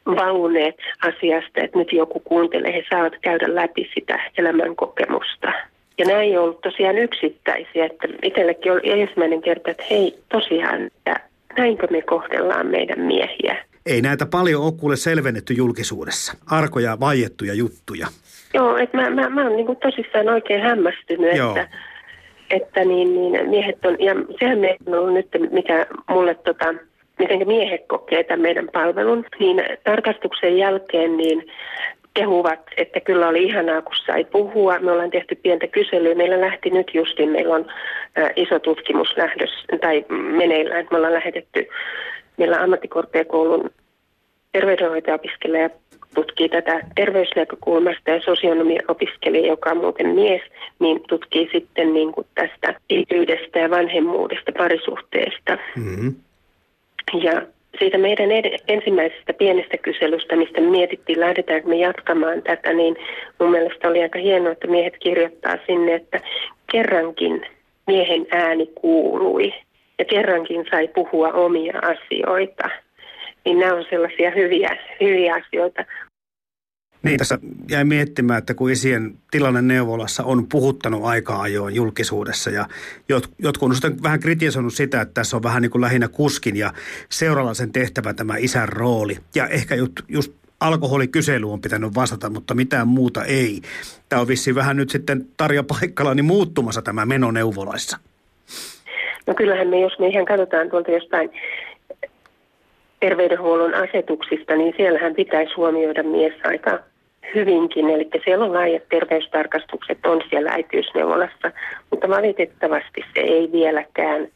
valuneet 0.06 0.76
asiasta, 1.02 1.60
että 1.60 1.78
nyt 1.78 1.92
joku 1.92 2.20
kuuntelee, 2.20 2.72
he 2.72 2.84
saavat 2.90 3.12
käydä 3.22 3.54
läpi 3.54 3.90
sitä 3.94 4.20
elämän 4.38 4.76
kokemusta. 4.76 5.52
Ja 5.98 6.04
nämä 6.06 6.22
ei 6.22 6.38
ollut 6.38 6.60
tosiaan 6.60 6.98
yksittäisiä, 6.98 7.86
että 7.86 8.08
itsellekin 8.22 8.72
oli 8.72 9.00
ensimmäinen 9.00 9.42
kerta, 9.42 9.70
että 9.70 9.84
hei 9.90 10.18
tosiaan, 10.28 10.82
että 10.86 11.20
näinkö 11.58 11.86
me 11.90 12.02
kohdellaan 12.02 12.66
meidän 12.66 13.00
miehiä. 13.00 13.64
Ei 13.86 14.02
näitä 14.02 14.26
paljon 14.26 14.62
ole 14.62 14.72
kuule 14.80 14.96
selvennetty 14.96 15.54
julkisuudessa. 15.54 16.32
Arkoja, 16.46 17.00
vaiettuja 17.00 17.54
juttuja. 17.54 18.06
Joo, 18.54 18.76
että 18.76 18.96
mä, 18.96 19.10
mä, 19.10 19.28
mä 19.28 19.42
oon 19.42 19.56
niin 19.56 19.76
tosissaan 19.76 20.28
oikein 20.28 20.62
hämmästynyt, 20.62 21.36
Joo. 21.36 21.56
että, 21.56 21.68
että 22.50 22.84
niin, 22.84 23.14
niin 23.14 23.48
miehet 23.48 23.84
on, 23.84 23.96
ja 24.00 24.14
sehän 24.40 24.58
me 24.58 24.76
on 24.86 24.94
ollut 24.94 25.14
nyt, 25.14 25.28
mikä 25.52 25.86
mulle 26.08 26.34
tota, 26.34 26.74
miten 27.18 27.48
miehet 27.48 27.86
kokee 27.88 28.24
tämän 28.24 28.40
meidän 28.40 28.68
palvelun, 28.72 29.24
niin 29.38 29.62
tarkastuksen 29.84 30.58
jälkeen 30.58 31.16
niin 31.16 31.46
kehuvat, 32.14 32.60
että 32.76 33.00
kyllä 33.00 33.28
oli 33.28 33.42
ihanaa, 33.42 33.82
kun 33.82 33.94
sai 34.06 34.24
puhua. 34.24 34.78
Me 34.78 34.92
ollaan 34.92 35.10
tehty 35.10 35.34
pientä 35.34 35.66
kyselyä. 35.66 36.14
Meillä 36.14 36.40
lähti 36.40 36.70
nyt 36.70 36.94
justin, 36.94 37.28
meillä 37.28 37.54
on 37.54 37.66
iso 38.36 38.58
tutkimus 38.58 39.16
lähdös, 39.16 39.50
tai 39.80 40.04
meneillään, 40.10 40.80
että 40.80 40.92
me 40.92 40.96
ollaan 40.96 41.14
lähetetty, 41.14 41.68
meillä 42.40 42.60
ammattikorkeakoulun 42.60 43.70
terveydenhoitaja-opiskelija 44.52 45.70
tutkii 46.14 46.48
tätä 46.48 46.80
terveysnäkökulmasta 46.94 48.10
ja 48.10 48.20
sosionomiopiskelija, 48.22 49.46
joka 49.46 49.70
on 49.70 49.76
muuten 49.76 50.06
mies, 50.06 50.42
niin 50.78 51.00
tutkii 51.08 51.48
sitten 51.52 51.92
niin 51.92 52.12
kuin 52.12 52.26
tästä 52.34 52.80
isyydestä 52.90 53.58
ja 53.58 53.70
vanhemmuudesta, 53.70 54.52
parisuhteesta. 54.58 55.58
Mm-hmm. 55.76 56.14
Ja 57.22 57.42
siitä 57.78 57.98
meidän 57.98 58.30
ed- 58.30 58.58
ensimmäisestä 58.68 59.32
pienestä 59.32 59.76
kyselystä, 59.76 60.36
mistä 60.36 60.60
me 60.60 60.70
mietittiin, 60.70 61.20
lähdetäänkö 61.20 61.68
me 61.68 61.76
jatkamaan 61.76 62.42
tätä, 62.42 62.72
niin 62.72 62.96
mun 63.40 63.50
mielestä 63.50 63.88
oli 63.88 64.02
aika 64.02 64.18
hienoa, 64.18 64.52
että 64.52 64.66
miehet 64.66 64.94
kirjoittaa 64.98 65.56
sinne, 65.66 65.94
että 65.94 66.20
kerrankin 66.72 67.46
miehen 67.86 68.26
ääni 68.30 68.66
kuului 68.74 69.54
ja 70.00 70.04
kerrankin 70.04 70.66
sai 70.70 70.88
puhua 70.88 71.28
omia 71.28 71.78
asioita. 71.78 72.68
Niin 73.44 73.58
nämä 73.58 73.74
on 73.74 73.84
sellaisia 73.90 74.30
hyviä, 74.30 74.76
hyviä 75.00 75.34
asioita. 75.34 75.84
Niin, 77.02 77.18
tässä 77.18 77.38
jäi 77.70 77.84
miettimään, 77.84 78.38
että 78.38 78.54
kun 78.54 78.70
isien 78.70 79.14
tilanne 79.30 79.62
neuvolassa 79.62 80.24
on 80.24 80.46
puhuttanut 80.46 81.04
aika 81.04 81.40
ajoin 81.40 81.74
julkisuudessa 81.74 82.50
ja 82.50 82.68
jot, 83.08 83.30
jotkut 83.38 83.68
on 83.68 83.74
sitten 83.74 84.02
vähän 84.02 84.20
kritisoinut 84.20 84.74
sitä, 84.74 85.00
että 85.00 85.14
tässä 85.14 85.36
on 85.36 85.42
vähän 85.42 85.62
niin 85.62 85.70
kuin 85.70 85.82
lähinnä 85.82 86.08
kuskin 86.08 86.56
ja 86.56 86.72
seuralaisen 87.08 87.72
tehtävä 87.72 88.14
tämä 88.14 88.36
isän 88.38 88.68
rooli. 88.68 89.16
Ja 89.34 89.46
ehkä 89.46 89.74
just, 89.74 89.92
just 90.08 90.32
alkoholikysely 90.60 91.52
on 91.52 91.60
pitänyt 91.60 91.94
vastata, 91.94 92.30
mutta 92.30 92.54
mitään 92.54 92.88
muuta 92.88 93.24
ei. 93.24 93.60
Tämä 94.08 94.22
on 94.22 94.28
vissiin 94.28 94.54
vähän 94.54 94.76
nyt 94.76 94.90
sitten 94.90 95.26
Tarja 95.36 95.62
Paikkala 95.62 96.14
niin 96.14 96.24
muuttumassa 96.24 96.82
tämä 96.82 97.06
meno 97.06 97.30
neuvolaissa. 97.30 98.09
No 99.26 99.34
kyllähän 99.34 99.68
me, 99.68 99.80
jos 99.80 99.98
me 99.98 100.06
ihan 100.06 100.24
katsotaan 100.24 100.70
tuolta 100.70 100.90
jostain 100.90 101.30
terveydenhuollon 103.00 103.74
asetuksista, 103.74 104.56
niin 104.56 104.74
siellähän 104.76 105.14
pitäisi 105.14 105.54
huomioida 105.56 106.02
mies 106.02 106.34
aika 106.44 106.78
hyvinkin. 107.34 107.90
Eli 107.90 108.08
siellä 108.24 108.44
on 108.44 108.52
laajat 108.52 108.82
terveystarkastukset 108.90 110.06
on 110.06 110.22
siellä 110.30 110.50
äitiysneuvolassa, 110.50 111.52
mutta 111.90 112.08
valitettavasti 112.08 113.04
se 113.14 113.20
ei 113.20 113.52
vieläkään 113.52 114.28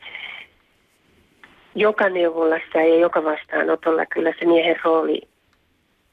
joka 1.75 2.09
neuvolassa 2.09 2.79
ja 2.79 2.99
joka 2.99 3.25
vastaanotolla 3.25 4.07
kyllä 4.07 4.33
se 4.38 4.44
miehen 4.44 4.77
rooli 4.85 5.20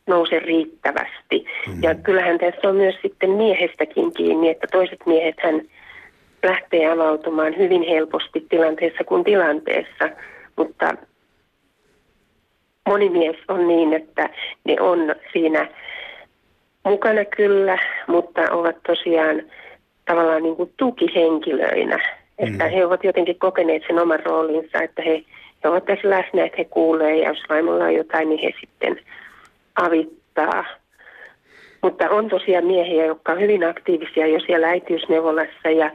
nouse 0.08 0.40
riittävästi. 0.40 1.46
Mm-hmm. 1.68 1.84
Ja 1.84 1.96
kyllähän 1.96 2.38
tässä 2.38 2.70
on 2.70 2.76
myös 2.76 2.96
sitten 3.02 3.30
miehestäkin 3.30 4.14
kiinni, 4.14 4.50
että 4.50 4.68
toiset 4.72 5.00
miehet 5.06 5.36
hän 5.44 5.62
lähtee 6.44 6.92
avautumaan 6.92 7.58
hyvin 7.58 7.84
helposti 7.84 8.46
tilanteessa 8.50 9.04
kuin 9.04 9.24
tilanteessa, 9.24 10.10
mutta 10.56 10.94
moni 12.88 13.10
mies 13.10 13.36
on 13.48 13.68
niin, 13.68 13.94
että 13.94 14.30
ne 14.64 14.82
on 14.82 15.16
siinä 15.34 15.68
mukana 16.84 17.26
kyllä, 17.26 17.78
mutta 18.08 18.42
ovat 18.52 18.76
tosiaan 18.88 19.42
tavallaan 20.06 20.44
niin 20.44 20.56
kuin 20.56 20.74
tukihenkilöinä. 20.78 21.98
Mm. 21.98 22.48
Että 22.48 22.68
he 22.68 22.86
ovat 22.86 23.04
jotenkin 23.04 23.40
kokeneet 23.40 23.84
sen 23.88 24.00
oman 24.00 24.20
roolinsa, 24.26 24.82
että 24.82 25.02
he, 25.02 25.24
he 25.64 25.70
ovat 25.70 25.86
tässä 25.86 26.10
läsnä, 26.10 26.46
että 26.46 26.58
he 26.58 26.66
kuulee 26.66 27.18
ja 27.18 27.30
jos 27.30 27.44
vaimolla 27.50 27.84
on 27.84 27.96
jotain, 27.96 28.30
niin 28.30 28.40
he 28.44 28.52
sitten 28.60 29.00
avittaa. 29.76 30.66
Mutta 31.82 32.10
on 32.10 32.30
tosiaan 32.30 32.66
miehiä, 32.66 33.06
jotka 33.06 33.32
on 33.32 33.42
hyvin 33.42 33.64
aktiivisia 33.64 34.28
jo 34.28 34.40
siellä 34.40 34.68
äitiysneuvolassa 34.68 35.70
ja 35.70 35.92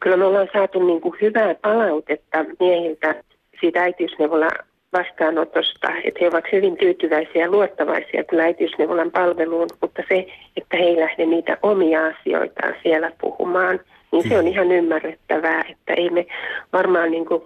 kyllä 0.00 0.16
me 0.16 0.24
ollaan 0.24 0.48
saatu 0.52 0.86
niin 0.86 1.00
kuin 1.00 1.14
hyvää 1.20 1.54
palautetta 1.54 2.44
miehiltä 2.60 3.14
siitä 3.60 3.82
äitiysneuvola 3.82 4.48
vastaanotosta, 4.92 5.88
että 6.04 6.18
he 6.20 6.28
ovat 6.28 6.44
hyvin 6.52 6.76
tyytyväisiä 6.76 7.42
ja 7.42 7.50
luottavaisia 7.50 8.24
kyllä 8.24 8.42
äitiysneuvolan 8.42 9.10
palveluun, 9.10 9.68
mutta 9.80 10.02
se, 10.08 10.26
että 10.56 10.76
he 10.76 10.82
ei 10.82 11.00
lähde 11.00 11.26
niitä 11.26 11.58
omia 11.62 12.06
asioitaan 12.06 12.74
siellä 12.82 13.12
puhumaan, 13.20 13.80
niin 14.12 14.28
se 14.28 14.38
on 14.38 14.46
ihan 14.46 14.72
ymmärrettävää, 14.72 15.64
että 15.70 15.94
ei 15.94 16.10
me 16.10 16.26
varmaan 16.72 17.10
niin 17.10 17.26
kuin 17.26 17.42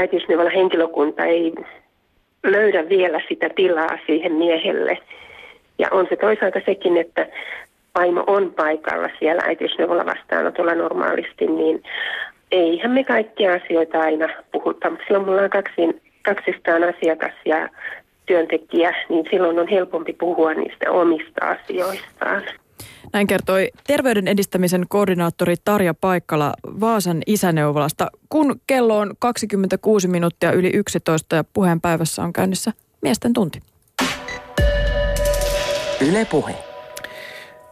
äitiysneuvolan 0.00 0.52
henkilökunta 0.52 1.24
ei 1.24 1.52
löydä 2.44 2.88
vielä 2.88 3.20
sitä 3.28 3.50
tilaa 3.56 3.98
siihen 4.06 4.32
miehelle. 4.32 4.98
Ja 5.78 5.88
on 5.90 6.06
se 6.08 6.16
toisaalta 6.16 6.60
sekin, 6.66 6.96
että 6.96 7.26
vaimo 7.98 8.24
on 8.26 8.52
paikalla 8.52 9.08
siellä 9.18 9.42
äitiysneuvola 9.46 10.06
vastaanotolla 10.06 10.74
normaalisti, 10.74 11.46
niin 11.46 11.82
eihän 12.50 12.90
me 12.90 13.04
kaikkia 13.04 13.54
asioita 13.54 14.00
aina 14.00 14.28
puhuta. 14.52 14.92
Silloin 15.06 15.24
mulla 15.26 15.42
on 15.42 15.50
kaksi 15.50 16.04
kaksistaan 16.24 16.82
asiakas 16.84 17.32
ja 17.44 17.68
työntekijä, 18.26 18.94
niin 19.08 19.26
silloin 19.30 19.58
on 19.58 19.68
helpompi 19.68 20.12
puhua 20.12 20.54
niistä 20.54 20.90
omista 20.90 21.46
asioistaan. 21.46 22.42
Näin 23.12 23.26
kertoi 23.26 23.68
terveyden 23.86 24.28
edistämisen 24.28 24.84
koordinaattori 24.88 25.54
Tarja 25.64 25.94
Paikkala 25.94 26.52
Vaasan 26.80 27.22
isäneuvolasta. 27.26 28.10
Kun 28.28 28.60
kello 28.66 28.98
on 28.98 29.14
26 29.18 30.08
minuuttia 30.08 30.52
yli 30.52 30.70
11 30.74 31.36
ja 31.36 31.44
puheen 31.44 31.80
päivässä 31.80 32.22
on 32.22 32.32
käynnissä 32.32 32.72
miesten 33.02 33.32
tunti. 33.32 33.60
Yle 36.00 36.24
puhe. 36.24 36.54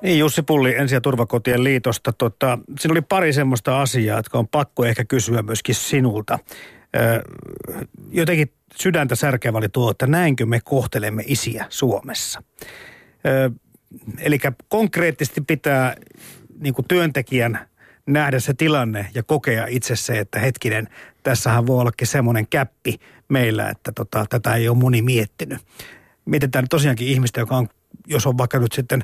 Niin, 0.02 0.18
Jussi 0.18 0.42
Pulli 0.42 0.74
Ensi- 0.74 0.94
ja 0.94 1.00
turvakotien 1.00 1.64
liitosta. 1.64 2.12
Tota, 2.12 2.58
siinä 2.80 2.92
oli 2.92 3.02
pari 3.02 3.32
semmoista 3.32 3.82
asiaa, 3.82 4.18
jotka 4.18 4.38
on 4.38 4.48
pakko 4.48 4.84
ehkä 4.84 5.04
kysyä 5.04 5.42
myöskin 5.42 5.74
sinulta 5.74 6.38
jotenkin 8.10 8.52
sydäntä 8.76 9.14
särkevä 9.14 9.58
oli 9.58 9.68
tuo, 9.68 9.90
että 9.90 10.06
näinkö 10.06 10.46
me 10.46 10.60
kohtelemme 10.64 11.22
isiä 11.26 11.66
Suomessa. 11.68 12.42
Eli 14.18 14.38
konkreettisesti 14.68 15.40
pitää 15.40 15.96
niin 16.60 16.74
kuin 16.74 16.88
työntekijän 16.88 17.68
nähdä 18.06 18.40
se 18.40 18.54
tilanne 18.54 19.06
ja 19.14 19.22
kokea 19.22 19.66
itse 19.66 19.96
se, 19.96 20.18
että 20.18 20.38
hetkinen, 20.38 20.88
tässähän 21.22 21.66
voi 21.66 21.80
ollakin 21.80 22.06
semmoinen 22.06 22.46
käppi 22.48 22.98
meillä, 23.28 23.68
että 23.68 23.92
tota, 23.92 24.26
tätä 24.28 24.54
ei 24.54 24.68
ole 24.68 24.78
moni 24.78 25.02
miettinyt. 25.02 25.58
Mietitään 26.24 26.68
tosiaankin 26.70 27.08
ihmistä, 27.08 27.40
joka 27.40 27.56
on, 27.56 27.68
jos 28.06 28.26
on 28.26 28.38
vaikka 28.38 28.58
nyt 28.58 28.72
sitten, 28.72 29.02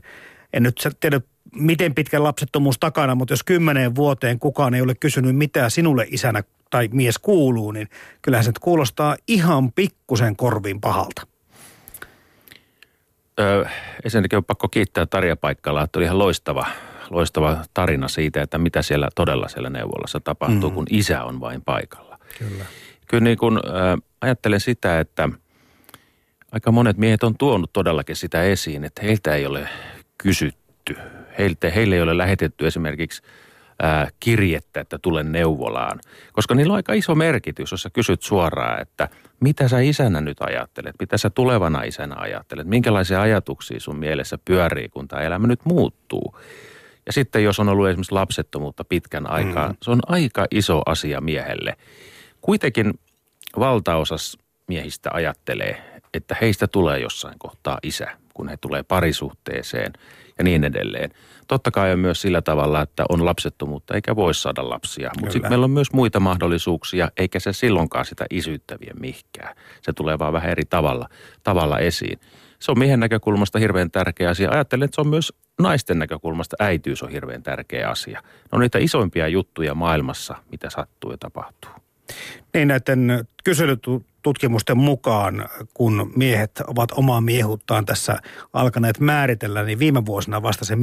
en 0.52 0.62
nyt 0.62 0.88
tiedä 1.00 1.20
miten 1.54 1.94
pitkä 1.94 2.22
lapsettomuus 2.22 2.78
takana, 2.78 3.14
mutta 3.14 3.32
jos 3.32 3.42
kymmeneen 3.42 3.94
vuoteen 3.94 4.38
kukaan 4.38 4.74
ei 4.74 4.82
ole 4.82 4.94
kysynyt 4.94 5.37
mitään 5.37 5.70
sinulle 5.70 6.06
isänä 6.11 6.42
tai 6.70 6.88
mies 6.92 7.18
kuuluu, 7.18 7.72
niin 7.72 7.88
kyllähän 8.22 8.44
se 8.44 8.52
kuulostaa 8.61 9.16
ihan 9.28 9.72
pikkusen 9.72 10.37
korviin 10.37 10.80
pahalta. 10.80 11.26
Öö, 13.40 13.64
ensinnäkin 14.04 14.37
on 14.37 14.44
pakko 14.44 14.68
kiittää 14.68 15.06
Tarja 15.06 15.37
Paikkalaa, 15.37 15.84
että 15.84 15.98
oli 15.98 16.04
ihan 16.04 16.18
loistava, 16.18 16.66
loistava 17.11 17.64
tarina 17.74 18.08
siitä, 18.08 18.42
että 18.42 18.58
mitä 18.58 18.82
siellä 18.82 19.08
todella 19.14 19.48
siellä 19.48 19.70
neuvolassa 19.70 20.20
tapahtuu, 20.20 20.70
mm. 20.70 20.74
kun 20.74 20.87
isä 20.90 21.24
on 21.24 21.40
vain 21.40 21.62
paikalla. 21.62 22.18
Kyllä. 22.38 22.64
Kyllä 23.06 23.24
niin 23.24 23.38
kun, 23.38 23.61
ö, 23.64 23.70
ajattelen 24.20 24.61
sitä, 24.61 25.00
että 25.00 25.28
aika 26.52 26.72
monet 26.72 26.96
miehet 26.96 27.22
on 27.22 27.38
tuonut 27.38 27.72
todellakin 27.72 28.16
sitä 28.16 28.42
esiin, 28.42 28.84
että 28.84 29.02
heiltä 29.02 29.34
ei 29.34 29.46
ole 29.46 29.68
kysytty. 30.18 30.96
Heiltä, 31.38 31.70
heille 31.70 31.94
ei 31.94 32.02
ole 32.02 32.18
lähetetty 32.18 32.66
esimerkiksi– 32.66 33.22
ää, 33.82 34.08
kirjettä, 34.20 34.80
että 34.80 34.98
tulen 34.98 35.32
neuvolaan. 35.32 36.00
Koska 36.32 36.54
niillä 36.54 36.72
on 36.72 36.76
aika 36.76 36.92
iso 36.92 37.14
merkitys, 37.14 37.70
jos 37.70 37.82
sä 37.82 37.90
kysyt 37.90 38.22
suoraan, 38.22 38.82
että 38.82 39.08
mitä 39.40 39.68
sä 39.68 39.80
isänä 39.80 40.20
nyt 40.20 40.37
ajattelet, 40.40 40.94
mitä 41.00 41.16
sä 41.18 41.30
tulevana 41.30 41.82
isänä 41.82 42.14
ajattelet, 42.18 42.66
minkälaisia 42.66 43.22
ajatuksia 43.22 43.80
sun 43.80 43.98
mielessä 43.98 44.38
pyörii, 44.44 44.88
kun 44.88 45.08
tämä 45.08 45.22
elämä 45.22 45.46
nyt 45.46 45.61
muuttuu. 45.64 46.38
Ja 47.06 47.12
sitten 47.12 47.44
jos 47.44 47.61
on 47.61 47.68
ollut 47.68 47.88
esimerkiksi 47.88 48.12
lapsettomuutta 48.12 48.84
pitkän 48.84 49.30
aikaa, 49.30 49.68
mm. 49.68 49.76
se 49.82 49.90
on 49.90 50.00
aika 50.06 50.46
iso 50.50 50.82
asia 50.87 51.20
miehelle. 51.20 51.76
Kuitenkin 52.40 52.98
valtaosas 53.58 54.38
miehistä 54.66 55.11
ajattelee, 55.12 55.97
että 56.14 56.37
heistä 56.40 56.66
tulee 56.66 56.99
jossain 56.99 57.38
kohtaa 57.38 57.79
isä, 57.83 58.11
kun 58.35 58.49
he 58.49 58.57
tulee 58.57 58.83
parisuhteeseen 58.83 59.92
ja 60.38 60.44
niin 60.44 60.64
edelleen. 60.64 61.11
Totta 61.49 61.71
kai 61.71 61.92
on 61.92 61.99
myös 61.99 62.23
sillä 62.23 62.42
tavalla, 62.42 62.83
että 62.83 63.05
on 63.09 63.25
lapsettomuutta 63.25 63.94
eikä 63.94 64.16
voi 64.16 64.35
saada 64.35 64.68
lapsia. 64.68 65.11
Mutta 65.21 65.33
sitten 65.33 65.51
meillä 65.51 65.64
on 65.64 65.71
myös 65.71 65.92
muita 65.92 66.21
mahdollisuuksia, 66.21 67.11
eikä 67.16 67.40
se 67.40 67.53
silloinkaan 67.53 68.05
sitä 68.05 68.27
isyyttä 68.31 68.79
vie 68.81 68.92
mihkään. 69.01 69.57
Se 69.83 69.92
tulee 69.92 70.18
vaan 70.18 70.33
vähän 70.33 70.51
eri 70.51 70.64
tavalla, 70.64 71.09
tavalla 71.42 71.79
esiin. 71.79 72.21
Se 72.59 72.71
on 72.71 72.79
miehen 72.79 73.01
näkökulmasta 73.01 73.59
hirveän 73.59 73.90
tärkeä 73.90 74.31
asia. 74.31 74.51
Ajattelen, 74.51 74.85
että 74.85 74.94
se 74.94 75.01
on 75.01 75.09
myös 75.09 75.33
naisten 75.61 75.99
näkökulmasta 75.99 76.57
äityys 76.59 77.03
on 77.03 77.11
hirveän 77.11 77.42
tärkeä 77.42 77.88
asia. 77.88 78.21
Ne 78.21 78.49
on 78.53 78.61
niitä 78.61 78.79
isoimpia 78.79 79.29
juttuja 79.29 79.75
maailmassa, 79.75 80.37
mitä 80.51 80.71
sattuu 80.71 81.11
ja 81.11 81.18
tapahtuu. 81.18 81.71
Niin 82.55 82.68
näiden 82.68 83.29
kyselytutkimusten 84.18 84.78
mukaan, 84.78 85.48
kun 85.74 86.12
miehet 86.16 86.61
ovat 86.66 86.92
omaa 86.92 87.20
miehuttaan 87.20 87.87
tässä 87.87 88.18
alkaneet 88.52 89.00
määritellä, 89.00 89.62
niin 89.62 89.78
viime 89.78 90.07
vuosina 90.07 90.42
vasta 90.42 90.64
se 90.64 90.76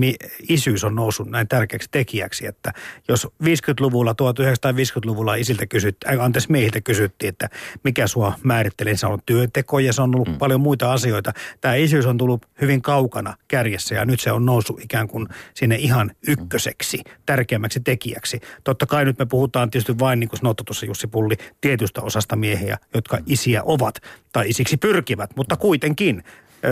isyys 0.50 0.84
on 0.84 0.95
noussut 0.95 1.30
näin 1.30 1.48
tärkeäksi 1.48 1.89
tekijäksi, 1.91 2.48
että 2.48 2.74
jos 3.08 3.28
50-luvulla, 3.43 4.12
1950-luvulla 4.12 5.36
isiltä 5.36 5.65
kysyttiin, 5.65 6.13
äh, 6.13 6.26
anteeksi 6.26 6.52
miehiltä 6.52 6.82
kysyttiin, 6.82 7.30
että 7.30 7.50
mikä 7.84 8.08
sua 8.08 8.34
määrittelee, 8.43 8.91
niin 8.93 9.00
se 9.00 9.08
on 9.08 9.19
työnteko 9.26 9.80
ja 9.80 9.93
se 9.93 10.02
on 10.02 10.15
ollut 10.15 10.28
mm. 10.28 10.38
paljon 10.38 10.62
muita 10.62 10.93
asioita. 10.93 11.34
Tämä 11.62 11.76
isyys 11.76 12.06
on 12.06 12.17
tullut 12.17 12.45
hyvin 12.62 12.82
kaukana 12.82 13.34
kärjessä 13.48 13.95
ja 13.95 14.06
nyt 14.06 14.19
se 14.19 14.32
on 14.32 14.45
noussut 14.45 14.80
ikään 14.84 15.08
kuin 15.08 15.28
sinne 15.54 15.76
ihan 15.76 16.12
ykköseksi, 16.28 17.04
tärkeämmäksi 17.26 17.80
tekijäksi. 17.80 18.39
Totta 18.63 18.86
kai 18.86 19.06
nyt 19.06 19.19
me 19.19 19.26
puhutaan 19.26 19.69
tietysti 19.69 20.00
vain, 20.00 20.19
niin 20.19 20.30
kuin 20.30 20.39
sanottu 20.39 20.63
tuossa 20.63 20.86
Jussi 20.86 21.08
Pulli, 21.08 21.36
tietystä 21.62 22.02
osasta 22.02 22.36
miehiä, 22.36 22.78
jotka 22.93 23.17
isiä 23.26 23.64
ovat 23.64 24.02
tai 24.34 24.50
isiksi 24.50 24.78
pyrkivät, 24.78 25.30
mutta 25.36 25.58
kuitenkin 25.58 26.24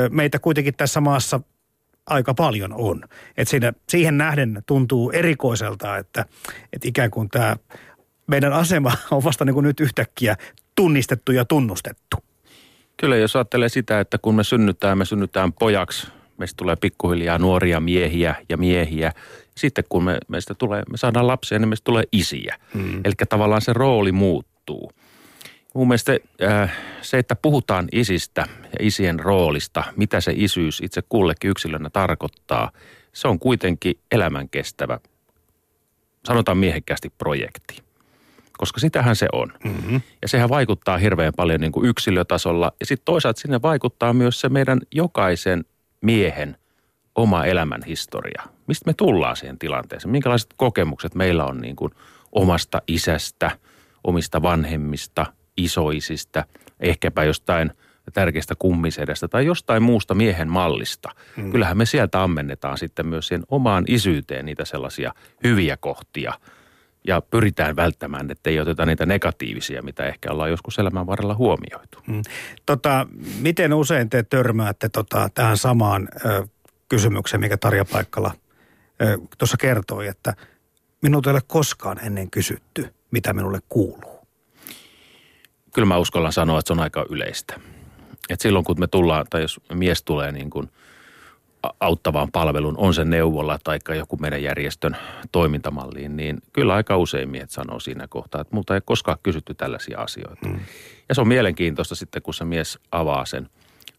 meitä 0.10 0.40
kuitenkin 0.40 0.74
tässä 0.76 1.02
maassa 1.02 1.40
aika 2.06 2.34
paljon 2.34 2.74
on. 2.74 3.04
Et 3.38 3.48
siinä, 3.48 3.74
siihen 3.90 4.18
nähden 4.18 4.64
tuntuu 4.66 5.12
erikoiselta, 5.12 5.98
että, 5.98 6.26
että 6.74 6.88
ikään 6.88 7.12
kuin 7.12 7.30
tämä 7.30 7.56
meidän 8.28 8.54
asema 8.54 8.92
on 9.12 9.24
vasta 9.24 9.46
niin 9.46 9.54
kuin 9.54 9.64
nyt 9.64 9.80
yhtäkkiä 9.80 10.36
tunnistettu 10.76 11.32
ja 11.32 11.46
tunnustettu. 11.46 12.18
Kyllä, 12.98 13.16
jos 13.18 13.36
ajattelee 13.36 13.70
sitä, 13.70 14.00
että 14.00 14.18
kun 14.18 14.36
me 14.36 14.44
synnytään, 14.44 14.98
me 14.98 15.06
synnytään 15.06 15.54
pojaksi, 15.54 16.08
meistä 16.38 16.58
tulee 16.58 16.76
pikkuhiljaa 16.76 17.38
nuoria 17.38 17.80
miehiä 17.80 18.36
ja 18.50 18.58
miehiä. 18.58 19.12
Sitten 19.58 19.84
kun 19.90 20.04
me, 20.04 20.18
meistä 20.28 20.54
tulee, 20.54 20.84
me 20.92 20.98
saadaan 20.98 21.28
lapsia, 21.28 21.60
niin 21.60 21.70
meistä 21.70 21.84
tulee 21.84 22.04
isiä. 22.12 22.58
Mm. 22.74 23.02
Eli 23.04 23.14
tavallaan 23.30 23.62
se 23.62 23.74
rooli 23.74 24.12
muuttuu. 24.12 24.92
Mun 25.74 25.88
mielestä 25.88 26.18
äh, 26.44 26.72
se, 27.02 27.18
että 27.18 27.36
puhutaan 27.36 27.88
isistä 27.92 28.46
ja 28.64 28.78
isien 28.80 29.20
roolista, 29.20 29.84
mitä 29.96 30.22
se 30.22 30.34
isyys 30.36 30.82
itse 30.82 31.02
kullekin 31.10 31.52
yksilönä 31.52 31.90
tarkoittaa, 31.90 32.72
se 33.14 33.28
on 33.28 33.40
kuitenkin 33.40 34.00
elämänkestävä, 34.12 35.00
sanotaan 36.26 36.58
miehekkäästi 36.58 37.10
projekti. 37.18 37.84
Koska 38.58 38.80
sitähän 38.80 39.16
se 39.16 39.28
on. 39.32 39.54
Mm-hmm. 39.64 40.02
Ja 40.22 40.28
sehän 40.28 40.50
vaikuttaa 40.50 40.98
hirveän 40.98 41.34
paljon 41.36 41.62
niin 41.62 41.72
kuin 41.72 41.90
yksilötasolla. 41.90 42.72
Ja 42.80 42.86
sitten 42.86 43.06
toisaalta 43.06 43.42
sinne 43.42 43.62
vaikuttaa 43.62 44.14
myös 44.14 44.42
se 44.42 44.50
meidän 44.50 44.80
jokaisen 44.92 45.66
miehen 46.02 46.58
oma 47.16 47.46
elämän 47.46 47.84
historia. 47.84 48.44
Mistä 48.68 48.90
me 48.90 48.94
tullaan 48.94 49.36
siihen 49.36 49.60
tilanteeseen? 49.60 50.12
Minkälaiset 50.12 50.54
kokemukset 50.58 51.16
meillä 51.16 51.46
on 51.46 51.62
niin 51.62 51.76
kuin 51.76 51.92
omasta 52.32 52.82
isästä, 52.88 53.52
omista 54.04 54.42
vanhemmista– 54.42 55.26
isoisista, 55.58 56.46
ehkäpä 56.80 57.24
jostain 57.24 57.72
tärkeästä 58.14 58.56
kummisedestä 58.60 59.28
tai 59.28 59.46
jostain 59.46 59.84
muusta 59.84 60.16
miehen 60.16 60.50
mallista. 60.50 61.10
Mm. 61.38 61.52
Kyllähän 61.52 61.78
me 61.78 61.86
sieltä 61.86 62.24
ammennetaan 62.24 62.78
sitten 62.78 63.08
myös 63.08 63.28
siihen 63.28 63.44
omaan 63.48 63.84
isyyteen 63.88 64.46
niitä 64.46 64.66
sellaisia 64.66 65.14
hyviä 65.44 65.78
kohtia 65.78 66.34
ja 67.08 67.22
pyritään 67.22 67.76
välttämään, 67.76 68.32
että 68.32 68.50
ei 68.50 68.60
oteta 68.60 68.86
niitä 68.86 69.06
negatiivisia, 69.06 69.82
mitä 69.82 70.06
ehkä 70.06 70.32
ollaan 70.32 70.50
joskus 70.50 70.80
elämän 70.80 71.08
varrella 71.08 71.36
huomioitu. 71.36 72.00
Mm. 72.08 72.22
Tota, 72.66 73.08
miten 73.40 73.74
usein 73.74 74.10
te 74.10 74.24
törmäätte 74.24 74.90
tota, 74.90 75.30
tähän 75.34 75.58
samaan 75.58 76.10
ö, 76.26 76.48
kysymykseen, 76.90 77.42
mikä 77.42 77.58
Tarja 77.58 77.86
Paikkala 77.86 78.32
tuossa 79.38 79.58
kertoi, 79.58 80.08
että 80.08 80.34
minulta 81.02 81.30
ei 81.30 81.32
ole 81.32 81.42
koskaan 81.48 82.00
ennen 82.06 82.32
kysytty, 82.32 82.94
mitä 83.12 83.34
minulle 83.34 83.60
kuuluu? 83.70 84.13
Kyllä 85.74 85.86
mä 85.86 85.98
uskallan 85.98 86.34
sanoa, 86.34 86.60
että 86.60 86.68
se 86.68 86.74
on 86.74 86.80
aika 86.80 87.06
yleistä. 87.10 87.60
Et 88.30 88.42
silloin 88.42 88.66
kun 88.66 88.80
me 88.80 88.88
tullaan, 88.88 89.26
tai 89.30 89.42
jos 89.42 89.60
mies 89.74 90.04
tulee 90.04 90.32
niin 90.32 90.50
kuin 90.50 90.70
auttavaan 91.80 92.32
palvelun, 92.32 92.78
on 92.78 92.94
se 92.94 93.06
neuvolla 93.06 93.60
tai 93.64 93.80
joku 93.98 94.18
meidän 94.18 94.44
järjestön 94.44 94.98
toimintamalliin, 95.32 96.18
niin 96.18 96.38
kyllä 96.54 96.74
aika 96.74 96.98
usein 96.98 97.30
miehet 97.30 97.50
sanoo 97.50 97.80
siinä 97.80 98.08
kohtaa, 98.08 98.42
että 98.42 98.56
multa 98.56 98.76
ei 98.76 98.82
koskaan 98.86 99.18
kysytty 99.24 99.54
tällaisia 99.54 100.00
asioita. 100.00 100.48
Mm. 100.48 100.60
Ja 101.10 101.16
se 101.16 101.22
on 101.22 101.28
mielenkiintoista 101.28 101.96
sitten, 101.96 102.22
kun 102.22 102.34
se 102.34 102.46
mies 102.46 102.80
avaa 102.92 103.26
sen 103.26 103.50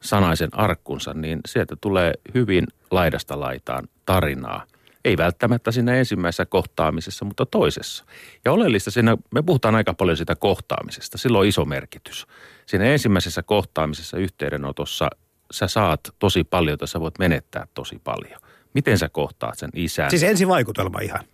sanaisen 0.01 0.51
arkkunsa, 0.53 1.15
niin 1.15 1.41
sieltä 1.47 1.77
tulee 1.81 2.13
hyvin 2.35 2.67
laidasta 2.91 3.41
laitaan 3.41 3.89
tarinaa– 4.07 4.65
ei 5.05 5.17
välttämättä 5.17 5.73
siinä 5.73 5.95
ensimmäisessä 5.95 6.47
kohtaamisessa, 6.47 7.25
mutta 7.25 7.47
toisessa. 7.47 8.05
Ja 8.45 8.53
oleellista 8.53 8.91
siinä, 8.91 9.17
me 9.35 9.43
puhutaan 9.43 9.75
aika 9.75 9.95
paljon 9.95 10.17
sitä 10.17 10.37
kohtaamisesta, 10.37 11.19
sillä 11.19 11.39
on 11.39 11.47
iso 11.47 11.65
merkitys. 11.65 12.27
Siinä 12.67 12.85
ensimmäisessä 12.85 13.43
kohtaamisessa 13.43 14.19
yhteydenotossa 14.19 15.11
sä 15.51 15.69
saat 15.69 16.01
tosi 16.19 16.45
paljon, 16.45 16.75
että 16.75 16.87
sä 16.87 17.01
voit 17.01 17.19
menettää 17.19 17.67
tosi 17.75 18.01
paljon. 18.05 18.41
Miten 18.75 18.99
sä 18.99 19.09
kohtaat 19.09 19.59
sen 19.59 19.71
isän? 19.75 20.11
Siis 20.11 20.23
ensivaikutelma 20.23 20.99
ihan. 21.01 21.25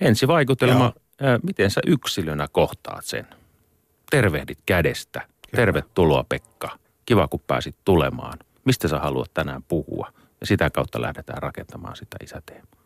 Ensivaikutelma, 0.00 0.92
ää, 1.20 1.40
miten 1.42 1.70
sä 1.70 1.80
yksilönä 1.86 2.48
kohtaat 2.52 3.04
sen. 3.04 3.26
Tervehdit 4.10 4.58
kädestä. 4.66 5.20
Kyllä. 5.20 5.56
Tervetuloa 5.56 6.24
Pekka. 6.28 6.78
Kiva 7.06 7.28
kun 7.28 7.40
pääsit 7.46 7.76
tulemaan. 7.84 8.38
Mistä 8.64 8.88
sä 8.88 8.98
haluat 8.98 9.34
tänään 9.34 9.62
puhua? 9.62 10.12
Ja 10.40 10.46
sitä 10.46 10.70
kautta 10.70 11.00
lähdetään 11.00 11.42
rakentamaan 11.42 11.96
sitä 11.96 12.16
isäteemaa 12.24 12.79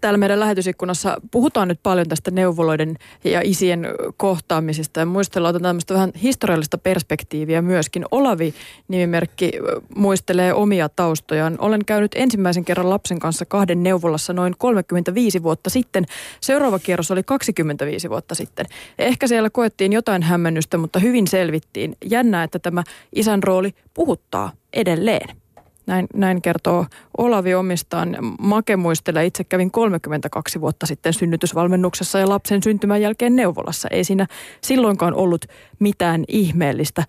täällä 0.00 0.18
meidän 0.18 0.40
lähetysikkunassa 0.40 1.20
puhutaan 1.30 1.68
nyt 1.68 1.80
paljon 1.82 2.08
tästä 2.08 2.30
neuvoloiden 2.30 2.96
ja 3.24 3.40
isien 3.44 3.86
kohtaamisesta 4.16 5.00
ja 5.00 5.06
muistellaan 5.06 5.50
otetaan 5.50 5.68
tämmöistä 5.70 5.94
vähän 5.94 6.12
historiallista 6.22 6.78
perspektiiviä 6.78 7.62
myöskin. 7.62 8.04
Olavi 8.10 8.54
nimimerkki 8.88 9.52
muistelee 9.96 10.54
omia 10.54 10.88
taustojaan. 10.88 11.56
Olen 11.58 11.84
käynyt 11.84 12.12
ensimmäisen 12.14 12.64
kerran 12.64 12.90
lapsen 12.90 13.18
kanssa 13.18 13.44
kahden 13.44 13.82
neuvolassa 13.82 14.32
noin 14.32 14.54
35 14.58 15.42
vuotta 15.42 15.70
sitten. 15.70 16.06
Seuraava 16.40 16.78
kierros 16.78 17.10
oli 17.10 17.22
25 17.22 18.10
vuotta 18.10 18.34
sitten. 18.34 18.66
Ehkä 18.98 19.26
siellä 19.26 19.50
koettiin 19.50 19.92
jotain 19.92 20.22
hämmennystä, 20.22 20.78
mutta 20.78 20.98
hyvin 20.98 21.26
selvittiin. 21.26 21.96
Jännää, 22.04 22.44
että 22.44 22.58
tämä 22.58 22.84
isän 23.14 23.42
rooli 23.42 23.74
puhuttaa 23.94 24.52
edelleen. 24.72 25.40
Näin, 25.90 26.06
näin 26.14 26.42
kertoo 26.42 26.86
Olavi 27.18 27.54
omistaan. 27.54 28.16
Make 28.38 28.76
muistelee, 28.76 29.26
itse 29.26 29.44
kävin 29.44 29.70
32 29.70 30.60
vuotta 30.60 30.86
sitten 30.86 31.12
synnytysvalmennuksessa 31.12 32.18
ja 32.18 32.28
lapsen 32.28 32.62
syntymän 32.62 33.02
jälkeen 33.02 33.36
neuvolassa. 33.36 33.88
Ei 33.90 34.04
siinä 34.04 34.26
silloinkaan 34.62 35.14
ollut 35.14 35.44
mitään 35.78 36.24
ihmeellistä. 36.28 37.04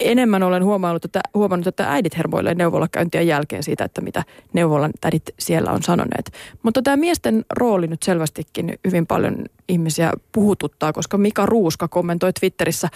Enemmän 0.00 0.42
olen 0.42 0.64
huomannut, 0.64 1.04
että, 1.04 1.20
huomannut, 1.34 1.66
että 1.66 1.92
äidit 1.92 2.16
hermoilee 2.16 2.54
neuvolakäyntien 2.54 3.26
jälkeen 3.26 3.62
siitä, 3.62 3.84
että 3.84 4.00
mitä 4.00 4.22
neuvolan 4.52 4.90
tädit 5.00 5.30
siellä 5.38 5.70
on 5.70 5.82
sanoneet. 5.82 6.32
Mutta 6.62 6.82
tämä 6.82 6.96
miesten 6.96 7.44
rooli 7.50 7.86
nyt 7.86 8.02
selvästikin 8.02 8.78
hyvin 8.86 9.06
paljon 9.06 9.44
ihmisiä 9.68 10.12
puhututtaa, 10.32 10.92
koska 10.92 11.18
Mika 11.18 11.46
Ruuska 11.46 11.88
kommentoi 11.88 12.32
Twitterissä, 12.32 12.88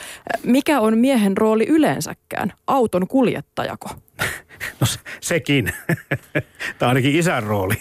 mikä 0.44 0.80
on 0.80 0.98
miehen 0.98 1.36
rooli 1.36 1.66
yleensäkään? 1.68 2.52
Auton 2.66 3.06
kuljettajako? 3.06 3.88
No 4.80 4.86
sekin. 5.20 5.72
Tämä 6.78 6.88
on 6.88 6.88
ainakin 6.88 7.16
isän 7.16 7.42
rooli. 7.42 7.74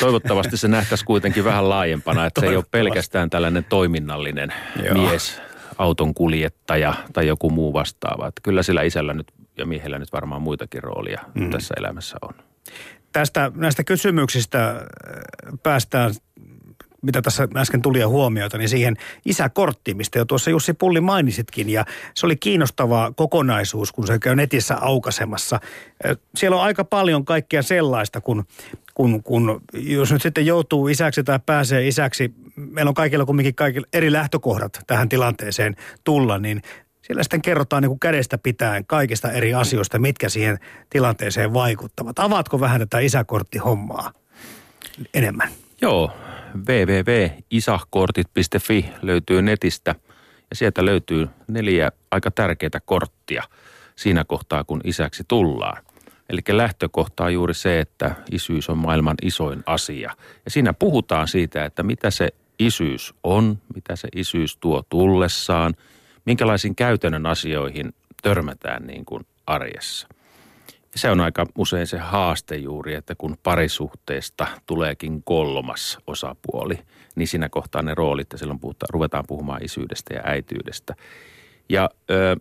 Toivottavasti 0.00 0.56
se 0.56 0.68
nähtäisi 0.68 1.04
kuitenkin 1.04 1.44
vähän 1.44 1.68
laajempana, 1.68 2.26
että 2.26 2.40
se 2.40 2.46
ei 2.46 2.56
ole 2.56 2.64
pelkästään 2.70 3.30
tällainen 3.30 3.64
toiminnallinen 3.64 4.52
Joo. 4.84 4.94
mies, 4.94 5.42
auton 5.78 6.14
kuljettaja 6.14 6.94
tai 7.12 7.26
joku 7.26 7.50
muu 7.50 7.72
vastaava. 7.72 8.28
Että 8.28 8.40
kyllä 8.44 8.62
sillä 8.62 8.82
isällä 8.82 9.14
nyt 9.14 9.32
ja 9.58 9.66
miehellä 9.66 9.98
nyt 9.98 10.12
varmaan 10.12 10.42
muitakin 10.42 10.82
roolia 10.82 11.20
mm. 11.34 11.50
tässä 11.50 11.74
elämässä 11.78 12.16
on. 12.22 12.34
Tästä 13.12 13.52
näistä 13.54 13.84
kysymyksistä 13.84 14.68
äh, 14.70 14.82
päästään 15.62 16.14
mitä 17.02 17.22
tässä 17.22 17.48
äsken 17.56 17.82
tuli 17.82 18.00
ja 18.00 18.08
huomioita, 18.08 18.58
niin 18.58 18.68
siihen 18.68 18.96
isäkorttiin, 19.24 19.96
mistä 19.96 20.18
jo 20.18 20.24
tuossa 20.24 20.50
Jussi 20.50 20.74
Pulli 20.74 21.00
mainitsitkin. 21.00 21.70
Ja 21.70 21.84
se 22.14 22.26
oli 22.26 22.36
kiinnostava 22.36 23.12
kokonaisuus, 23.16 23.92
kun 23.92 24.06
se 24.06 24.18
käy 24.18 24.36
netissä 24.36 24.76
aukasemassa. 24.76 25.60
Siellä 26.34 26.56
on 26.56 26.62
aika 26.62 26.84
paljon 26.84 27.24
kaikkea 27.24 27.62
sellaista, 27.62 28.20
kun, 28.20 28.44
kun, 28.94 29.22
kun 29.22 29.60
jos 29.72 30.12
nyt 30.12 30.22
sitten 30.22 30.46
joutuu 30.46 30.88
isäksi 30.88 31.24
tai 31.24 31.38
pääsee 31.46 31.88
isäksi, 31.88 32.34
meillä 32.56 32.88
on 32.88 32.94
kaikilla 32.94 33.24
kumminkin 33.24 33.54
kaikilla 33.54 33.86
eri 33.92 34.12
lähtökohdat 34.12 34.80
tähän 34.86 35.08
tilanteeseen 35.08 35.76
tulla, 36.04 36.38
niin 36.38 36.62
siellä 37.02 37.22
sitten 37.22 37.42
kerrotaan 37.42 37.82
niin 37.82 37.90
kuin 37.90 38.00
kädestä 38.00 38.38
pitäen 38.38 38.86
kaikista 38.86 39.32
eri 39.32 39.54
asioista, 39.54 39.98
mitkä 39.98 40.28
siihen 40.28 40.58
tilanteeseen 40.90 41.54
vaikuttavat. 41.54 42.18
Avaatko 42.18 42.60
vähän 42.60 42.80
tätä 42.80 42.98
isäkorttihommaa 42.98 44.12
enemmän? 45.14 45.48
Joo, 45.80 46.12
www.isakortit.fi 46.56 48.86
löytyy 49.02 49.42
netistä 49.42 49.94
ja 50.50 50.56
sieltä 50.56 50.84
löytyy 50.84 51.28
neljä 51.48 51.92
aika 52.10 52.30
tärkeää 52.30 52.80
korttia 52.84 53.42
siinä 53.96 54.24
kohtaa, 54.24 54.64
kun 54.64 54.80
isäksi 54.84 55.24
tullaan. 55.28 55.82
Eli 56.28 56.40
lähtökohta 56.48 57.24
on 57.24 57.32
juuri 57.32 57.54
se, 57.54 57.80
että 57.80 58.14
isyys 58.30 58.70
on 58.70 58.78
maailman 58.78 59.16
isoin 59.22 59.62
asia. 59.66 60.16
Ja 60.44 60.50
siinä 60.50 60.72
puhutaan 60.72 61.28
siitä, 61.28 61.64
että 61.64 61.82
mitä 61.82 62.10
se 62.10 62.28
isyys 62.58 63.14
on, 63.24 63.58
mitä 63.74 63.96
se 63.96 64.08
isyys 64.16 64.56
tuo 64.56 64.82
tullessaan, 64.88 65.74
minkälaisiin 66.24 66.76
käytännön 66.76 67.26
asioihin 67.26 67.94
törmätään 68.22 68.86
niin 68.86 69.04
kuin 69.04 69.26
arjessa. 69.46 70.08
Se 70.96 71.10
on 71.10 71.20
aika 71.20 71.46
usein 71.58 71.86
se 71.86 71.98
haaste 71.98 72.56
juuri, 72.56 72.94
että 72.94 73.14
kun 73.14 73.36
parisuhteesta 73.42 74.46
tuleekin 74.66 75.22
kolmas 75.24 75.98
osapuoli, 76.06 76.78
niin 77.14 77.28
siinä 77.28 77.48
kohtaa 77.48 77.82
ne 77.82 77.94
roolit 77.94 78.32
ja 78.32 78.38
silloin 78.38 78.60
puhutaan, 78.60 78.88
ruvetaan 78.90 79.24
puhumaan 79.28 79.64
isyydestä 79.64 80.14
ja 80.14 80.20
äityydestä. 80.24 80.94
Ja 81.68 81.90
ö, 82.10 82.36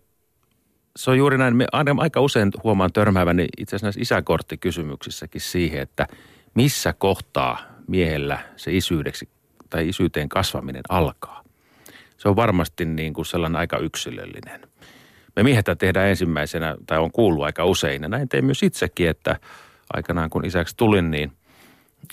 se 0.95 1.12
on 1.12 1.17
juuri 1.17 1.38
näin, 1.38 1.55
me 1.55 1.65
aika 1.97 2.21
usein 2.21 2.51
huomaan 2.63 2.93
törmääväni 2.93 3.47
itse 3.57 3.75
asiassa 3.75 3.85
näissä 3.85 4.01
isäkorttikysymyksissäkin 4.01 5.41
siihen, 5.41 5.81
että 5.81 6.07
missä 6.55 6.93
kohtaa 6.93 7.59
miehellä 7.88 8.39
se 8.55 8.75
isyydeksi 8.75 9.29
tai 9.69 9.89
isyyteen 9.89 10.29
kasvaminen 10.29 10.83
alkaa. 10.89 11.43
Se 12.17 12.29
on 12.29 12.35
varmasti 12.35 12.85
niin 12.85 13.13
kuin 13.13 13.25
sellainen 13.25 13.59
aika 13.59 13.77
yksilöllinen. 13.77 14.68
Me 15.39 15.43
miehettä 15.43 15.75
tehdään 15.75 16.10
ensimmäisenä, 16.10 16.75
tai 16.86 16.99
on 16.99 17.12
kuullut 17.12 17.45
aika 17.45 17.65
usein, 17.65 18.02
ja 18.02 18.10
näin 18.10 18.30
tein 18.30 18.45
myös 18.45 18.63
itsekin, 18.63 19.10
että 19.10 19.39
aikanaan 19.93 20.30
kun 20.30 20.45
isäksi 20.45 20.78
tulin, 20.78 21.12
niin 21.12 21.32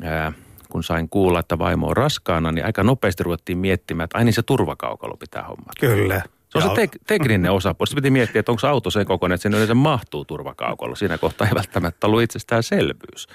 ää, 0.02 0.32
kun 0.68 0.84
sain 0.84 1.08
kuulla, 1.08 1.40
että 1.40 1.58
vaimo 1.58 1.86
on 1.86 1.96
raskaana, 1.96 2.52
niin 2.52 2.66
aika 2.66 2.82
nopeasti 2.82 3.22
ruvettiin 3.22 3.58
miettimään, 3.58 4.04
että 4.04 4.18
aina 4.18 4.24
niin 4.24 4.32
se 4.32 4.42
turvakaukalo 4.42 5.16
pitää 5.16 5.42
hommata. 5.42 5.72
Kyllä. 5.80 6.22
Se 6.48 6.58
on 6.58 6.62
se 6.62 6.68
tek- 6.68 6.98
tekninen 7.06 7.52
osapuoli. 7.52 7.86
Sitten 7.88 8.02
piti 8.02 8.10
miettiä, 8.10 8.40
että 8.40 8.52
onko 8.52 8.66
auto 8.66 8.90
sen 8.90 9.06
kokoinen, 9.06 9.34
että 9.34 9.42
sinne 9.42 9.56
yleensä 9.56 9.74
mahtuu 9.74 10.24
turvakaukalo. 10.24 10.94
Siinä 10.94 11.18
kohtaa 11.18 11.46
ei 11.46 11.54
välttämättä 11.54 12.06
ollut 12.06 12.22
itsestäänselvyys. 12.22 13.28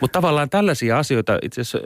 Mutta 0.00 0.18
tavallaan 0.18 0.50
tällaisia 0.50 0.98
asioita, 0.98 1.38
itse 1.42 1.60
asiassa 1.60 1.78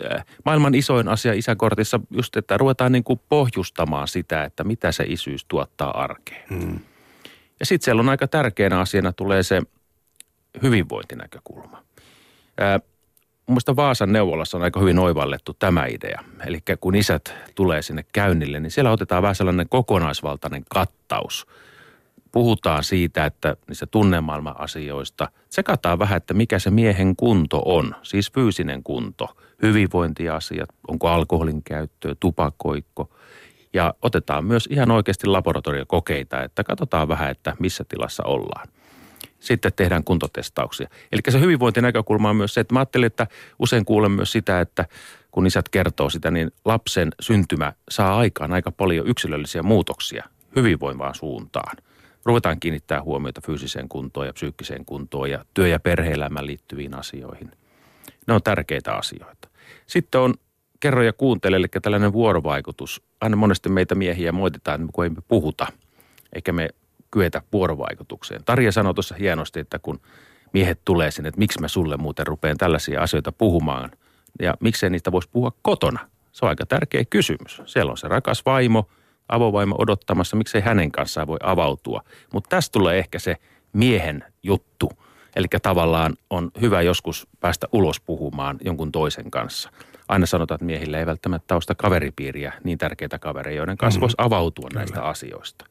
maailman 0.45 0.75
isoin 0.75 1.09
asia 1.09 1.33
isäkortissa 1.33 2.01
just, 2.11 2.37
että 2.37 2.57
ruvetaan 2.57 2.93
niin 2.93 3.05
kuin 3.05 3.21
pohjustamaan 3.29 4.09
sitä, 4.09 4.45
että 4.45 4.65
mitä 4.65 4.93
se 4.93 5.05
isyys 5.09 5.45
tuottaa 5.45 6.03
arkeen. 6.03 6.45
Hmm. 6.49 6.81
Ja 7.61 7.67
sitten 7.67 7.85
siellä 7.85 8.01
on 8.01 8.09
aika 8.09 8.29
tärkeänä 8.29 8.81
asiana 8.81 9.13
tulee 9.13 9.43
se 9.43 9.63
hyvinvointinäkökulma. 10.63 11.83
Ää, 12.59 12.79
mun 13.49 13.55
mielestä 13.55 13.77
Vaasan 13.77 14.13
neuvolassa 14.13 14.57
on 14.57 14.63
aika 14.63 14.81
hyvin 14.81 14.99
oivallettu 14.99 15.57
tämä 15.59 15.87
idea. 15.87 16.25
Eli 16.47 16.59
kun 16.81 16.95
isät 16.95 17.35
tulee 17.55 17.83
sinne 17.83 18.05
käynnille, 18.13 18.61
niin 18.61 18.71
siellä 18.71 18.91
otetaan 18.91 19.23
vähän 19.23 19.35
sellainen 19.35 19.69
kokonaisvaltainen 19.69 20.65
kattaus. 20.69 21.47
Puhutaan 22.33 22.85
siitä, 22.85 23.25
että 23.27 23.57
niistä 23.69 23.87
tunnemaailman 23.87 24.61
asioista 24.61 25.29
tsekataan 25.49 25.99
vähän, 25.99 26.17
että 26.17 26.35
mikä 26.35 26.59
se 26.59 26.71
miehen 26.71 27.17
kunto 27.17 27.63
on, 27.65 27.95
siis 28.03 28.33
fyysinen 28.33 28.83
kunto, 28.83 29.37
hyvinvointiasiat, 29.63 30.69
onko 30.89 31.09
alkoholin 31.09 31.63
käyttöä, 31.63 32.15
tupakoikko. 32.21 33.11
Ja 33.73 33.95
otetaan 34.03 34.45
myös 34.45 34.69
ihan 34.71 34.91
oikeasti 34.91 35.27
laboratoriokokeita, 35.27 36.43
että 36.43 36.65
katsotaan 36.65 37.09
vähän, 37.09 37.31
että 37.31 37.57
missä 37.59 37.85
tilassa 37.89 38.23
ollaan 38.25 38.69
sitten 39.41 39.73
tehdään 39.77 40.05
kuntotestauksia. 40.05 40.89
Eli 41.13 41.21
se 41.29 41.41
hyvinvointinäkökulma 41.41 42.31
on 42.31 42.37
myös 42.37 42.55
se, 42.55 42.61
että 42.61 42.75
mä 42.75 42.81
ajattelin, 42.81 43.07
että 43.07 43.27
usein 43.59 43.85
kuulen 43.85 44.11
myös 44.11 44.33
sitä, 44.33 44.61
että 44.61 44.87
kun 45.31 45.47
isät 45.47 45.69
kertoo 45.69 46.11
sitä, 46.11 46.31
niin 46.31 46.51
lapsen 46.65 47.11
syntymä 47.21 47.73
saa 47.91 48.19
aikaan 48.19 48.53
aika 48.53 48.73
paljon 48.73 49.07
yksilöllisiä 49.07 49.63
muutoksia 49.63 50.25
hyvinvoivaan 50.57 51.15
suuntaan. 51.15 51.77
Ruvetaan 52.25 52.61
kiinnittää 52.61 53.03
huomiota 53.03 53.41
fyysiseen 53.47 53.89
kuntoon 53.89 54.27
ja 54.27 54.33
psyykkiseen 54.33 54.85
kuntoon 54.85 55.31
ja 55.31 55.45
työ- 55.55 55.69
ja 55.69 55.81
perhe-elämään 55.81 56.47
liittyviin 56.47 56.95
asioihin. 56.95 57.51
Ne 58.27 58.35
on 58.35 58.43
tärkeitä 58.43 58.95
asioita. 58.95 59.49
Sitten 59.87 60.21
on 60.21 60.35
kerro 60.81 61.03
ja 61.03 61.13
kuuntele, 61.13 61.57
eli 61.57 61.67
tällainen 61.83 62.13
vuorovaikutus. 62.13 63.03
Aina 63.21 63.37
monesti 63.37 63.69
meitä 63.69 63.95
miehiä 63.95 64.33
moititaan, 64.33 64.89
kun 64.93 65.05
ei 65.05 65.11
me 65.11 65.23
puhuta, 65.29 65.67
eikä 66.33 66.53
me 66.53 66.69
kyetä 67.11 67.43
vuorovaikutukseen. 67.53 68.45
Tarja 68.45 68.73
sanoi 68.73 68.95
tuossa 68.95 69.15
hienosti, 69.15 69.61
että 69.61 69.79
kun 69.79 70.01
miehet 70.53 70.81
tulee 70.85 71.11
sinne, 71.11 71.29
että 71.29 71.39
miksi 71.39 71.61
mä 71.61 71.69
sulle 71.69 71.97
muuten 71.97 72.27
rupean 72.27 72.57
tällaisia 72.57 73.03
asioita 73.03 73.33
puhumaan 73.33 73.91
ja 74.43 74.55
miksei 74.61 74.91
niistä 74.91 75.13
voisi 75.13 75.29
puhua 75.33 75.53
kotona. 75.63 76.09
Se 76.33 76.45
on 76.45 76.49
aika 76.49 76.67
tärkeä 76.67 77.05
kysymys. 77.11 77.63
Siellä 77.67 77.91
on 77.91 77.99
se 77.99 78.09
rakas 78.09 78.43
vaimo, 78.47 78.89
avovaimo 79.29 79.75
odottamassa, 79.79 80.37
miksei 80.37 80.61
hänen 80.61 80.93
kanssaan 80.93 81.27
voi 81.27 81.39
avautua. 81.43 82.03
Mutta 82.33 82.49
tästä 82.49 82.73
tulee 82.73 82.99
ehkä 82.99 83.19
se 83.19 83.37
miehen 83.73 84.25
juttu. 84.43 84.93
Eli 85.37 85.47
tavallaan 85.63 86.17
on 86.31 86.51
hyvä 86.61 86.83
joskus 86.83 87.27
päästä 87.41 87.67
ulos 87.73 88.01
puhumaan 88.01 88.59
jonkun 88.65 88.93
toisen 88.93 89.31
kanssa. 89.31 89.71
Aina 90.09 90.27
sanotaan, 90.27 90.57
että 90.57 90.65
miehillä 90.65 90.99
ei 90.99 91.07
välttämättä 91.07 91.61
sitä 91.61 91.75
kaveripiiriä, 91.75 92.53
niin 92.65 92.79
tärkeitä 92.79 93.19
kavereita, 93.19 93.59
joiden 93.59 93.77
kanssa 93.77 93.99
mm-hmm. 93.99 94.03
voisi 94.03 94.17
avautua 94.19 94.69
Kyllä. 94.69 94.81
näistä 94.81 95.03
asioista. 95.03 95.65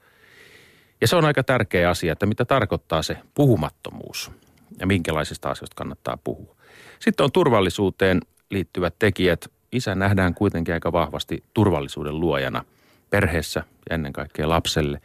Ja 1.02 1.08
se 1.08 1.16
on 1.16 1.26
aika 1.26 1.44
tärkeä 1.44 1.90
asia, 1.90 2.14
että 2.14 2.26
mitä 2.26 2.46
tarkoittaa 2.46 3.02
se 3.02 3.18
puhumattomuus 3.34 4.32
ja 4.80 4.88
minkälaisista 4.88 5.50
asioista 5.50 5.76
kannattaa 5.76 6.18
puhua. 6.24 6.56
Sitten 7.00 7.24
on 7.24 7.32
turvallisuuteen 7.32 8.22
liittyvät 8.50 8.96
tekijät. 9.00 9.52
Isä 9.72 9.96
nähdään 9.96 10.34
kuitenkin 10.34 10.74
aika 10.74 10.92
vahvasti 10.92 11.44
turvallisuuden 11.54 12.20
luojana 12.20 12.66
perheessä 13.10 13.64
ja 13.90 13.96
ennen 13.96 14.14
kaikkea 14.14 14.50
lapselle. 14.50 15.02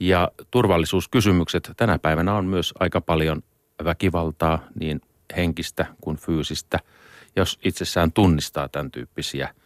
Ja 0.00 0.30
turvallisuuskysymykset 0.50 1.72
tänä 1.76 1.98
päivänä 1.98 2.34
on 2.34 2.44
myös 2.44 2.74
aika 2.80 3.00
paljon 3.00 3.42
väkivaltaa, 3.84 4.64
niin 4.80 5.00
henkistä 5.36 5.86
kuin 6.00 6.16
fyysistä, 6.16 6.78
jos 7.36 7.58
itsessään 7.64 8.12
tunnistaa 8.12 8.68
tämän 8.68 8.90
tyyppisiä– 8.90 9.54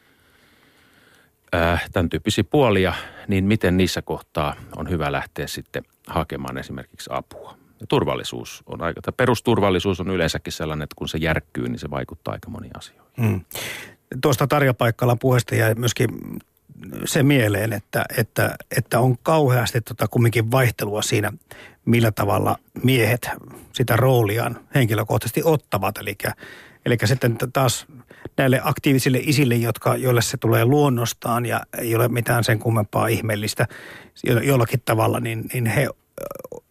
Äh, 1.55 1.91
tämän 1.93 2.09
tyyppisiä 2.09 2.45
puolia, 2.45 2.95
niin 3.29 3.45
miten 3.45 3.77
niissä 3.77 4.03
kohtaa 4.03 4.57
on 4.77 4.91
hyvä 4.91 5.13
lähteä 5.13 5.47
sitten 5.47 5.83
hakemaan 6.07 6.59
esimerkiksi 6.59 7.11
apua. 7.13 7.57
Ja 7.81 7.87
turvallisuus 7.87 8.63
on 8.67 8.83
aika, 8.83 9.03
tai 9.03 9.13
perusturvallisuus 9.17 10.01
on 10.01 10.11
yleensäkin 10.11 10.53
sellainen, 10.53 10.85
että 10.85 10.95
kun 10.99 11.09
se 11.09 11.19
järkkyy, 11.19 11.69
niin 11.69 11.79
se 11.79 11.91
vaikuttaa 11.91 12.33
aika 12.33 12.51
moniin 12.51 12.77
asioihin. 12.79 13.07
Hmm. 13.21 13.41
Tuosta 14.23 14.47
Tarja 14.47 14.75
Paikkalan 14.75 15.19
puheesta 15.19 15.55
jäi 15.55 15.75
myöskin 15.75 16.09
se 17.05 17.23
mieleen, 17.23 17.73
että, 17.73 18.05
että, 18.19 18.57
että 18.77 19.01
on 19.01 19.19
kauheasti 19.23 19.81
tota 19.81 20.09
kumminkin 20.09 20.51
vaihtelua 20.51 21.03
siinä, 21.03 21.33
millä 21.87 22.13
tavalla 22.13 22.57
miehet 22.83 23.31
sitä 23.73 23.97
rooliaan 23.97 24.61
henkilökohtaisesti 24.75 25.41
ottavat. 25.45 25.99
Eli, 25.99 26.17
eli 26.87 26.97
sitten 27.05 27.37
taas 27.53 27.87
näille 28.37 28.61
aktiivisille 28.65 29.21
isille, 29.23 29.55
jotka, 29.55 29.97
joille 29.97 30.23
se 30.23 30.37
tulee 30.37 30.65
luonnostaan 30.65 31.47
ja 31.47 31.61
ei 31.79 31.95
ole 31.95 32.09
mitään 32.09 32.45
sen 32.45 32.59
kummempaa 32.59 33.07
ihmeellistä 33.07 33.67
jollakin 34.43 34.83
tavalla, 34.85 35.21
niin, 35.21 35.45
niin 35.53 35.67
he 35.67 35.89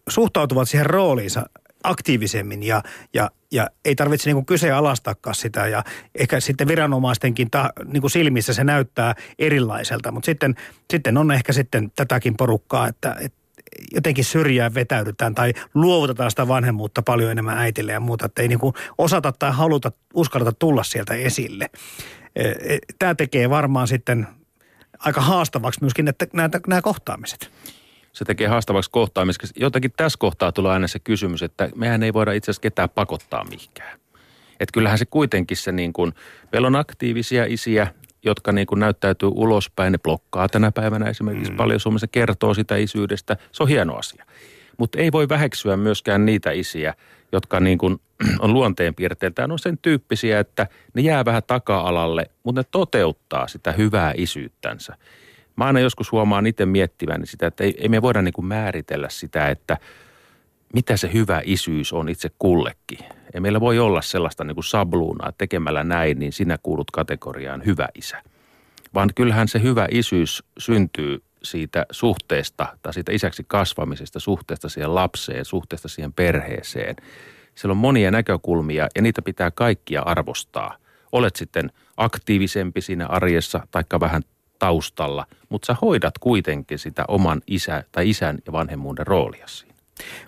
suhtautuvat 0.10 0.70
siihen 0.70 0.86
rooliinsa 0.86 1.50
aktiivisemmin 1.84 2.64
ja, 2.64 2.84
ja, 3.14 3.32
ja 3.52 3.68
ei 3.86 3.96
tarvitse 3.96 4.34
niin 4.34 4.46
kyseenalaistakaan 4.46 5.36
sitä 5.36 5.68
ja 5.68 5.84
ehkä 6.16 6.40
sitten 6.40 6.68
viranomaistenkin 6.68 7.52
ta, 7.52 7.70
niin 7.86 8.02
kuin 8.02 8.12
silmissä 8.12 8.54
se 8.54 8.64
näyttää 8.64 9.16
erilaiselta, 9.40 10.12
mutta 10.12 10.26
sitten, 10.26 10.56
sitten 10.92 11.18
on 11.18 11.32
ehkä 11.32 11.54
sitten 11.54 11.92
tätäkin 11.96 12.38
porukkaa, 12.38 12.88
että, 12.88 13.16
että 13.20 13.45
jotenkin 13.92 14.26
syrjään 14.26 14.74
vetäydytään 14.74 15.36
tai 15.36 15.54
luovutetaan 15.74 16.30
sitä 16.30 16.48
vanhemmuutta 16.48 17.02
paljon 17.02 17.32
enemmän 17.32 17.58
äitille 17.58 17.92
ja 17.92 18.00
muuta, 18.00 18.26
että 18.26 18.42
ei 18.42 18.48
niin 18.48 18.60
kuin 18.60 18.74
osata 18.98 19.32
tai 19.32 19.52
haluta, 19.52 19.92
uskalleta 20.14 20.52
tulla 20.52 20.84
sieltä 20.84 21.14
esille. 21.14 21.70
E, 22.36 22.50
e, 22.50 22.80
Tämä 23.00 23.16
tekee 23.16 23.50
varmaan 23.50 23.88
sitten 23.88 24.28
aika 25.00 25.22
haastavaksi 25.22 25.82
myöskin 25.82 26.08
että 26.08 26.28
nämä, 26.34 26.50
nämä 26.68 26.82
kohtaamiset 26.82 27.52
se 28.16 28.26
tekee 28.26 28.48
haastavaksi 28.48 28.92
kohtaamiseksi. 28.92 29.54
Jotakin 29.60 29.92
tässä 29.98 30.18
kohtaa 30.20 30.52
tulee 30.52 30.72
aina 30.72 30.88
se 30.88 31.00
kysymys, 31.00 31.44
että 31.44 31.70
mehän 31.76 32.04
ei 32.04 32.14
voida 32.14 32.32
itse 32.32 32.52
asiassa 32.52 32.62
ketään 32.62 32.90
pakottaa 32.90 33.44
mihinkään. 33.44 34.00
Että 34.60 34.74
kyllähän 34.74 34.98
se 34.98 35.06
kuitenkin 35.06 35.58
se 35.58 35.72
niin 35.72 35.94
kuin, 35.94 36.14
meillä 36.52 36.68
on 36.68 36.76
aktiivisia 36.76 37.46
isiä, 37.46 37.88
jotka 38.26 38.52
niin 38.52 38.68
kuin 38.68 38.80
näyttäytyy 38.80 39.30
ulospäin, 39.32 39.92
ne 39.92 39.98
blokkaa 39.98 40.50
tänä 40.50 40.72
päivänä 40.72 41.06
esimerkiksi 41.06 41.52
mm. 41.52 41.58
paljon 41.58 41.80
Suomessa, 41.80 42.08
kertoo 42.08 42.54
sitä 42.54 42.76
isyydestä. 42.76 43.38
Se 43.52 43.64
on 43.64 43.70
hieno 43.70 43.96
asia. 43.96 44.26
Mutta 44.78 45.00
ei 45.00 45.12
voi 45.12 45.30
väheksyä 45.30 45.78
myöskään 45.78 46.26
niitä 46.26 46.52
isiä, 46.52 46.94
jotka 47.32 47.60
niin 47.60 47.78
kuin 47.78 48.02
on 48.40 48.54
luonteenpiirteiltään 48.54 49.52
on 49.52 49.60
sen 49.60 49.78
tyyppisiä, 49.82 50.40
että 50.40 50.68
ne 50.94 51.02
jää 51.02 51.26
vähän 51.26 51.44
taka-alalle, 51.48 52.30
mutta 52.44 52.62
ne 52.62 52.66
toteuttaa 52.72 53.48
sitä 53.48 53.72
hyvää 53.72 54.14
isyyttänsä. 54.18 54.98
Mä 55.56 55.66
aina 55.66 55.80
joskus 55.80 56.12
huomaan 56.12 56.48
itse 56.48 56.66
miettivän 56.66 57.22
sitä, 57.26 57.48
että 57.48 57.64
ei, 57.64 57.76
ei 57.78 57.90
me 57.90 58.02
voida 58.02 58.22
niin 58.22 58.34
kuin 58.34 58.46
määritellä 58.46 59.10
sitä, 59.10 59.50
että 59.50 59.78
mitä 60.74 60.98
se 60.98 61.14
hyvä 61.14 61.42
isyys 61.46 61.94
on 61.94 62.10
itse 62.10 62.30
kullekin. 62.40 63.00
Ei 63.34 63.40
meillä 63.40 63.60
voi 63.60 63.80
olla 63.80 64.02
sellaista 64.02 64.44
niin 64.44 64.56
kuin 64.56 64.64
sabluunaa, 64.64 65.30
että 65.30 65.38
tekemällä 65.38 65.84
näin, 65.84 66.20
niin 66.20 66.34
sinä 66.34 66.58
kuulut 66.64 66.92
kategoriaan 66.92 67.66
hyvä 67.66 67.88
isä. 67.96 68.24
Vaan 68.94 69.10
kyllähän 69.16 69.48
se 69.48 69.62
hyvä 69.62 69.88
isyys 69.92 70.44
syntyy 70.58 71.24
siitä 71.44 71.86
suhteesta 71.92 72.78
tai 72.82 72.94
siitä 72.94 73.12
isäksi 73.12 73.44
kasvamisesta, 73.48 74.20
suhteesta 74.20 74.70
siihen 74.70 74.96
lapseen, 74.96 75.46
suhteesta 75.46 75.88
siihen 75.88 76.14
perheeseen. 76.14 76.96
Siellä 77.56 77.72
on 77.72 77.78
monia 77.78 78.12
näkökulmia 78.12 78.88
ja 78.96 79.02
niitä 79.02 79.22
pitää 79.22 79.52
kaikkia 79.52 80.02
arvostaa. 80.02 80.78
Olet 81.12 81.36
sitten 81.36 81.72
aktiivisempi 81.98 82.82
siinä 82.82 83.06
arjessa 83.08 83.68
taikka 83.72 84.00
vähän 84.00 84.22
taustalla, 84.60 85.26
mutta 85.50 85.66
sä 85.66 85.76
hoidat 85.82 86.18
kuitenkin 86.18 86.80
sitä 86.80 87.06
oman 87.08 87.42
isä 87.48 87.84
tai 87.92 88.10
isän 88.10 88.38
ja 88.46 88.52
vanhemmuuden 88.52 89.08
rooliasi. 89.08 89.75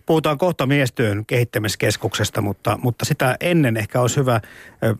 Puhutaan 0.05 0.37
kohta 0.37 0.65
miestyön 0.65 1.25
kehittämiskeskuksesta, 1.25 2.41
mutta, 2.41 2.79
mutta 2.81 3.05
sitä 3.05 3.37
ennen 3.39 3.77
ehkä 3.77 4.01
olisi 4.01 4.15
hyvä 4.15 4.41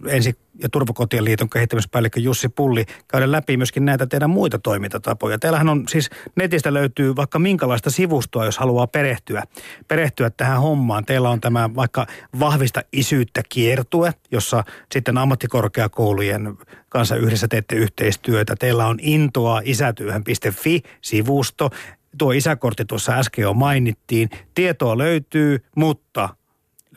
ensi- 0.08 0.38
ja 0.64 0.70
turvakotien 0.70 1.26
liiton 1.26 1.50
kehittämispäällikkö 1.50 2.20
Jussi 2.20 2.50
Pulli 2.50 2.86
käydä 3.08 3.32
läpi 3.32 3.58
myöskin 3.58 3.86
näitä 3.86 4.08
teidän 4.08 4.30
muita 4.30 4.60
toimintatapoja. 4.60 5.40
Teillähän 5.40 5.70
on 5.70 5.84
siis 5.90 6.10
netistä 6.36 6.74
löytyy 6.74 7.16
vaikka 7.16 7.40
minkälaista 7.40 7.90
sivustoa, 7.90 8.46
jos 8.46 8.58
haluaa 8.58 8.88
perehtyä, 8.88 9.44
perehtyä 9.88 10.30
tähän 10.30 10.62
hommaan. 10.62 11.06
Teillä 11.06 11.30
on 11.30 11.42
tämä 11.42 11.70
vaikka 11.76 12.08
vahvista 12.40 12.82
isyyttä 12.94 13.42
kiertue, 13.50 14.14
jossa 14.32 14.64
sitten 14.92 15.18
ammattikorkeakoulujen 15.18 16.58
kanssa 16.90 17.16
yhdessä 17.16 17.48
teette 17.48 17.76
yhteistyötä. 17.76 18.56
Teillä 18.60 18.88
on 18.88 18.98
intoa 19.02 19.62
isätyöhön.fi-sivusto 19.64 21.70
tuo 22.18 22.32
isäkortti 22.32 22.86
tuossa 22.86 23.14
äsken 23.14 23.44
jo 23.44 23.54
mainittiin. 23.54 24.30
Tietoa 24.56 24.98
löytyy, 24.98 25.60
mutta 25.76 26.30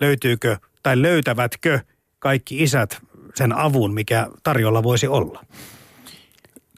löytyykö 0.00 0.56
tai 0.82 1.02
löytävätkö 1.02 1.80
kaikki 2.18 2.62
isät 2.62 3.00
sen 3.34 3.52
avun, 3.52 3.94
mikä 3.94 4.26
tarjolla 4.42 4.82
voisi 4.82 5.06
olla? 5.08 5.44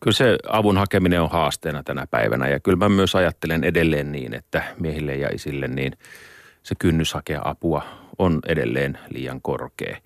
Kyllä 0.03 0.15
se 0.15 0.39
avun 0.49 0.77
hakeminen 0.79 1.23
on 1.23 1.31
haasteena 1.31 1.83
tänä 1.83 2.07
päivänä 2.11 2.49
ja 2.49 2.61
kyllä 2.61 2.79
mä 2.79 2.89
myös 2.89 3.15
ajattelen 3.15 3.65
edelleen 3.65 4.13
niin, 4.13 4.35
että 4.35 4.65
miehille 4.81 5.17
ja 5.17 5.29
isille 5.35 5.69
niin 5.69 5.93
se 6.63 6.75
kynnys 6.79 7.15
hakea 7.15 7.41
apua 7.45 7.83
on 8.19 8.41
edelleen 8.47 8.99
liian 9.11 9.43
korkea. 9.43 9.97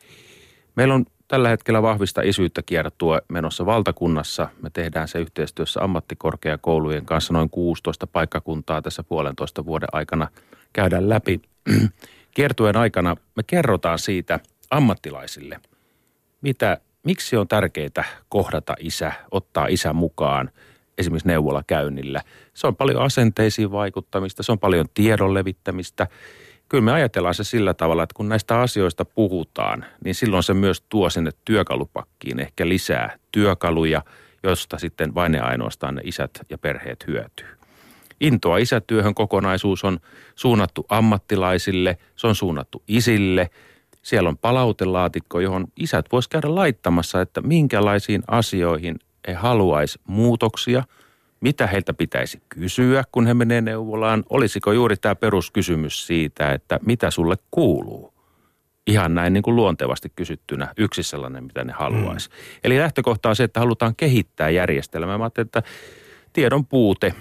Meillä 0.76 0.94
on 0.94 1.06
tällä 1.28 1.48
hetkellä 1.48 1.82
vahvista 1.82 2.22
isyyttä 2.22 2.62
kiertua 2.62 3.20
menossa 3.28 3.66
valtakunnassa. 3.66 4.48
Me 4.62 4.70
tehdään 4.70 5.08
se 5.08 5.18
yhteistyössä 5.18 5.80
ammattikorkeakoulujen 5.82 7.06
kanssa 7.06 7.32
noin 7.32 7.50
16 7.50 8.06
paikkakuntaa 8.06 8.82
tässä 8.82 9.02
puolentoista 9.02 9.64
vuoden 9.64 9.88
aikana 9.92 10.28
käydään 10.72 11.08
läpi. 11.08 11.40
Kiertueen 12.34 12.76
aikana 12.76 13.16
me 13.36 13.42
kerrotaan 13.42 13.98
siitä 13.98 14.40
ammattilaisille, 14.70 15.60
mitä, 16.40 16.78
miksi 17.04 17.36
on 17.36 17.48
tärkeää 17.48 18.04
kohdata 18.28 18.74
isä, 18.78 19.12
ottaa 19.30 19.66
isä 19.66 19.92
mukaan 19.92 20.50
esimerkiksi 20.98 21.28
neuvolakäynnillä. 21.28 22.22
Se 22.54 22.66
on 22.66 22.76
paljon 22.76 23.02
asenteisiin 23.02 23.72
vaikuttamista, 23.72 24.42
se 24.42 24.52
on 24.52 24.58
paljon 24.58 24.86
tiedon 24.94 25.34
levittämistä– 25.34 26.06
kyllä 26.68 26.84
me 26.84 26.92
ajatellaan 26.92 27.34
se 27.34 27.44
sillä 27.44 27.74
tavalla, 27.74 28.02
että 28.02 28.14
kun 28.14 28.28
näistä 28.28 28.60
asioista 28.60 29.04
puhutaan, 29.04 29.84
niin 30.04 30.14
silloin 30.14 30.42
se 30.42 30.54
myös 30.54 30.84
tuo 30.88 31.10
sinne 31.10 31.30
työkalupakkiin 31.44 32.40
ehkä 32.40 32.68
lisää 32.68 33.18
työkaluja, 33.32 34.02
joista 34.42 34.78
sitten 34.78 35.14
vain 35.14 35.32
ne 35.32 35.40
ainoastaan 35.40 35.94
ne 35.94 36.00
isät 36.04 36.30
ja 36.50 36.58
perheet 36.58 37.06
hyötyy. 37.06 37.46
Intoa 38.20 38.58
isätyöhön 38.58 39.14
kokonaisuus 39.14 39.84
on 39.84 40.00
suunnattu 40.34 40.86
ammattilaisille, 40.88 41.98
se 42.16 42.26
on 42.26 42.34
suunnattu 42.34 42.82
isille. 42.88 43.50
Siellä 44.02 44.28
on 44.28 44.38
palautelaatikko, 44.38 45.40
johon 45.40 45.66
isät 45.76 46.06
vois 46.12 46.28
käydä 46.28 46.54
laittamassa, 46.54 47.20
että 47.20 47.40
minkälaisiin 47.40 48.22
asioihin 48.28 48.98
he 49.28 49.34
haluaisi 49.34 49.98
muutoksia– 50.04 50.84
mitä 51.40 51.66
heiltä 51.66 51.94
pitäisi 51.94 52.42
kysyä, 52.48 53.04
kun 53.12 53.26
he 53.26 53.34
menee 53.34 53.60
neuvolaan? 53.60 54.24
Olisiko 54.28 54.72
juuri 54.72 54.96
tämä 54.96 55.14
peruskysymys 55.14 56.06
siitä, 56.06 56.52
että 56.52 56.80
mitä 56.86 57.10
sulle 57.10 57.36
kuuluu? 57.50 58.14
Ihan 58.86 59.14
näin 59.14 59.32
niin 59.32 59.42
kuin 59.42 59.56
luontevasti 59.56 60.12
kysyttynä, 60.16 60.72
yksi 60.76 61.02
sellainen, 61.02 61.44
mitä 61.44 61.64
ne 61.64 61.72
haluaisi. 61.72 62.28
Mm. 62.28 62.34
Eli 62.64 62.78
lähtökohta 62.78 63.28
on 63.28 63.36
se, 63.36 63.44
että 63.44 63.60
halutaan 63.60 63.96
kehittää 63.96 64.50
järjestelmää. 64.50 65.18
Mä 65.18 65.30
että 65.38 65.62
tiedon 66.32 66.66
puute 66.66 67.14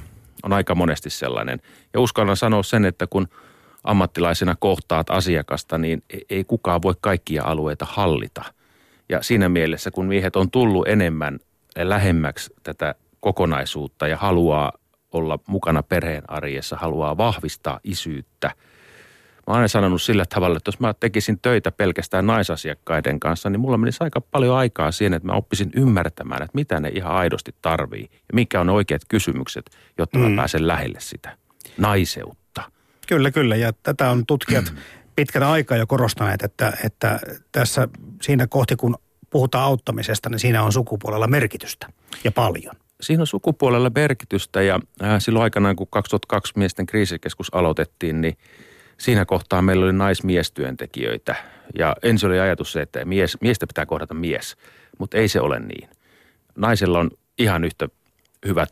on 0.44 0.54
aika 0.54 0.76
monesti 0.76 1.10
sellainen. 1.10 1.62
Ja 1.94 2.00
uskallan 2.00 2.38
sanoa 2.38 2.64
sen, 2.64 2.86
että 2.86 3.08
kun 3.08 3.28
ammattilaisena 3.84 4.56
kohtaat 4.60 5.10
asiakasta, 5.10 5.78
niin 5.78 6.04
e- 6.10 6.20
ei 6.30 6.44
kukaan 6.44 6.82
voi 6.82 6.94
kaikkia 7.02 7.44
alueita 7.44 7.86
hallita. 7.90 8.44
Ja 9.10 9.24
siinä 9.24 9.50
mielessä, 9.50 9.92
kun 9.92 10.06
miehet 10.06 10.36
on 10.36 10.52
tullut 10.52 10.88
enemmän 10.88 11.40
lähemmäksi 11.84 12.54
tätä 12.64 12.96
kokonaisuutta 13.26 14.08
ja 14.08 14.18
haluaa 14.18 14.72
olla 15.12 15.40
mukana 15.48 15.84
perheen 15.84 16.24
arjessa, 16.28 16.76
haluaa 16.76 17.18
vahvistaa 17.18 17.80
isyyttä. 17.84 18.48
Mä 18.48 19.44
oon 19.48 19.56
aina 19.56 19.68
sanonut 19.68 20.02
sillä 20.02 20.26
tavalla, 20.26 20.58
että 20.58 20.68
jos 20.68 20.80
mä 20.80 20.94
tekisin 21.00 21.40
töitä 21.42 21.72
pelkästään 21.72 22.28
naisasiakkaiden 22.28 23.20
kanssa, 23.20 23.50
niin 23.50 23.60
mulla 23.60 23.78
menisi 23.78 23.98
aika 24.04 24.22
paljon 24.22 24.56
aikaa 24.56 24.92
siihen, 24.92 25.14
että 25.14 25.28
mä 25.28 25.34
oppisin 25.34 25.70
ymmärtämään, 25.76 26.44
että 26.44 26.56
mitä 26.56 26.80
ne 26.80 26.90
ihan 26.90 27.12
aidosti 27.12 27.56
tarvii 27.62 28.10
ja 28.12 28.34
mikä 28.34 28.60
on 28.60 28.68
ne 28.68 28.72
oikeat 28.74 29.02
kysymykset, 29.08 29.66
jotta 29.98 30.20
mä 30.20 30.30
mm. 30.30 30.36
pääsen 30.36 30.68
lähelle 30.68 31.00
sitä 31.00 31.38
naiseutta. 31.78 32.62
Kyllä, 33.08 33.32
kyllä. 33.32 33.56
Ja 33.56 33.74
tätä 33.74 34.12
on 34.12 34.26
tutkijat 34.26 34.74
pitkän 35.16 35.44
aikaa 35.44 35.78
jo 35.78 35.88
korostaneet, 35.88 36.44
että, 36.44 36.74
että 36.84 37.20
tässä 37.52 37.88
siinä 38.22 38.48
kohti, 38.48 38.76
kun 38.76 38.96
puhutaan 39.30 39.64
auttamisesta, 39.64 40.30
niin 40.30 40.40
siinä 40.40 40.64
on 40.64 40.74
sukupuolella 40.74 41.28
merkitystä 41.28 41.88
ja 42.24 42.32
paljon 42.32 42.76
siinä 43.06 43.24
on 43.24 43.28
sukupuolella 43.28 43.92
merkitystä 43.96 44.62
ja 44.62 44.80
äh, 45.04 45.16
silloin 45.20 45.44
aikanaan, 45.44 45.76
kun 45.76 45.88
2002 45.90 46.54
miesten 46.56 46.86
kriisikeskus 46.86 47.54
aloitettiin, 47.54 48.22
niin 48.22 48.38
siinä 48.98 49.26
kohtaa 49.26 49.62
meillä 49.62 49.86
oli 49.86 49.94
naismiestyöntekijöitä. 49.94 51.36
Ja 51.78 51.96
ensin 52.04 52.30
oli 52.30 52.40
ajatus 52.40 52.72
se, 52.72 52.82
että 52.82 53.06
mies, 53.06 53.38
miestä 53.42 53.68
pitää 53.68 53.86
kohdata 53.86 54.14
mies, 54.14 54.56
mutta 55.00 55.18
ei 55.18 55.28
se 55.28 55.42
ole 55.42 55.60
niin. 55.60 55.90
Naisella 56.58 57.00
on 57.00 57.12
ihan 57.40 57.64
yhtä 57.64 57.90
hyvät 58.46 58.70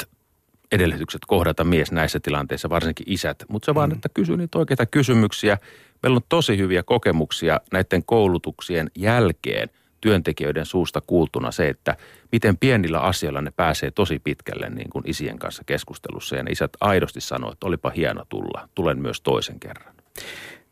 edellytykset 0.72 1.22
kohdata 1.28 1.64
mies 1.64 1.92
näissä 1.92 2.20
tilanteissa, 2.20 2.70
varsinkin 2.70 3.06
isät. 3.10 3.44
Mutta 3.48 3.66
se 3.66 3.72
mm. 3.72 3.76
vaan, 3.76 3.92
että 3.92 4.10
kysyy 4.14 4.38
niitä 4.38 4.60
oikeita 4.60 4.86
kysymyksiä. 4.86 5.58
Meillä 6.04 6.16
on 6.16 6.24
tosi 6.30 6.58
hyviä 6.58 6.84
kokemuksia 6.84 7.60
näiden 7.72 8.04
koulutuksien 8.06 8.92
jälkeen– 8.96 9.70
työntekijöiden 10.04 10.66
suusta 10.66 11.01
kuultuna 11.01 11.51
se, 11.51 11.70
että 11.70 11.97
miten 12.32 12.58
pienillä 12.58 12.99
asioilla 12.99 13.41
ne 13.41 13.51
pääsee 13.56 13.91
tosi 13.91 14.20
pitkälle 14.20 14.70
niin 14.70 14.89
kuin 14.89 15.04
isien 15.08 15.39
kanssa 15.39 15.64
keskustelussa. 15.66 16.36
Ja 16.36 16.43
ne 16.43 16.51
isät 16.51 16.72
aidosti 16.80 17.22
sanoo, 17.22 17.51
että 17.51 17.68
olipa 17.68 17.89
hieno 17.89 18.26
tulla, 18.30 18.70
tulen 18.76 19.01
myös 19.01 19.22
toisen 19.22 19.60
kerran. 19.60 19.93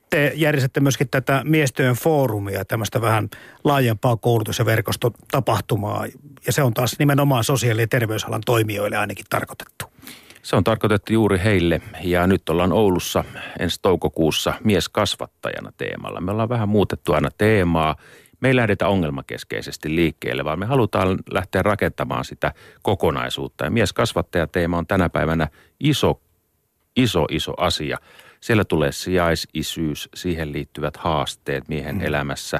Te 0.09 0.31
järjestätte 0.35 0.79
myöskin 0.79 1.09
tätä 1.09 1.41
miestyön 1.45 1.95
foorumia, 1.95 2.65
tämmöistä 2.65 3.01
vähän 3.01 3.29
laajempaa 3.63 4.17
koulutus- 4.17 4.59
ja 4.59 4.65
verkostotapahtumaa. 4.65 6.05
Ja 6.45 6.51
se 6.53 6.63
on 6.63 6.73
taas 6.73 6.95
nimenomaan 6.99 7.43
sosiaali- 7.43 7.81
ja 7.81 7.87
terveysalan 7.87 8.41
toimijoille 8.45 8.97
ainakin 8.97 9.25
tarkoitettu. 9.29 9.85
Se 10.43 10.55
on 10.55 10.63
tarkoitettu 10.63 11.13
juuri 11.13 11.39
heille 11.43 11.81
ja 12.03 12.27
nyt 12.27 12.49
ollaan 12.49 12.73
Oulussa 12.73 13.23
ensi 13.59 13.79
toukokuussa 13.81 14.53
mieskasvattajana 14.63 15.71
teemalla. 15.77 16.21
Me 16.21 16.31
ollaan 16.31 16.49
vähän 16.49 16.69
muutettu 16.69 17.13
aina 17.13 17.29
teemaa 17.37 17.95
me 18.41 18.47
ei 18.47 18.55
lähdetä 18.55 18.87
ongelmakeskeisesti 18.87 19.95
liikkeelle, 19.95 20.45
vaan 20.45 20.59
me 20.59 20.65
halutaan 20.65 21.19
lähteä 21.31 21.61
rakentamaan 21.61 22.25
sitä 22.25 22.53
kokonaisuutta. 22.81 23.63
Ja 23.63 23.71
mieskasvattajateema 23.71 24.77
on 24.77 24.87
tänä 24.87 25.09
päivänä 25.09 25.47
iso, 25.79 26.21
iso, 26.95 27.25
iso 27.31 27.53
asia. 27.57 27.97
Siellä 28.41 28.65
tulee 28.65 28.91
sijaisisyys, 28.91 30.09
siihen 30.15 30.53
liittyvät 30.53 30.97
haasteet 30.97 31.67
miehen 31.67 31.95
mm. 31.95 32.01
elämässä. 32.01 32.59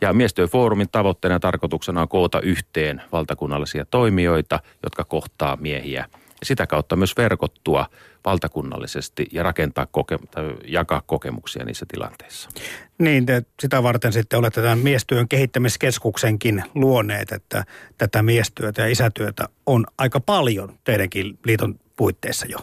Ja 0.00 0.12
miestyöfoorumin 0.12 0.88
tavoitteena 0.92 1.34
ja 1.34 1.40
tarkoituksena 1.40 2.00
on 2.02 2.08
koota 2.08 2.40
yhteen 2.40 3.02
valtakunnallisia 3.12 3.84
toimijoita, 3.84 4.60
jotka 4.82 5.04
kohtaa 5.04 5.56
miehiä. 5.56 6.06
Sitä 6.42 6.66
kautta 6.66 6.96
myös 6.96 7.16
verkottua 7.16 7.86
valtakunnallisesti 8.24 9.26
ja 9.32 9.42
rakentaa 9.42 9.86
koke- 9.86 10.26
tai 10.30 10.54
jakaa 10.64 11.02
kokemuksia 11.06 11.64
niissä 11.64 11.86
tilanteissa. 11.92 12.50
Niin, 12.98 13.26
te 13.26 13.42
sitä 13.60 13.82
varten 13.82 14.12
sitten 14.12 14.38
olette 14.38 14.62
tämän 14.62 14.78
miestyön 14.78 15.28
kehittämiskeskuksenkin 15.28 16.64
luoneet, 16.74 17.32
että 17.32 17.64
tätä 17.98 18.22
miestyötä 18.22 18.82
ja 18.82 18.88
isätyötä 18.88 19.48
on 19.66 19.86
aika 19.98 20.20
paljon 20.20 20.78
teidänkin 20.84 21.38
liiton 21.44 21.74
puitteissa 21.96 22.46
jo. 22.46 22.58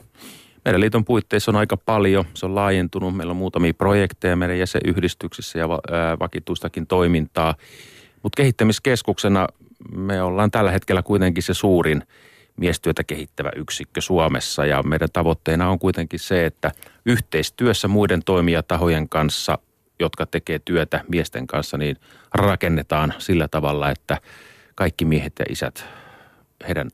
Meidän 0.66 0.82
liiton 0.82 1.06
puitteissa 1.06 1.52
on 1.52 1.56
aika 1.56 1.78
paljon. 1.78 2.26
Se 2.34 2.46
on 2.46 2.56
laajentunut. 2.56 3.16
Meillä 3.16 3.32
on 3.32 3.38
muutamia 3.38 3.74
projekteja 3.74 4.36
meidän 4.36 4.60
jäsenyhdistyksissä 4.60 5.60
ja 5.60 5.70
vakituistakin 6.20 6.88
toimintaa. 6.88 7.56
Mutta 8.24 8.38
kehittämiskeskuksena 8.38 9.48
me 9.96 10.22
ollaan 10.22 10.52
tällä 10.52 10.72
hetkellä 10.72 11.04
kuitenkin 11.04 11.44
se 11.44 11.54
suurin 11.54 12.04
miestyötä 12.60 13.04
kehittävä 13.04 13.52
yksikkö 13.56 14.02
Suomessa. 14.02 14.66
Ja 14.66 14.84
meidän 14.84 15.10
tavoitteena 15.14 15.70
on 15.70 15.80
kuitenkin 15.80 16.20
se, 16.20 16.46
että 16.46 16.72
yhteistyössä 17.06 17.88
muiden 17.88 18.24
toimijatahojen 18.26 19.10
kanssa, 19.10 19.58
jotka 20.00 20.26
tekee 20.26 20.60
työtä 20.60 21.04
miesten 21.08 21.48
kanssa, 21.48 21.78
niin 21.78 21.98
rakennetaan 22.34 23.14
sillä 23.18 23.48
tavalla, 23.48 23.90
että 23.90 24.18
kaikki 24.76 25.06
miehet 25.06 25.34
ja 25.40 25.46
isät, 25.50 25.86
heidän 26.68 26.90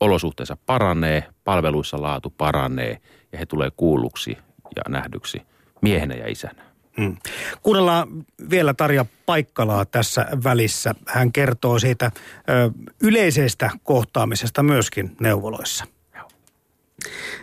olosuhteensa 0.00 0.56
paranee, 0.66 1.24
palveluissa 1.44 2.02
laatu 2.02 2.30
paranee 2.30 3.00
ja 3.32 3.38
he 3.38 3.46
tulee 3.46 3.70
kuulluksi 3.76 4.38
ja 4.76 4.82
nähdyksi 4.88 5.42
miehenä 5.82 6.14
ja 6.14 6.28
isänä. 6.28 6.69
Mm. 6.96 7.16
Kuunnellaan 7.62 8.08
vielä 8.50 8.74
Tarja 8.74 9.04
Paikkalaa 9.26 9.84
tässä 9.84 10.26
välissä. 10.44 10.94
Hän 11.06 11.32
kertoo 11.32 11.78
siitä 11.78 12.10
ö, 12.50 12.70
yleisestä 13.02 13.70
kohtaamisesta 13.82 14.62
myöskin 14.62 15.16
neuvoloissa. 15.20 15.84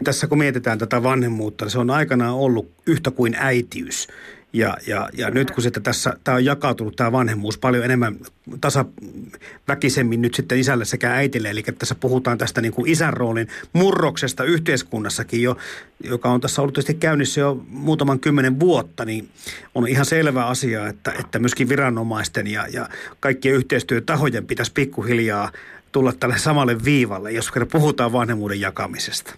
Tässä 0.04 0.28
kun 0.28 0.38
mietitään 0.38 0.78
tätä 0.78 1.04
vanhemmuutta, 1.04 1.66
niin 1.66 1.72
se 1.72 1.80
on 1.80 1.90
aikanaan 1.90 2.36
ollut 2.36 2.72
yhtä 2.86 3.12
kuin 3.12 3.36
äitiys. 3.40 4.08
Ja, 4.54 4.78
ja, 4.88 5.10
ja 5.14 5.30
nyt 5.30 5.52
kun 5.52 5.64
sitten 5.64 5.84
tässä, 5.84 6.14
tämä 6.24 6.36
on 6.36 6.46
jakautunut 6.46 6.96
tämä 6.96 7.12
vanhemmuus 7.12 7.58
paljon 7.58 7.86
enemmän 7.86 8.18
tasaväkisemmin 8.62 10.22
nyt 10.22 10.34
sitten 10.34 10.60
isälle 10.60 10.86
sekä 10.86 11.14
äitille. 11.14 11.50
Eli 11.50 11.64
tässä 11.64 11.96
puhutaan 11.96 12.38
tästä 12.38 12.62
niin 12.62 12.74
kuin 12.74 12.92
isän 12.92 13.14
roolin 13.14 13.48
murroksesta 13.74 14.44
yhteiskunnassakin 14.44 15.42
jo, 15.42 15.58
joka 16.04 16.30
on 16.30 16.42
tässä 16.42 16.62
ollut 16.62 16.74
tietysti 16.74 16.94
käynnissä 16.94 17.42
jo 17.42 17.64
muutaman 17.70 18.20
kymmenen 18.20 18.60
vuotta, 18.60 19.06
niin 19.06 19.30
on 19.76 19.88
ihan 19.88 20.06
selvä 20.06 20.46
asia, 20.46 20.88
että, 20.88 21.14
että 21.20 21.40
myöskin 21.40 21.70
viranomaisten 21.70 22.48
ja, 22.48 22.68
ja 22.74 22.90
kaikkien 23.20 23.56
yhteistyötahojen 23.56 24.48
pitäisi 24.48 24.72
pikkuhiljaa 24.74 25.52
tulla 25.92 26.14
tälle 26.20 26.38
samalle 26.38 26.84
viivalle, 26.84 27.32
jos 27.32 27.52
puhutaan 27.72 28.14
vanhemmuuden 28.14 28.62
jakamisesta. 28.62 29.36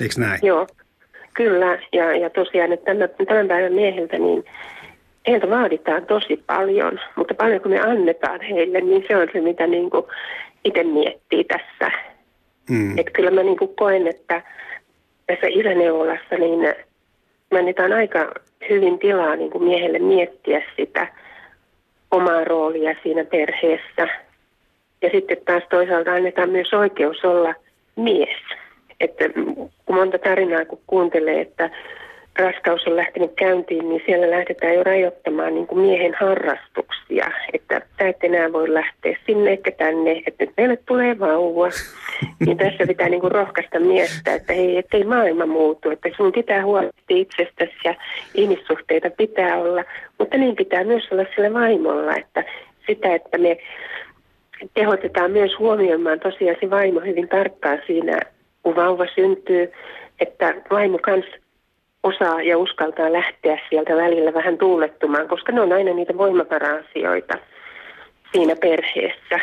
Eikö 0.00 0.14
näin? 0.20 0.40
Joo, 0.42 0.66
Kyllä, 1.38 1.78
ja, 1.92 2.16
ja 2.16 2.30
tosiaan, 2.30 2.72
että 2.72 2.84
tämän, 2.84 3.08
tämän 3.28 3.48
päivän 3.48 3.72
miehiltä, 3.72 4.18
niin 4.18 4.44
heiltä 5.28 5.50
vaaditaan 5.50 6.06
tosi 6.06 6.42
paljon, 6.46 7.00
mutta 7.16 7.34
paljon 7.34 7.60
kun 7.60 7.70
me 7.70 7.80
annetaan 7.80 8.40
heille, 8.40 8.80
niin 8.80 9.04
se 9.08 9.16
on 9.16 9.28
se, 9.32 9.40
mitä 9.40 9.66
niin 9.66 9.90
kuin 9.90 10.04
itse 10.64 10.84
miettii 10.84 11.44
tässä. 11.44 11.98
Mm. 12.70 12.98
Että 12.98 13.12
kyllä 13.12 13.30
mä 13.30 13.42
niin 13.42 13.56
kuin 13.56 13.76
koen, 13.76 14.06
että 14.06 14.42
tässä 15.26 15.46
isäneuvolassa, 15.46 16.34
niin 16.38 16.60
me 17.50 17.58
annetaan 17.58 17.92
aika 17.92 18.32
hyvin 18.68 18.98
tilaa 18.98 19.36
niin 19.36 19.50
kuin 19.50 19.64
miehelle 19.64 19.98
miettiä 19.98 20.62
sitä 20.76 21.06
omaa 22.10 22.44
roolia 22.44 22.94
siinä 23.02 23.24
perheessä. 23.24 24.08
Ja 25.02 25.10
sitten 25.12 25.38
taas 25.44 25.62
toisaalta 25.70 26.14
annetaan 26.14 26.50
myös 26.50 26.72
oikeus 26.72 27.24
olla 27.24 27.54
mies 27.96 28.67
että 29.00 29.24
kun 29.86 29.96
monta 29.96 30.18
tarinaa 30.18 30.64
kun 30.64 30.80
kuuntelee, 30.86 31.40
että 31.40 31.70
raskaus 32.38 32.86
on 32.86 32.96
lähtenyt 32.96 33.32
käyntiin, 33.36 33.88
niin 33.88 34.02
siellä 34.06 34.30
lähdetään 34.30 34.74
jo 34.74 34.84
rajoittamaan 34.84 35.54
niin 35.54 35.66
kuin 35.66 35.80
miehen 35.80 36.14
harrastuksia. 36.20 37.30
Että 37.52 37.80
sä 37.98 38.08
et 38.08 38.24
enää 38.24 38.52
voi 38.52 38.74
lähteä 38.74 39.16
sinne 39.26 39.50
eikä 39.50 39.70
tänne, 39.70 40.22
että 40.26 40.44
nyt 40.44 40.54
meille 40.56 40.76
tulee 40.76 41.18
vauva. 41.18 41.68
niin 42.46 42.56
tässä 42.56 42.86
pitää 42.86 43.08
niin 43.08 43.20
kuin 43.20 43.32
rohkaista 43.32 43.80
miestä, 43.80 44.34
että 44.34 44.52
hei, 44.52 44.76
ettei 44.76 45.04
maailma 45.04 45.46
muutu, 45.46 45.90
että 45.90 46.08
sun 46.16 46.32
pitää 46.32 46.64
huolehtia 46.64 47.16
itsestäsi 47.16 47.72
ja 47.84 47.94
ihmissuhteita 48.34 49.10
pitää 49.10 49.56
olla. 49.56 49.84
Mutta 50.18 50.38
niin 50.38 50.56
pitää 50.56 50.84
myös 50.84 51.08
olla 51.12 51.24
sillä 51.34 51.52
vaimolla, 51.52 52.16
että 52.16 52.44
sitä, 52.86 53.14
että 53.14 53.38
me 53.38 53.58
tehotetaan 54.74 55.30
myös 55.30 55.58
huomioimaan 55.58 56.20
tosiaan 56.20 56.56
se 56.60 56.70
vaimo 56.70 57.00
hyvin 57.00 57.28
tarkkaan 57.28 57.78
siinä 57.86 58.20
kun 58.62 58.76
vauva 58.76 59.06
syntyy, 59.14 59.72
että 60.20 60.54
vaimo 60.70 60.98
kanssa 60.98 61.36
osaa 62.02 62.42
ja 62.42 62.58
uskaltaa 62.58 63.12
lähteä 63.12 63.58
sieltä 63.70 63.96
välillä 63.96 64.34
vähän 64.34 64.58
tuulettumaan, 64.58 65.28
koska 65.28 65.52
ne 65.52 65.60
on 65.60 65.72
aina 65.72 65.94
niitä 65.94 66.18
voimavara-asioita 66.18 67.38
siinä 68.32 68.56
perheessä. 68.56 69.40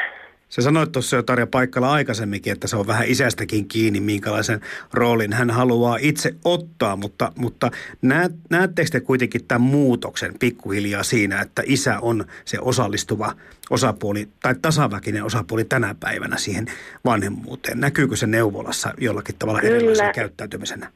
Sä 0.50 0.62
sanoit 0.62 0.92
tuossa 0.92 1.16
jo 1.16 1.24
Tarja 1.24 1.48
Paikkala 1.48 1.92
aikaisemminkin, 1.92 2.54
että 2.54 2.68
se 2.68 2.76
on 2.78 2.88
vähän 2.88 3.08
isästäkin 3.08 3.68
kiinni, 3.68 4.00
minkälaisen 4.00 4.60
roolin 4.94 5.34
hän 5.34 5.50
haluaa 5.50 5.98
itse 6.02 6.32
ottaa, 6.46 6.96
mutta, 6.96 7.32
mutta 7.38 7.72
näet, 8.02 8.32
näettekö 8.50 8.90
te 8.92 9.00
kuitenkin 9.00 9.48
tämän 9.48 9.62
muutoksen 9.62 10.34
pikkuhiljaa 10.40 11.04
siinä, 11.04 11.42
että 11.42 11.62
isä 11.66 11.98
on 12.02 12.26
se 12.46 12.58
osallistuva 12.62 13.32
osapuoli 13.70 14.28
tai 14.44 14.56
tasaväkinen 14.62 15.24
osapuoli 15.24 15.64
tänä 15.64 15.96
päivänä 16.00 16.38
siihen 16.38 16.66
vanhemmuuteen? 17.06 17.80
Näkyykö 17.80 18.16
se 18.16 18.28
neuvolassa 18.28 18.90
jollakin 18.98 19.36
tavalla 19.40 19.60
kyllä. 19.62 19.76
erilaisena 19.76 20.14
käyttäytymisenä? 20.14 20.88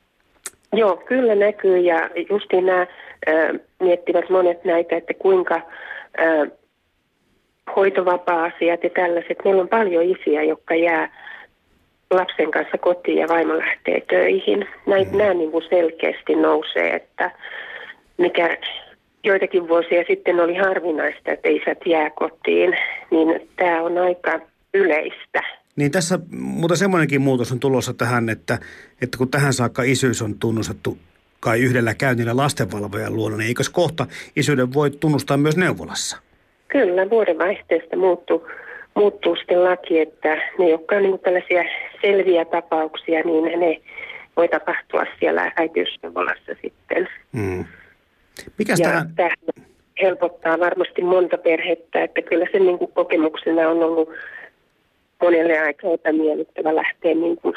Joo, 0.74 0.98
kyllä 0.98 1.36
näkyy 1.36 1.78
ja 1.78 2.10
justiin 2.30 2.66
nämä 2.66 2.82
äh, 2.82 2.88
miettivät 3.80 4.30
monet 4.30 4.66
näitä, 4.66 4.98
että 4.98 5.14
kuinka 5.14 5.56
äh, 5.56 6.59
hoitovapaa-asiat 7.76 8.84
ja 8.84 8.90
tällaiset. 8.90 9.38
Meillä 9.46 9.62
on 9.62 9.70
paljon 9.70 10.04
isiä, 10.04 10.44
jotka 10.44 10.76
jää 10.76 11.20
lapsen 12.12 12.52
kanssa 12.52 12.78
kotiin 12.78 13.18
ja 13.18 13.28
vaimo 13.28 13.58
lähtee 13.58 14.02
töihin. 14.10 14.68
Näin, 14.88 15.08
mm. 15.12 15.18
Nämä 15.18 15.34
niin 15.34 15.52
kuin 15.52 15.66
selkeästi 15.70 16.36
nousee, 16.36 16.96
että 16.96 17.32
mikä 18.18 18.58
joitakin 19.24 19.68
vuosia 19.68 20.04
sitten 20.08 20.40
oli 20.40 20.56
harvinaista, 20.56 21.32
että 21.32 21.50
isät 21.50 21.78
jää 21.86 22.10
kotiin, 22.10 22.78
niin 23.12 23.50
tämä 23.56 23.82
on 23.82 23.98
aika 23.98 24.40
yleistä. 24.74 25.44
Niin 25.76 25.92
tässä 25.92 26.20
mutta 26.40 26.76
semmoinenkin 26.76 27.22
muutos 27.22 27.52
on 27.52 27.60
tulossa 27.60 27.94
tähän, 27.94 28.30
että, 28.30 28.60
että 29.02 29.18
kun 29.18 29.30
tähän 29.30 29.54
saakka 29.54 29.84
isyys 29.84 30.22
on 30.22 30.40
tunnustettu 30.40 30.98
kai 31.40 31.60
yhdellä 31.60 31.94
käynnillä 31.94 32.38
lastenvalvojan 32.38 33.16
luona, 33.16 33.38
niin 33.38 33.48
eikös 33.48 33.70
kohta 33.70 34.08
isyyden 34.36 34.74
voi 34.74 34.92
tunnustaa 34.92 35.38
myös 35.38 35.58
neuvolassa? 35.58 36.29
Kyllä, 36.70 37.10
vuodenvaihteesta 37.10 37.98
muuttuu, 37.98 38.48
muuttuu 38.96 39.36
sitten 39.36 39.64
laki, 39.64 40.00
että 40.00 40.38
ne, 40.60 40.70
jotka 40.70 40.96
on 40.96 41.04
niin 41.04 41.20
tällaisia 41.20 41.64
selviä 42.02 42.46
tapauksia, 42.46 43.22
niin 43.24 43.60
ne 43.60 43.82
voi 44.38 44.48
tapahtua 44.48 45.04
siellä 45.20 45.52
äitiysneuvolassa 45.56 46.52
sitten. 46.62 47.10
Mm. 47.32 47.66
Mikäs 48.58 48.80
ja 48.80 49.06
tähän? 49.16 49.66
helpottaa 50.02 50.60
varmasti 50.60 51.02
monta 51.02 51.38
perhettä, 51.38 52.04
että 52.04 52.22
kyllä 52.22 52.46
se 52.52 52.60
niin 52.60 52.78
kuin 52.78 52.92
kokemuksena 52.92 53.70
on 53.70 53.84
ollut 53.84 54.10
monelle 55.22 55.60
aika 55.60 55.88
epämiellyttävä 55.88 56.76
lähteä 56.76 57.14
niin 57.14 57.38
kuin 57.38 57.56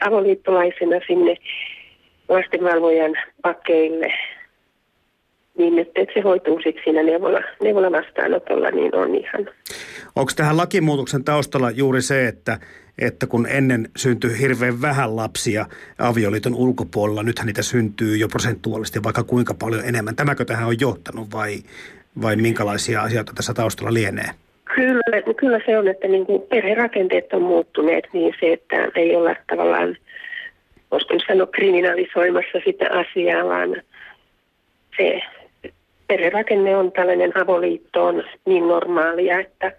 avoliittolaisena 0.00 0.96
sinne 1.06 1.34
lastenvalvojan 2.28 3.12
pakeille 3.42 4.12
niin 5.58 5.78
että 5.78 6.14
se 6.14 6.20
hoituu 6.20 6.60
sitten 6.64 6.84
siinä 6.84 7.02
neuvola, 7.02 7.40
neuvola 7.62 7.92
vastaanotolla, 7.92 8.70
niin 8.70 8.94
on 8.94 9.14
ihan. 9.14 9.48
Onko 10.16 10.32
tähän 10.36 10.56
lakimuutoksen 10.56 11.24
taustalla 11.24 11.70
juuri 11.70 12.02
se, 12.02 12.28
että, 12.28 12.58
että 12.98 13.26
kun 13.26 13.46
ennen 13.50 13.88
syntyi 13.96 14.38
hirveän 14.40 14.82
vähän 14.82 15.16
lapsia 15.16 15.66
avioliiton 15.98 16.54
ulkopuolella, 16.54 17.22
nythän 17.22 17.46
niitä 17.46 17.62
syntyy 17.62 18.16
jo 18.16 18.28
prosentuaalisesti 18.28 19.02
vaikka 19.02 19.24
kuinka 19.24 19.54
paljon 19.54 19.84
enemmän. 19.84 20.16
Tämäkö 20.16 20.44
tähän 20.44 20.68
on 20.68 20.80
johtanut 20.80 21.32
vai, 21.32 21.52
vai 22.22 22.36
minkälaisia 22.36 23.02
asioita 23.02 23.32
tässä 23.34 23.54
taustalla 23.54 23.94
lienee? 23.94 24.30
Kyllä, 24.74 25.34
kyllä 25.36 25.60
se 25.66 25.78
on, 25.78 25.88
että 25.88 26.08
niin 26.08 26.26
kuin 26.26 26.42
perherakenteet 26.42 27.32
on 27.32 27.42
muuttuneet 27.42 28.08
niin 28.12 28.34
se, 28.40 28.52
että 28.52 28.88
ei 28.94 29.16
olla 29.16 29.36
tavallaan, 29.46 29.96
voisiko 30.90 31.14
sanoa 31.26 31.46
kriminalisoimassa 31.46 32.58
sitä 32.64 32.86
asiaa, 32.90 33.44
vaan 33.44 33.82
se 34.96 35.20
perherakenne 36.12 36.76
on 36.76 36.92
tällainen 36.92 37.32
avoliitto 37.38 38.04
on 38.04 38.24
niin 38.46 38.68
normaalia, 38.68 39.40
että 39.40 39.72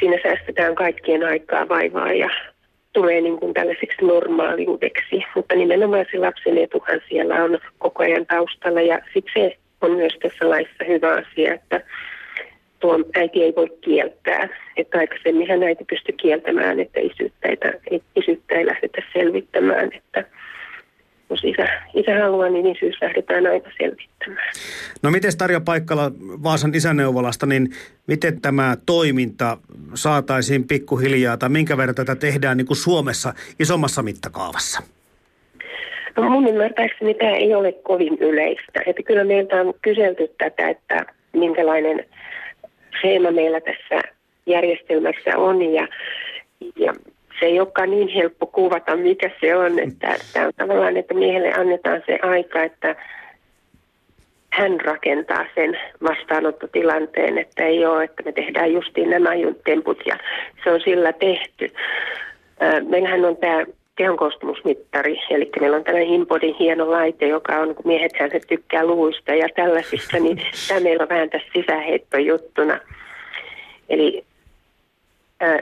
siinä 0.00 0.18
säästetään 0.22 0.74
kaikkien 0.74 1.24
aikaa 1.24 1.68
vaivaa 1.68 2.12
ja 2.12 2.30
tulee 2.92 3.20
niin 3.20 3.38
kuin 3.38 3.54
tällaiseksi 3.54 4.04
normaaliudeksi. 4.04 5.24
Mutta 5.34 5.54
nimenomaan 5.54 6.06
se 6.12 6.18
lapsen 6.18 6.58
etuhan 6.58 7.00
siellä 7.08 7.44
on 7.44 7.58
koko 7.78 8.02
ajan 8.02 8.26
taustalla 8.26 8.80
ja 8.80 8.98
sitten 9.14 9.32
se 9.34 9.56
on 9.80 9.90
myös 9.90 10.12
tässä 10.22 10.50
laissa 10.50 10.84
hyvä 10.88 11.12
asia, 11.12 11.54
että 11.54 11.80
tuo 12.80 12.98
äiti 13.16 13.42
ei 13.42 13.52
voi 13.56 13.68
kieltää. 13.80 14.48
Että 14.76 14.98
aikaisemminhan 14.98 15.62
äiti 15.62 15.84
pystyi 15.84 16.14
kieltämään, 16.16 16.80
että 16.80 17.00
isyyttä 17.00 17.48
ei, 17.90 18.02
isyyttä 18.16 18.54
ei 18.54 18.66
lähdetä 18.66 19.02
selvittämään. 19.12 19.90
Että 19.92 20.24
jos 21.30 21.44
isä, 21.44 21.68
isä 21.94 22.22
haluaa, 22.22 22.48
niin 22.48 22.66
isyys 22.66 23.02
lähdetään 23.02 23.46
aina 23.46 23.70
selvittämään. 23.78 24.52
No 25.02 25.10
miten 25.10 25.38
Tarja 25.38 25.60
Paikkala 25.60 26.10
Vaasan 26.42 26.74
isäneuvolasta, 26.74 27.46
niin 27.46 27.68
miten 28.06 28.40
tämä 28.40 28.76
toiminta 28.86 29.56
saataisiin 29.94 30.68
pikkuhiljaa, 30.68 31.36
tai 31.36 31.48
minkä 31.48 31.76
verran 31.76 31.94
tätä 31.94 32.16
tehdään 32.16 32.56
niin 32.56 32.66
kuin 32.66 32.76
Suomessa 32.76 33.34
isommassa 33.60 34.02
mittakaavassa? 34.02 34.82
No 36.16 36.30
mun 36.30 36.48
ymmärtääkseni 36.48 37.14
tämä 37.14 37.30
ei 37.30 37.54
ole 37.54 37.72
kovin 37.72 38.18
yleistä. 38.20 38.80
Että 38.86 39.02
kyllä 39.02 39.24
meiltä 39.24 39.60
on 39.60 39.74
kyselty 39.82 40.30
tätä, 40.38 40.68
että 40.68 41.06
minkälainen 41.32 42.04
seema 43.02 43.30
meillä 43.30 43.60
tässä 43.60 44.08
järjestelmässä 44.46 45.38
on 45.38 45.62
ja, 45.62 45.88
ja 46.76 46.94
se 47.40 47.46
ei 47.46 47.60
olekaan 47.60 47.90
niin 47.90 48.08
helppo 48.08 48.46
kuvata, 48.46 48.96
mikä 48.96 49.30
se 49.40 49.56
on. 49.56 49.78
Että 49.78 50.14
tämä 50.32 50.46
on 50.46 50.52
tavallaan, 50.56 50.96
että 50.96 51.14
miehelle 51.14 51.52
annetaan 51.52 52.02
se 52.06 52.18
aika, 52.22 52.62
että 52.62 52.96
hän 54.52 54.80
rakentaa 54.80 55.44
sen 55.54 55.78
vastaanottotilanteen, 56.02 57.38
että 57.38 57.64
ei 57.64 57.86
ole, 57.86 58.04
että 58.04 58.22
me 58.22 58.32
tehdään 58.32 58.72
justiin 58.72 59.10
nämä 59.10 59.30
temput 59.64 59.98
ja 60.06 60.16
se 60.64 60.70
on 60.70 60.80
sillä 60.80 61.12
tehty. 61.12 61.70
Meillähän 62.88 63.24
on 63.24 63.36
tämä 63.36 63.64
kehonkoostumusmittari, 63.96 65.16
eli 65.30 65.50
meillä 65.60 65.76
on 65.76 65.84
tällainen 65.84 66.14
Inbodin 66.14 66.54
hieno 66.54 66.90
laite, 66.90 67.28
joka 67.28 67.56
on, 67.56 67.74
kun 67.74 67.86
miehethän 67.86 68.30
se 68.30 68.40
tykkää 68.48 68.86
luvuista 68.86 69.34
ja 69.34 69.48
tällaisista, 69.56 70.18
niin 70.18 70.42
tämä 70.68 70.80
meillä 70.80 71.02
on 71.02 71.08
vähän 71.08 71.30
tässä 71.30 71.48
sisäheittojuttuna. 71.52 72.80
Eli 73.88 74.24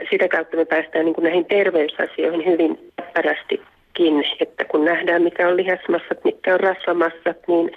sitä 0.09 0.27
kautta 0.27 0.57
me 0.57 0.65
päästään 0.65 1.05
niin 1.05 1.15
kuin 1.15 1.23
näihin 1.23 1.45
terveysasioihin 1.45 2.45
hyvin 2.45 2.93
täppärästikin, 2.95 4.23
että 4.39 4.65
kun 4.65 4.85
nähdään 4.85 5.21
mikä 5.21 5.47
on 5.47 5.57
lihasmassat, 5.57 6.23
mitkä 6.23 6.53
on 6.53 6.59
rasvamassat, 6.59 7.37
niin 7.47 7.71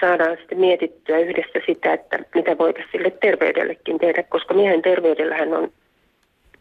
saadaan 0.00 0.36
sitten 0.36 0.60
mietittyä 0.60 1.18
yhdessä 1.18 1.60
sitä, 1.66 1.92
että 1.92 2.18
mitä 2.34 2.58
voitaisiin 2.58 2.92
sille 2.92 3.10
terveydellekin 3.10 3.98
tehdä, 3.98 4.22
koska 4.22 4.54
miehen 4.54 4.82
terveydellähän 4.82 5.54
on 5.54 5.72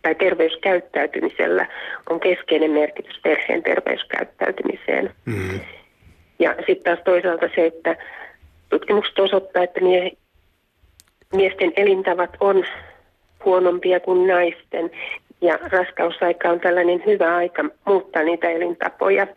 tai 0.02 0.16
terveyskäyttäytymisellä 0.16 1.68
on 2.10 2.20
keskeinen 2.20 2.72
merkitys 2.72 3.20
perheen 3.24 3.64
terveyskäyttäytymiseen. 3.64 5.14
Mm. 5.26 5.60
Ja 6.40 6.56
sitten 6.56 6.84
taas 6.84 7.00
toisaalta 7.06 7.50
se, 7.56 7.66
että 7.66 7.96
tutkimukset 8.70 9.20
osoittaa, 9.20 9.64
että 9.64 9.82
mie- 9.82 10.12
miesten 11.34 11.74
elintavat 11.76 12.30
on 12.40 12.66
huonompia 13.46 14.00
kuin 14.00 14.28
naisten. 14.28 14.92
Ja 15.42 15.60
raskausaika 15.62 16.50
on 16.50 16.60
tällainen 16.60 17.04
hyvä 17.06 17.36
aika 17.36 17.64
muuttaa 17.86 18.24
niitä 18.24 18.50
elintapoja. 18.50 19.28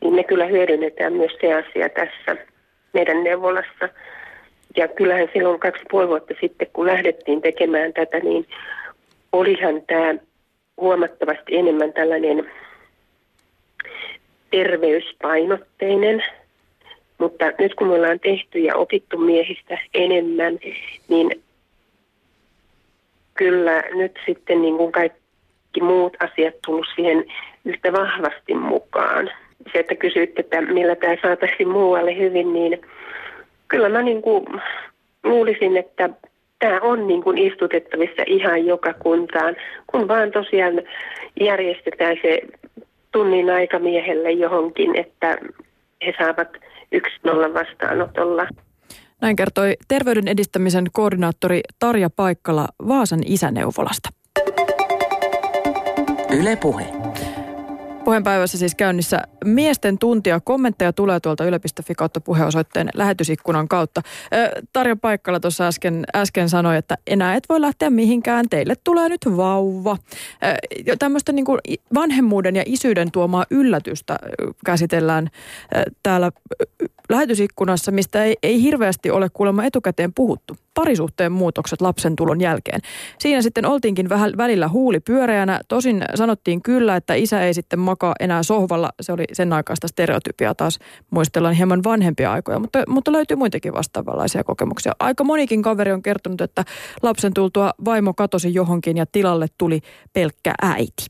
Niin 0.00 0.14
me 0.14 0.24
kyllä 0.24 0.46
hyödynnetään 0.46 1.12
myös 1.12 1.32
se 1.40 1.54
asia 1.54 1.88
tässä 1.88 2.36
meidän 2.92 3.24
neuvolassa. 3.24 3.88
Ja 4.76 4.88
kyllähän 4.88 5.28
silloin 5.32 5.60
kaksi 5.60 5.82
puoli 5.90 6.08
vuotta 6.08 6.34
sitten, 6.40 6.68
kun 6.72 6.86
lähdettiin 6.86 7.42
tekemään 7.42 7.92
tätä, 7.92 8.18
niin 8.18 8.46
olihan 9.32 9.82
tämä 9.86 10.14
huomattavasti 10.76 11.56
enemmän 11.56 11.92
tällainen 11.92 12.50
terveyspainotteinen. 14.50 16.24
Mutta 17.18 17.44
nyt 17.58 17.74
kun 17.74 17.86
me 17.86 17.94
ollaan 17.94 18.20
tehty 18.20 18.58
ja 18.58 18.76
opittu 18.76 19.18
miehistä 19.18 19.78
enemmän, 19.94 20.58
niin 21.08 21.42
kyllä 23.34 23.82
nyt 23.94 24.18
sitten 24.26 24.62
niin 24.62 24.76
kuin 24.76 24.92
kaikki 24.92 25.80
muut 25.80 26.16
asiat 26.20 26.54
tullut 26.66 26.86
siihen 26.94 27.24
yhtä 27.64 27.92
vahvasti 27.92 28.54
mukaan. 28.54 29.30
Se, 29.72 29.78
että 29.78 29.94
kysytte, 29.94 30.40
että 30.40 30.60
millä 30.60 30.96
tämä 30.96 31.16
saataisiin 31.22 31.68
muualle 31.68 32.18
hyvin, 32.18 32.52
niin 32.52 32.80
kyllä 33.68 33.88
mä 33.88 34.02
niin 34.02 34.22
kuin 34.22 34.44
luulisin, 35.24 35.76
että 35.76 36.10
tämä 36.58 36.80
on 36.80 37.06
niin 37.06 37.22
kuin 37.22 37.38
istutettavissa 37.38 38.22
ihan 38.26 38.66
joka 38.66 38.94
kuntaan, 38.94 39.56
kun 39.86 40.08
vaan 40.08 40.30
tosiaan 40.30 40.82
järjestetään 41.40 42.16
se 42.22 42.40
tunnin 43.12 43.50
aika 43.50 43.78
miehelle 43.78 44.30
johonkin, 44.30 44.98
että 44.98 45.38
he 46.06 46.14
saavat 46.18 46.48
yksi 46.92 47.14
nolla 47.24 47.54
vastaanotolla. 47.54 48.46
Näin 49.22 49.36
kertoi 49.36 49.76
terveyden 49.88 50.28
edistämisen 50.28 50.84
koordinaattori 50.92 51.60
Tarja 51.78 52.10
Paikkala 52.10 52.68
Vaasan 52.88 53.20
isäneuvolasta. 53.26 54.08
Yle 56.30 56.56
Puhe. 56.56 56.86
Puheenpäivässä 58.04 58.58
siis 58.58 58.74
käynnissä 58.74 59.22
miesten 59.44 59.98
tuntia. 59.98 60.40
Kommentteja 60.40 60.92
tulee 60.92 61.20
tuolta 61.20 61.44
yle.fi 61.44 61.94
kautta 61.94 62.20
puheosoitteen 62.20 62.88
lähetysikkunan 62.94 63.68
kautta. 63.68 64.02
Tarja 64.72 64.96
Paikkala 64.96 65.40
tuossa 65.40 65.66
äsken, 65.66 66.04
äsken 66.16 66.48
sanoi, 66.48 66.76
että 66.76 66.98
enää 67.06 67.34
et 67.34 67.44
voi 67.48 67.60
lähteä 67.60 67.90
mihinkään. 67.90 68.48
Teille 68.50 68.74
tulee 68.84 69.08
nyt 69.08 69.20
vauva. 69.36 69.96
Tämmöistä 70.98 71.32
niin 71.32 71.46
vanhemmuuden 71.94 72.56
ja 72.56 72.62
isyyden 72.66 73.10
tuomaa 73.10 73.46
yllätystä 73.50 74.18
käsitellään 74.64 75.30
täällä 76.02 76.32
lähetysikkunassa, 77.08 77.92
mistä 77.92 78.24
ei, 78.24 78.36
ei 78.42 78.62
hirveästi 78.62 79.10
ole 79.10 79.28
kuulemma 79.32 79.64
etukäteen 79.64 80.12
puhuttu. 80.14 80.56
Parisuhteen 80.74 81.32
muutokset 81.32 81.80
lapsen 81.80 82.16
tulon 82.16 82.40
jälkeen. 82.40 82.80
Siinä 83.18 83.42
sitten 83.42 83.66
oltiinkin 83.66 84.08
vähän 84.08 84.32
välillä 84.36 84.68
huuli 84.68 85.00
pyöreänä. 85.00 85.60
Tosin 85.68 86.04
sanottiin 86.14 86.62
kyllä, 86.62 86.96
että 86.96 87.14
isä 87.14 87.42
ei 87.42 87.54
sitten 87.54 87.78
makaa 87.78 88.14
enää 88.20 88.42
sohvalla. 88.42 88.90
Se 89.00 89.12
oli 89.12 89.24
sen 89.32 89.52
aikaista 89.52 89.88
stereotypia 89.88 90.54
taas. 90.54 90.78
Muistellaan 91.10 91.54
hieman 91.54 91.84
vanhempia 91.84 92.32
aikoja, 92.32 92.58
mutta, 92.58 92.82
mutta 92.88 93.12
löytyy 93.12 93.36
muitakin 93.36 93.72
vastaavanlaisia 93.72 94.44
kokemuksia. 94.44 94.92
Aika 94.98 95.24
monikin 95.24 95.62
kaveri 95.62 95.92
on 95.92 96.02
kertonut, 96.02 96.40
että 96.40 96.64
lapsen 97.02 97.34
tultua 97.34 97.70
vaimo 97.84 98.14
katosi 98.14 98.54
johonkin 98.54 98.96
ja 98.96 99.06
tilalle 99.12 99.46
tuli 99.58 99.80
pelkkä 100.12 100.54
äiti. 100.62 101.06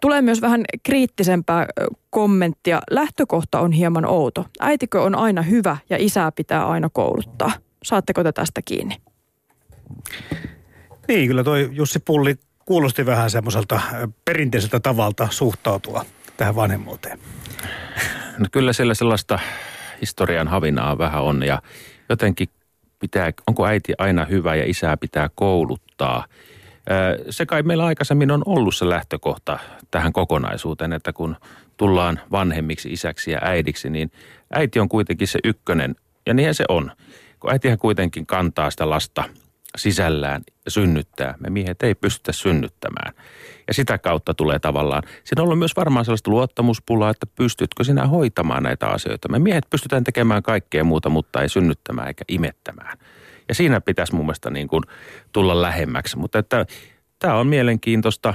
Tulee 0.00 0.22
myös 0.22 0.40
vähän 0.40 0.64
kriittisempää 0.82 1.66
kommenttia. 2.10 2.80
Lähtökohta 2.90 3.60
on 3.60 3.72
hieman 3.72 4.06
outo. 4.06 4.44
Äitikö 4.60 5.02
on 5.02 5.14
aina 5.14 5.42
hyvä 5.42 5.76
ja 5.90 5.96
isää 6.00 6.32
pitää 6.32 6.66
aina 6.66 6.88
kouluttaa. 6.92 7.52
Saatteko 7.82 8.22
te 8.22 8.32
tästä 8.32 8.60
kiinni? 8.64 8.96
Niin, 11.08 11.28
kyllä 11.28 11.44
toi 11.44 11.68
Jussi 11.72 11.98
Pulli 11.98 12.34
kuulosti 12.64 13.06
vähän 13.06 13.30
semmoiselta 13.30 13.80
perinteiseltä 14.24 14.80
tavalta 14.80 15.28
suhtautua 15.30 16.04
tähän 16.36 16.56
vanhemmuuteen. 16.56 17.18
No 18.38 18.46
kyllä 18.52 18.72
siellä 18.72 18.94
sellaista 18.94 19.38
historian 20.00 20.48
havinaa 20.48 20.98
vähän 20.98 21.22
on 21.22 21.42
ja 21.42 21.62
jotenkin 22.08 22.48
pitää, 22.98 23.32
onko 23.46 23.66
äiti 23.66 23.92
aina 23.98 24.24
hyvä 24.24 24.54
ja 24.54 24.64
isää 24.66 24.96
pitää 24.96 25.30
kouluttaa– 25.34 26.24
se 27.30 27.46
kai 27.46 27.62
meillä 27.62 27.84
aikaisemmin 27.84 28.30
on 28.30 28.42
ollut 28.46 28.74
se 28.74 28.88
lähtökohta 28.88 29.58
tähän 29.90 30.12
kokonaisuuteen, 30.12 30.92
että 30.92 31.12
kun 31.12 31.36
tullaan 31.76 32.20
vanhemmiksi, 32.30 32.92
isäksi 32.92 33.30
ja 33.30 33.38
äidiksi, 33.42 33.90
niin 33.90 34.12
äiti 34.52 34.80
on 34.80 34.88
kuitenkin 34.88 35.28
se 35.28 35.38
ykkönen, 35.44 35.94
ja 36.26 36.34
niin 36.34 36.54
se 36.54 36.64
on. 36.68 36.92
Kun 37.42 37.52
äitihän 37.52 37.78
kuitenkin 37.78 38.26
kantaa 38.26 38.70
sitä 38.70 38.90
lasta 38.90 39.24
sisällään 39.76 40.42
ja 40.64 40.70
synnyttää. 40.70 41.34
Me 41.40 41.50
miehet 41.50 41.82
ei 41.82 41.94
pystytä 41.94 42.32
synnyttämään. 42.32 43.14
Ja 43.68 43.74
sitä 43.74 43.98
kautta 43.98 44.34
tulee 44.34 44.58
tavallaan, 44.58 45.02
siinä 45.24 45.42
on 45.42 45.44
ollut 45.44 45.58
myös 45.58 45.76
varmaan 45.76 46.04
sellaista 46.04 46.30
luottamuspulaa, 46.30 47.10
että 47.10 47.26
pystytkö 47.26 47.84
sinä 47.84 48.06
hoitamaan 48.06 48.62
näitä 48.62 48.86
asioita. 48.86 49.28
Me 49.28 49.38
miehet 49.38 49.70
pystytään 49.70 50.04
tekemään 50.04 50.42
kaikkea 50.42 50.84
muuta, 50.84 51.08
mutta 51.08 51.42
ei 51.42 51.48
synnyttämään 51.48 52.08
eikä 52.08 52.24
imettämään. 52.28 52.98
Ja 53.48 53.54
siinä 53.54 53.80
pitäisi 53.80 54.14
mun 54.14 54.24
mielestä 54.26 54.50
niin 54.50 54.68
kuin 54.68 54.82
tulla 55.32 55.62
lähemmäksi. 55.62 56.18
Mutta 56.18 56.38
että 56.38 56.66
tämä 57.18 57.34
on 57.34 57.46
mielenkiintoista. 57.46 58.34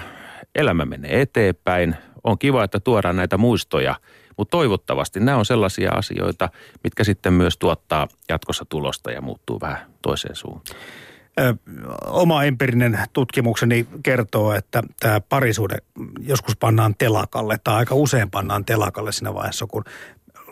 Elämä 0.56 0.86
menee 0.86 1.22
eteenpäin. 1.22 1.96
On 2.24 2.40
kiva, 2.40 2.64
että 2.64 2.80
tuodaan 2.80 3.16
näitä 3.16 3.38
muistoja, 3.38 3.96
mutta 4.38 4.52
toivottavasti 4.52 5.20
nämä 5.20 5.38
on 5.38 5.46
sellaisia 5.46 5.92
asioita, 5.92 6.50
mitkä 6.84 7.04
sitten 7.04 7.34
myös 7.34 7.58
tuottaa 7.58 8.08
jatkossa 8.30 8.66
tulosta 8.70 9.12
ja 9.12 9.22
muuttuu 9.22 9.62
vähän 9.62 9.94
toiseen 10.02 10.36
suuntaan. 10.36 10.80
Oma 12.06 12.44
empiirinen 12.44 13.00
tutkimukseni 13.14 13.88
kertoo, 14.04 14.54
että 14.54 14.84
tämä 15.00 15.22
parisuuden 15.22 15.82
joskus 16.20 16.56
pannaan 16.58 16.96
telakalle 16.98 17.58
tai 17.64 17.76
aika 17.76 17.96
usein 17.96 18.32
pannaan 18.32 18.66
telakalle 18.66 19.12
siinä 19.12 19.34
vaiheessa, 19.34 19.66
kun 19.68 19.84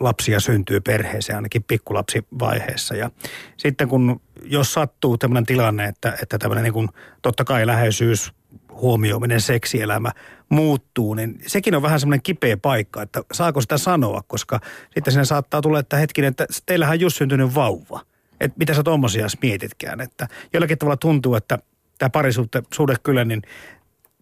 lapsia 0.00 0.40
syntyy 0.40 0.80
perheeseen, 0.80 1.36
ainakin 1.36 1.62
pikkulapsivaiheessa. 1.62 2.96
Ja 2.96 3.10
sitten 3.56 3.88
kun, 3.88 4.20
jos 4.42 4.72
sattuu 4.72 5.18
tämmöinen 5.18 5.46
tilanne, 5.46 5.84
että, 5.84 6.18
että 6.22 6.38
tämmöinen 6.38 6.64
niin 6.64 6.72
kuin, 6.72 6.88
totta 7.22 7.44
kai 7.44 7.66
läheisyys, 7.66 8.32
huomioiminen, 8.80 9.40
seksielämä 9.40 10.12
muuttuu, 10.48 11.14
niin 11.14 11.38
sekin 11.46 11.74
on 11.74 11.82
vähän 11.82 12.00
semmoinen 12.00 12.22
kipeä 12.22 12.56
paikka, 12.56 13.02
että 13.02 13.22
saako 13.32 13.60
sitä 13.60 13.78
sanoa, 13.78 14.22
koska 14.26 14.60
sitten 14.94 15.12
sinne 15.12 15.24
saattaa 15.24 15.62
tulla, 15.62 15.78
että 15.78 15.96
hetkinen, 15.96 16.28
että 16.28 16.46
teillähän 16.66 16.92
on 16.92 17.00
just 17.00 17.16
syntynyt 17.16 17.54
vauva. 17.54 18.00
Että 18.40 18.58
mitä 18.58 18.74
sä 18.74 18.82
tuommoisia 18.82 19.26
mietitkään, 19.42 20.00
että 20.00 20.28
jollakin 20.52 20.78
tavalla 20.78 20.96
tuntuu, 20.96 21.34
että 21.34 21.58
tämä 21.98 22.10
parisuhde 22.10 22.94
kyllä, 23.02 23.24
niin 23.24 23.42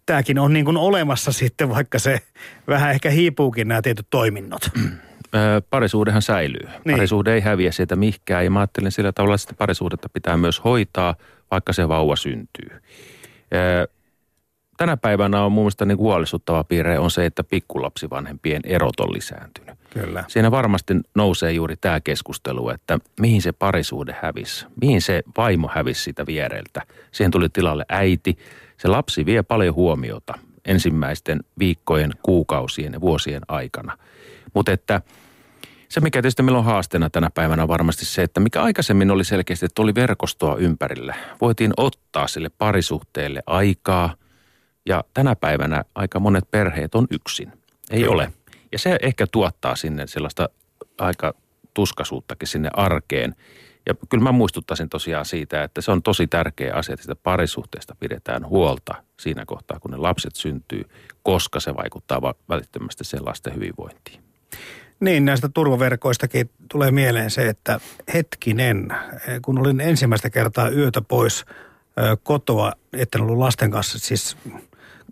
tämäkin 0.06 0.38
on 0.38 0.52
niin 0.52 0.64
kuin 0.64 0.76
olemassa 0.76 1.32
sitten, 1.42 1.68
vaikka 1.68 1.98
se 1.98 2.20
vähän 2.68 2.90
ehkä 2.90 3.10
hiipuukin 3.10 3.68
nämä 3.68 3.82
tietyt 3.82 4.06
toiminnot. 4.10 4.70
parisuudehan 5.70 6.22
säilyy. 6.22 6.68
Niin. 6.84 6.96
Parisuhde 6.96 7.34
ei 7.34 7.40
häviä 7.40 7.72
sieltä 7.72 7.96
mihkään 7.96 8.44
ja 8.44 8.50
mä 8.50 8.60
ajattelen 8.60 8.92
sillä 8.92 9.12
tavalla, 9.12 9.34
että 9.34 9.54
parisuudetta 9.54 10.08
pitää 10.08 10.36
myös 10.36 10.64
hoitaa, 10.64 11.14
vaikka 11.50 11.72
se 11.72 11.88
vauva 11.88 12.16
syntyy. 12.16 12.70
Tänä 14.76 14.96
päivänä 14.96 15.44
on 15.44 15.52
mun 15.52 15.62
mielestä 15.62 15.84
niin 15.84 15.98
huolestuttava 15.98 16.64
piirre 16.64 16.98
on 16.98 17.10
se, 17.10 17.26
että 17.26 17.44
pikkulapsivanhempien 17.44 18.62
erot 18.64 19.00
on 19.00 19.12
lisääntynyt. 19.12 19.78
Kyllä. 19.90 20.24
Siinä 20.28 20.50
varmasti 20.50 20.94
nousee 21.14 21.52
juuri 21.52 21.76
tämä 21.76 22.00
keskustelu, 22.00 22.68
että 22.68 22.98
mihin 23.20 23.42
se 23.42 23.52
parisuhde 23.52 24.16
hävisi, 24.22 24.66
mihin 24.80 25.02
se 25.02 25.22
vaimo 25.36 25.70
hävisi 25.74 26.02
sitä 26.02 26.26
viereltä. 26.26 26.82
Siihen 27.12 27.30
tuli 27.30 27.48
tilalle 27.48 27.84
äiti. 27.88 28.38
Se 28.76 28.88
lapsi 28.88 29.26
vie 29.26 29.42
paljon 29.42 29.74
huomiota 29.74 30.34
ensimmäisten 30.64 31.40
viikkojen, 31.58 32.10
kuukausien 32.22 32.92
ja 32.92 33.00
vuosien 33.00 33.42
aikana. 33.48 33.98
Mutta 34.54 34.72
että 34.72 35.00
se, 35.88 36.00
mikä 36.00 36.22
tietysti 36.22 36.42
meillä 36.42 36.58
on 36.58 36.64
haasteena 36.64 37.10
tänä 37.10 37.30
päivänä 37.34 37.62
on 37.62 37.68
varmasti 37.68 38.04
se, 38.04 38.22
että 38.22 38.40
mikä 38.40 38.62
aikaisemmin 38.62 39.10
oli 39.10 39.24
selkeästi, 39.24 39.66
että 39.66 39.82
oli 39.82 39.94
verkostoa 39.94 40.56
ympärille. 40.56 41.14
Voitiin 41.40 41.72
ottaa 41.76 42.26
sille 42.26 42.50
parisuhteelle 42.58 43.42
aikaa 43.46 44.14
ja 44.86 45.04
tänä 45.14 45.36
päivänä 45.36 45.84
aika 45.94 46.20
monet 46.20 46.50
perheet 46.50 46.94
on 46.94 47.06
yksin. 47.10 47.52
Ei 47.90 48.00
Kyllä. 48.00 48.12
ole. 48.12 48.32
Ja 48.72 48.78
se 48.78 48.98
ehkä 49.02 49.26
tuottaa 49.26 49.76
sinne 49.76 50.06
sellaista 50.06 50.48
aika 50.98 51.34
tuskasuuttakin 51.74 52.48
sinne 52.48 52.70
arkeen. 52.72 53.34
Ja 53.86 53.94
kyllä 54.08 54.24
mä 54.24 54.32
muistuttaisin 54.32 54.88
tosiaan 54.88 55.24
siitä, 55.24 55.62
että 55.64 55.80
se 55.80 55.90
on 55.90 56.02
tosi 56.02 56.26
tärkeä 56.26 56.74
asia, 56.74 56.92
että 56.92 57.02
sitä 57.02 57.16
parisuhteesta 57.16 57.96
pidetään 58.00 58.46
huolta 58.48 58.94
siinä 59.20 59.44
kohtaa, 59.46 59.80
kun 59.80 59.90
ne 59.90 59.96
lapset 59.96 60.36
syntyy, 60.36 60.84
koska 61.22 61.60
se 61.60 61.74
vaikuttaa 61.76 62.34
välittömästi 62.48 63.04
sen 63.04 63.24
lasten 63.24 63.54
hyvinvointiin. 63.54 64.20
Niin, 65.00 65.24
näistä 65.24 65.48
turvaverkoistakin 65.48 66.50
tulee 66.70 66.90
mieleen 66.90 67.30
se, 67.30 67.48
että 67.48 67.80
hetkinen, 68.14 68.88
kun 69.42 69.58
olin 69.58 69.80
ensimmäistä 69.80 70.30
kertaa 70.30 70.68
yötä 70.68 71.00
pois 71.00 71.44
kotoa, 72.22 72.72
etten 72.92 73.20
ollut 73.20 73.38
lasten 73.38 73.70
kanssa, 73.70 73.98
siis 73.98 74.36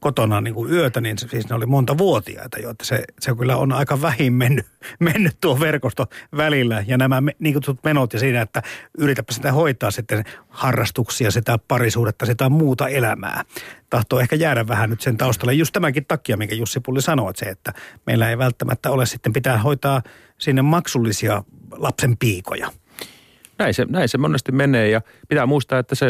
kotona 0.00 0.40
niin 0.40 0.54
kuin 0.54 0.72
yötä, 0.72 1.00
niin 1.00 1.18
siis 1.18 1.48
ne 1.48 1.54
oli 1.54 1.66
monta 1.66 1.98
vuotiaita 1.98 2.58
jo, 2.58 2.70
että 2.70 2.84
se, 2.84 3.04
se 3.20 3.34
kyllä 3.34 3.56
on 3.56 3.72
aika 3.72 4.02
vähin 4.02 4.32
mennyt, 4.32 4.66
mennyt 5.00 5.36
tuo 5.40 5.60
verkosto 5.60 6.06
välillä 6.36 6.84
ja 6.86 6.98
nämä 6.98 7.22
niin 7.38 7.54
kutsut 7.54 7.78
menot 7.84 8.12
ja 8.12 8.18
siinä, 8.18 8.42
että 8.42 8.62
yritäpä 8.98 9.32
sitä 9.32 9.52
hoitaa 9.52 9.90
sitten 9.90 10.24
harrastuksia, 10.48 11.30
sitä 11.30 11.58
parisuudetta, 11.68 12.26
sitä 12.26 12.48
muuta 12.48 12.88
elämää. 12.88 13.44
Tahtoo 13.90 14.20
ehkä 14.20 14.36
jäädä 14.36 14.68
vähän 14.68 14.90
nyt 14.90 15.00
sen 15.00 15.16
taustalle 15.16 15.54
just 15.54 15.72
tämänkin 15.72 16.06
takia, 16.06 16.36
minkä 16.36 16.54
Jussi 16.54 16.80
Pulli 16.80 17.02
sanoi, 17.02 17.30
että 17.30 17.44
se, 17.44 17.50
että 17.50 17.72
meillä 18.06 18.30
ei 18.30 18.38
välttämättä 18.38 18.90
ole 18.90 19.06
sitten 19.06 19.32
pitää 19.32 19.58
hoitaa 19.58 20.02
sinne 20.38 20.62
maksullisia 20.62 21.44
lapsen 21.72 22.16
piikoja. 22.16 22.72
Näin 23.58 23.74
se, 23.74 23.86
näin 23.88 24.08
se 24.08 24.18
monesti 24.18 24.52
menee 24.52 24.88
ja 24.88 25.00
pitää 25.28 25.46
muistaa, 25.46 25.78
että 25.78 25.94
se 25.94 26.06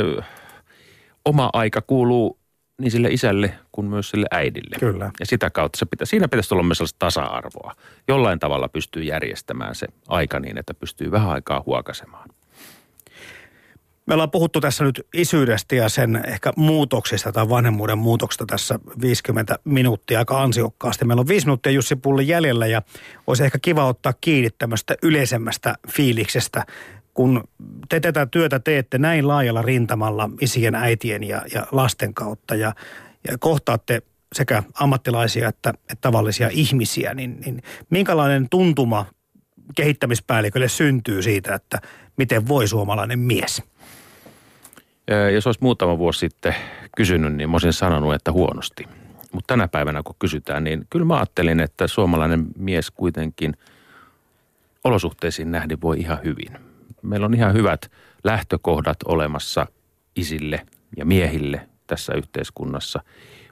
oma 1.24 1.50
aika 1.52 1.80
kuuluu 1.80 2.41
niin 2.82 2.90
sille 2.90 3.08
isälle 3.08 3.54
kuin 3.72 3.86
myös 3.86 4.10
sille 4.10 4.26
äidille. 4.30 4.76
Kyllä. 4.80 5.10
Ja 5.20 5.26
sitä 5.26 5.50
kautta 5.50 5.78
se 5.78 5.86
pitää, 5.86 6.04
siinä 6.04 6.28
pitäisi 6.28 6.54
olla 6.54 6.62
myös 6.62 6.78
sellaista 6.78 6.98
tasa-arvoa. 6.98 7.74
Jollain 8.08 8.38
tavalla 8.38 8.68
pystyy 8.68 9.02
järjestämään 9.02 9.74
se 9.74 9.86
aika 10.08 10.40
niin, 10.40 10.58
että 10.58 10.74
pystyy 10.74 11.10
vähän 11.10 11.30
aikaa 11.30 11.62
huokasemaan. 11.66 12.28
Me 14.06 14.14
ollaan 14.14 14.30
puhuttu 14.30 14.60
tässä 14.60 14.84
nyt 14.84 15.06
isyydestä 15.14 15.74
ja 15.74 15.88
sen 15.88 16.22
ehkä 16.26 16.52
muutoksista 16.56 17.32
tai 17.32 17.48
vanhemmuuden 17.48 17.98
muutoksista 17.98 18.46
tässä 18.46 18.78
50 19.00 19.58
minuuttia 19.64 20.18
aika 20.18 20.42
ansiokkaasti. 20.42 21.04
Meillä 21.04 21.20
on 21.20 21.28
viisi 21.28 21.46
minuuttia 21.46 21.72
Jussi 21.72 21.96
Pulli 21.96 22.28
jäljellä 22.28 22.66
ja 22.66 22.82
olisi 23.26 23.44
ehkä 23.44 23.58
kiva 23.62 23.86
ottaa 23.86 24.12
kiinni 24.20 24.50
tämmöistä 24.58 24.94
yleisemmästä 25.02 25.74
fiiliksestä 25.88 26.64
kun 27.14 27.44
te 27.88 28.00
tätä 28.00 28.26
työtä 28.26 28.58
teette 28.58 28.98
näin 28.98 29.28
laajalla 29.28 29.62
rintamalla 29.62 30.30
isien, 30.40 30.74
äitien 30.74 31.24
ja, 31.24 31.42
ja 31.54 31.66
lasten 31.72 32.14
kautta 32.14 32.54
ja, 32.54 32.74
ja 33.30 33.38
kohtaatte 33.38 34.02
sekä 34.32 34.62
ammattilaisia 34.74 35.48
että, 35.48 35.70
että 35.70 36.00
tavallisia 36.00 36.48
ihmisiä, 36.52 37.14
niin, 37.14 37.40
niin 37.40 37.62
minkälainen 37.90 38.48
tuntuma 38.48 39.06
kehittämispäällikölle 39.76 40.68
syntyy 40.68 41.22
siitä, 41.22 41.54
että 41.54 41.78
miten 42.16 42.48
voi 42.48 42.68
suomalainen 42.68 43.18
mies? 43.18 43.62
Jos 45.34 45.46
olisi 45.46 45.60
muutama 45.62 45.98
vuosi 45.98 46.18
sitten 46.18 46.54
kysynyt, 46.96 47.34
niin 47.34 47.50
olisin 47.50 47.72
sanonut, 47.72 48.14
että 48.14 48.32
huonosti. 48.32 48.88
Mutta 49.32 49.54
tänä 49.54 49.68
päivänä 49.68 50.02
kun 50.02 50.16
kysytään, 50.18 50.64
niin 50.64 50.86
kyllä 50.90 51.04
mä 51.04 51.16
ajattelin, 51.16 51.60
että 51.60 51.86
suomalainen 51.86 52.46
mies 52.58 52.90
kuitenkin 52.90 53.56
olosuhteisiin 54.84 55.50
nähden 55.50 55.80
voi 55.80 56.00
ihan 56.00 56.18
hyvin 56.24 56.71
meillä 57.02 57.26
on 57.26 57.34
ihan 57.34 57.54
hyvät 57.54 57.90
lähtökohdat 58.24 58.96
olemassa 59.04 59.66
isille 60.16 60.66
ja 60.96 61.04
miehille 61.04 61.68
tässä 61.86 62.14
yhteiskunnassa. 62.14 63.00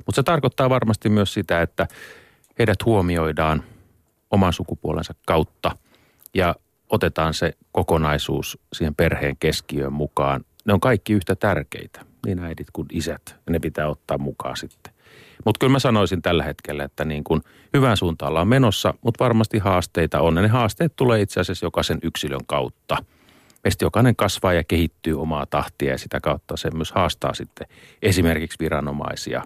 Mutta 0.06 0.16
se 0.16 0.22
tarkoittaa 0.22 0.70
varmasti 0.70 1.08
myös 1.08 1.34
sitä, 1.34 1.62
että 1.62 1.86
heidät 2.58 2.84
huomioidaan 2.84 3.64
oman 4.30 4.52
sukupuolensa 4.52 5.14
kautta 5.26 5.76
ja 6.34 6.54
otetaan 6.90 7.34
se 7.34 7.52
kokonaisuus 7.72 8.58
siihen 8.72 8.94
perheen 8.94 9.36
keskiöön 9.40 9.92
mukaan. 9.92 10.44
Ne 10.64 10.72
on 10.72 10.80
kaikki 10.80 11.12
yhtä 11.12 11.36
tärkeitä, 11.36 12.00
niin 12.26 12.38
äidit 12.38 12.66
kuin 12.72 12.88
isät, 12.92 13.22
ja 13.46 13.52
ne 13.52 13.58
pitää 13.58 13.88
ottaa 13.88 14.18
mukaan 14.18 14.56
sitten. 14.56 14.92
Mutta 15.44 15.58
kyllä 15.58 15.72
mä 15.72 15.78
sanoisin 15.78 16.22
tällä 16.22 16.44
hetkellä, 16.44 16.84
että 16.84 17.04
niin 17.04 17.24
kuin 17.24 17.40
hyvään 17.74 17.96
suuntaan 17.96 18.30
ollaan 18.30 18.48
menossa, 18.48 18.94
mutta 19.02 19.24
varmasti 19.24 19.58
haasteita 19.58 20.20
on. 20.20 20.36
Ja 20.36 20.42
ne 20.42 20.48
haasteet 20.48 20.96
tulee 20.96 21.20
itse 21.20 21.40
asiassa 21.40 21.66
jokaisen 21.66 21.98
yksilön 22.02 22.46
kautta– 22.46 22.96
meistä 23.64 23.84
jokainen 23.84 24.16
kasvaa 24.16 24.52
ja 24.52 24.64
kehittyy 24.64 25.20
omaa 25.20 25.46
tahtia 25.46 25.90
ja 25.90 25.98
sitä 25.98 26.20
kautta 26.20 26.56
se 26.56 26.70
myös 26.70 26.92
haastaa 26.92 27.34
sitten 27.34 27.66
esimerkiksi 28.02 28.58
viranomaisia 28.60 29.42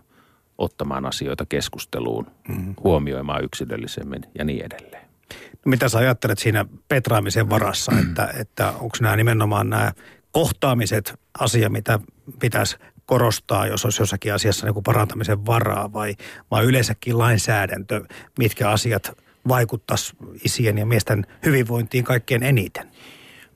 ottamaan 0.59 1.07
asioita 1.07 1.47
keskusteluun, 1.47 2.27
mm-hmm. 2.49 2.75
huomioimaan 2.85 3.45
yksilöllisemmin 3.45 4.23
ja 4.39 4.45
niin 4.45 4.65
edelleen. 4.65 5.05
No 5.53 5.71
mitä 5.71 5.89
sä 5.89 5.99
ajattelet 5.99 6.39
siinä 6.39 6.65
petraamisen 6.89 7.51
varassa, 7.51 7.93
mm. 7.93 7.99
että, 7.99 8.35
että 8.41 8.69
onko 8.69 8.97
nämä 9.01 9.17
nimenomaan 9.17 9.71
nämä 9.71 9.93
kohtaamiset 10.33 11.21
asia, 11.41 11.71
mitä 11.71 12.01
pitäisi 12.41 12.77
korostaa, 13.07 13.67
jos 13.67 13.85
olisi 13.85 14.03
jossakin 14.03 14.35
asiassa 14.35 14.67
niin 14.67 14.85
parantamisen 14.85 15.47
varaa 15.47 15.93
vai, 15.93 16.15
vai 16.51 16.65
yleensäkin 16.65 17.19
lainsäädäntö, 17.19 18.05
mitkä 18.39 18.71
asiat 18.71 19.13
vaikuttaisi 19.49 20.17
isien 20.45 20.79
ja 20.79 20.87
miesten 20.87 21.27
hyvinvointiin 21.45 22.05
kaikkein 22.05 22.43
eniten? 22.43 22.91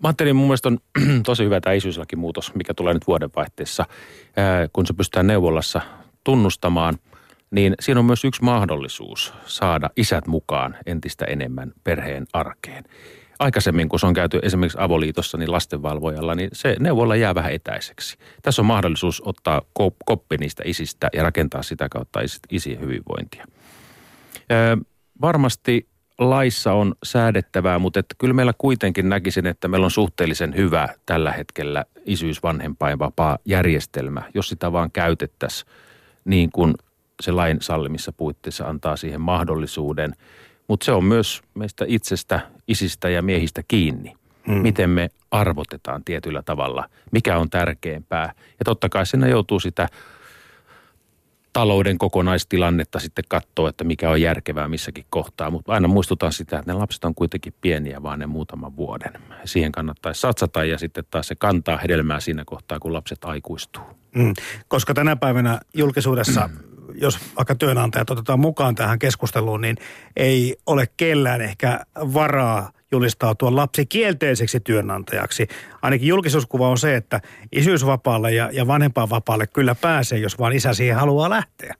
Mä 0.02 0.08
ajattelin, 0.08 0.36
mun 0.36 0.46
mielestä 0.46 0.68
on 0.68 0.78
tosi 1.26 1.44
hyvä 1.44 1.60
tämä 1.60 1.74
isyyslakimuutos, 1.74 2.54
mikä 2.54 2.74
tulee 2.74 2.94
nyt 2.94 3.06
vuodenvaihteessa, 3.06 3.84
kun 4.72 4.86
se 4.86 4.92
pystytään 4.92 5.26
neuvolassa 5.26 5.80
tunnustamaan, 6.24 6.98
niin 7.50 7.74
siinä 7.80 8.00
on 8.00 8.06
myös 8.06 8.24
yksi 8.24 8.44
mahdollisuus 8.44 9.34
saada 9.46 9.90
isät 9.96 10.26
mukaan 10.26 10.76
entistä 10.86 11.24
enemmän 11.24 11.72
perheen 11.84 12.26
arkeen. 12.32 12.84
Aikaisemmin, 13.38 13.88
kun 13.88 14.00
se 14.00 14.06
on 14.06 14.14
käyty 14.14 14.38
esimerkiksi 14.42 14.78
avoliitossa, 14.80 15.38
niin 15.38 15.52
lastenvalvojalla, 15.52 16.34
niin 16.34 16.50
se 16.52 16.76
neuvolla 16.80 17.16
jää 17.16 17.34
vähän 17.34 17.52
etäiseksi. 17.52 18.16
Tässä 18.42 18.62
on 18.62 18.66
mahdollisuus 18.66 19.22
ottaa 19.24 19.62
koppi 20.04 20.36
niistä 20.36 20.62
isistä 20.66 21.08
ja 21.12 21.22
rakentaa 21.22 21.62
sitä 21.62 21.88
kautta 21.88 22.20
isien 22.50 22.80
hyvinvointia. 22.80 23.46
varmasti 25.20 25.88
laissa 26.18 26.72
on 26.72 26.94
säädettävää, 27.02 27.78
mutta 27.78 28.00
että 28.00 28.14
kyllä 28.18 28.34
meillä 28.34 28.52
kuitenkin 28.58 29.08
näkisin, 29.08 29.46
että 29.46 29.68
meillä 29.68 29.84
on 29.84 29.90
suhteellisen 29.90 30.56
hyvä 30.56 30.88
tällä 31.06 31.32
hetkellä 31.32 31.84
isyysvanhempainvapaa 32.04 33.38
järjestelmä, 33.44 34.22
jos 34.34 34.48
sitä 34.48 34.72
vaan 34.72 34.90
käytettäisiin 34.90 35.70
niin 36.24 36.50
kuin 36.52 36.74
se 37.22 37.32
lain 37.32 37.58
sallimissa 37.60 38.12
puitteissa 38.12 38.68
antaa 38.68 38.96
siihen 38.96 39.20
mahdollisuuden. 39.20 40.14
Mutta 40.68 40.84
se 40.84 40.92
on 40.92 41.04
myös 41.04 41.42
meistä 41.54 41.84
itsestä, 41.88 42.40
isistä 42.68 43.08
ja 43.08 43.22
miehistä 43.22 43.62
kiinni. 43.68 44.14
Hmm. 44.46 44.54
Miten 44.56 44.90
me 44.90 45.10
arvotetaan 45.30 46.04
tietyllä 46.04 46.42
tavalla, 46.42 46.88
mikä 47.10 47.38
on 47.38 47.50
tärkeämpää. 47.50 48.32
Ja 48.58 48.64
totta 48.64 48.88
kai 48.88 49.06
siinä 49.06 49.28
joutuu 49.28 49.60
sitä 49.60 49.88
talouden 51.52 51.98
kokonaistilannetta 51.98 52.98
sitten 52.98 53.24
katsoa, 53.28 53.68
että 53.68 53.84
mikä 53.84 54.10
on 54.10 54.20
järkevää 54.20 54.68
missäkin 54.68 55.04
kohtaa. 55.10 55.50
Mutta 55.50 55.72
aina 55.72 55.88
muistutan 55.88 56.32
sitä, 56.32 56.58
että 56.58 56.72
ne 56.72 56.78
lapset 56.78 57.04
on 57.04 57.14
kuitenkin 57.14 57.54
pieniä, 57.60 58.02
vaan 58.02 58.18
ne 58.18 58.26
muutaman 58.26 58.76
vuoden. 58.76 59.12
Siihen 59.44 59.72
kannattaisi 59.72 60.20
satsata 60.20 60.64
ja 60.64 60.78
sitten 60.78 61.04
taas 61.10 61.28
se 61.28 61.34
kantaa 61.34 61.78
hedelmää 61.78 62.20
siinä 62.20 62.42
kohtaa, 62.46 62.78
kun 62.78 62.92
lapset 62.92 63.24
aikuistuu. 63.24 63.82
Mm. 64.14 64.34
Koska 64.68 64.94
tänä 64.94 65.16
päivänä 65.16 65.60
julkisuudessa, 65.74 66.50
jos 66.94 67.18
vaikka 67.36 67.54
työnantajat 67.54 68.10
otetaan 68.10 68.40
mukaan 68.40 68.74
tähän 68.74 68.98
keskusteluun, 68.98 69.60
niin 69.60 69.76
ei 70.16 70.56
ole 70.66 70.88
kellään 70.96 71.40
ehkä 71.40 71.80
varaa– 71.96 72.70
julistautua 72.92 73.56
lapsi 73.56 73.86
kielteiseksi 73.86 74.60
työnantajaksi. 74.60 75.48
Ainakin 75.82 76.08
julkisuuskuva 76.08 76.68
on 76.68 76.78
se, 76.78 76.96
että 76.96 77.20
isyysvapaalle 77.52 78.32
ja, 78.32 78.50
ja 78.52 78.66
vanhempainvapaalle 78.66 79.46
kyllä 79.46 79.74
pääsee, 79.74 80.18
jos 80.18 80.38
vaan 80.38 80.52
isä 80.52 80.74
siihen 80.74 80.96
haluaa 80.96 81.30
lähteä. 81.30 81.74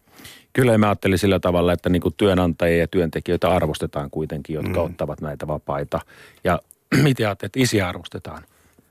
Kyllä 0.52 0.78
mä 0.78 0.86
ajattelin 0.86 1.18
sillä 1.18 1.40
tavalla, 1.40 1.72
että 1.72 1.88
niin 1.88 2.02
työnantajia 2.16 2.78
ja 2.78 2.88
työntekijöitä 2.88 3.50
arvostetaan 3.50 4.10
kuitenkin, 4.10 4.54
jotka 4.54 4.80
mm. 4.80 4.86
ottavat 4.86 5.20
näitä 5.20 5.46
vapaita. 5.46 6.00
Ja 6.44 6.60
miten 7.02 7.26
ajattelet, 7.26 7.50
että 7.50 7.60
isiä 7.60 7.88
arvostetaan? 7.88 8.42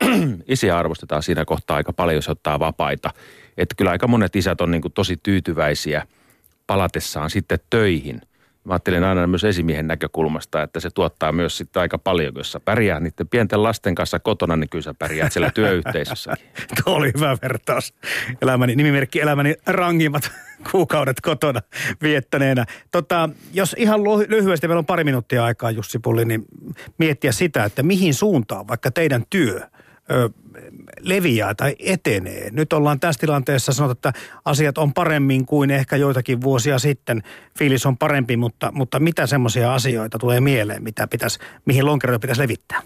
isiä 0.48 0.78
arvostetaan 0.78 1.24
siinä 1.24 1.46
kohtaa 1.46 1.78
aika 1.78 1.94
paljon, 1.94 2.16
jos 2.16 2.30
ottaa 2.30 2.60
vapaita. 2.60 3.10
Että 3.58 3.76
kyllä 3.76 3.92
aika 3.92 4.08
monet 4.08 4.36
isät 4.36 4.62
on 4.62 4.72
niin 4.72 4.82
tosi 4.94 5.20
tyytyväisiä 5.24 6.08
palatessaan 6.68 7.30
sitten 7.30 7.60
töihin– 7.70 8.22
Mä 8.68 8.74
ajattelen 8.74 9.04
aina 9.04 9.28
myös 9.28 9.44
esimiehen 9.44 9.88
näkökulmasta, 9.88 10.64
että 10.64 10.80
se 10.80 10.90
tuottaa 10.90 11.32
myös 11.32 11.58
sitten 11.58 11.82
aika 11.82 11.98
paljon, 11.98 12.34
jos 12.38 12.52
sä 12.52 12.60
pärjää 12.60 13.00
niiden 13.00 13.28
pienten 13.28 13.64
lasten 13.64 13.96
kanssa 13.96 14.20
kotona, 14.20 14.56
niin 14.56 14.70
kyllä 14.70 14.84
sä 14.84 14.94
pärjäät 15.00 15.32
siellä 15.32 15.52
työyhteisössäkin. 15.52 16.48
Tuo 16.84 16.94
oli 16.94 17.12
hyvä 17.18 17.38
vertaus. 17.42 17.94
Elämäni, 18.42 18.76
nimimerkki 18.76 19.22
Elämäni 19.22 19.56
rangimmat 19.66 20.32
kuukaudet 20.72 21.22
kotona 21.22 21.62
viettäneenä. 22.02 22.66
Tota, 22.92 23.30
jos 23.54 23.76
ihan 23.80 24.04
lyhyesti, 24.04 24.68
meillä 24.68 24.80
on 24.80 24.86
pari 24.86 25.04
minuuttia 25.04 25.46
aikaa 25.46 25.72
Jussi 25.72 26.00
Pulli, 26.00 26.26
niin 26.26 26.46
miettiä 26.98 27.32
sitä, 27.32 27.64
että 27.64 27.84
mihin 27.84 28.14
suuntaan 28.14 28.68
vaikka 28.68 28.92
teidän 28.92 29.24
työ 29.30 29.62
leviää 31.00 31.56
tai 31.56 31.76
etenee. 31.80 32.50
Nyt 32.52 32.74
ollaan 32.74 33.00
tässä 33.00 33.20
tilanteessa 33.20 33.74
sanotaan, 33.74 33.98
että 33.98 34.14
asiat 34.46 34.78
on 34.78 34.94
paremmin 34.94 35.46
kuin 35.46 35.72
ehkä 35.72 35.96
joitakin 35.96 36.42
vuosia 36.42 36.80
sitten. 36.80 37.24
Fiilis 37.58 37.86
on 37.86 37.98
parempi, 37.98 38.38
mutta, 38.38 38.72
mutta 38.72 39.00
mitä 39.00 39.28
semmoisia 39.28 39.74
asioita 39.74 40.20
tulee 40.20 40.42
mieleen, 40.42 40.84
mitä 40.84 41.08
pitäisi, 41.08 41.40
mihin 41.66 41.86
lonkeroita 41.86 42.20
pitäisi 42.20 42.42
levittää? 42.42 42.82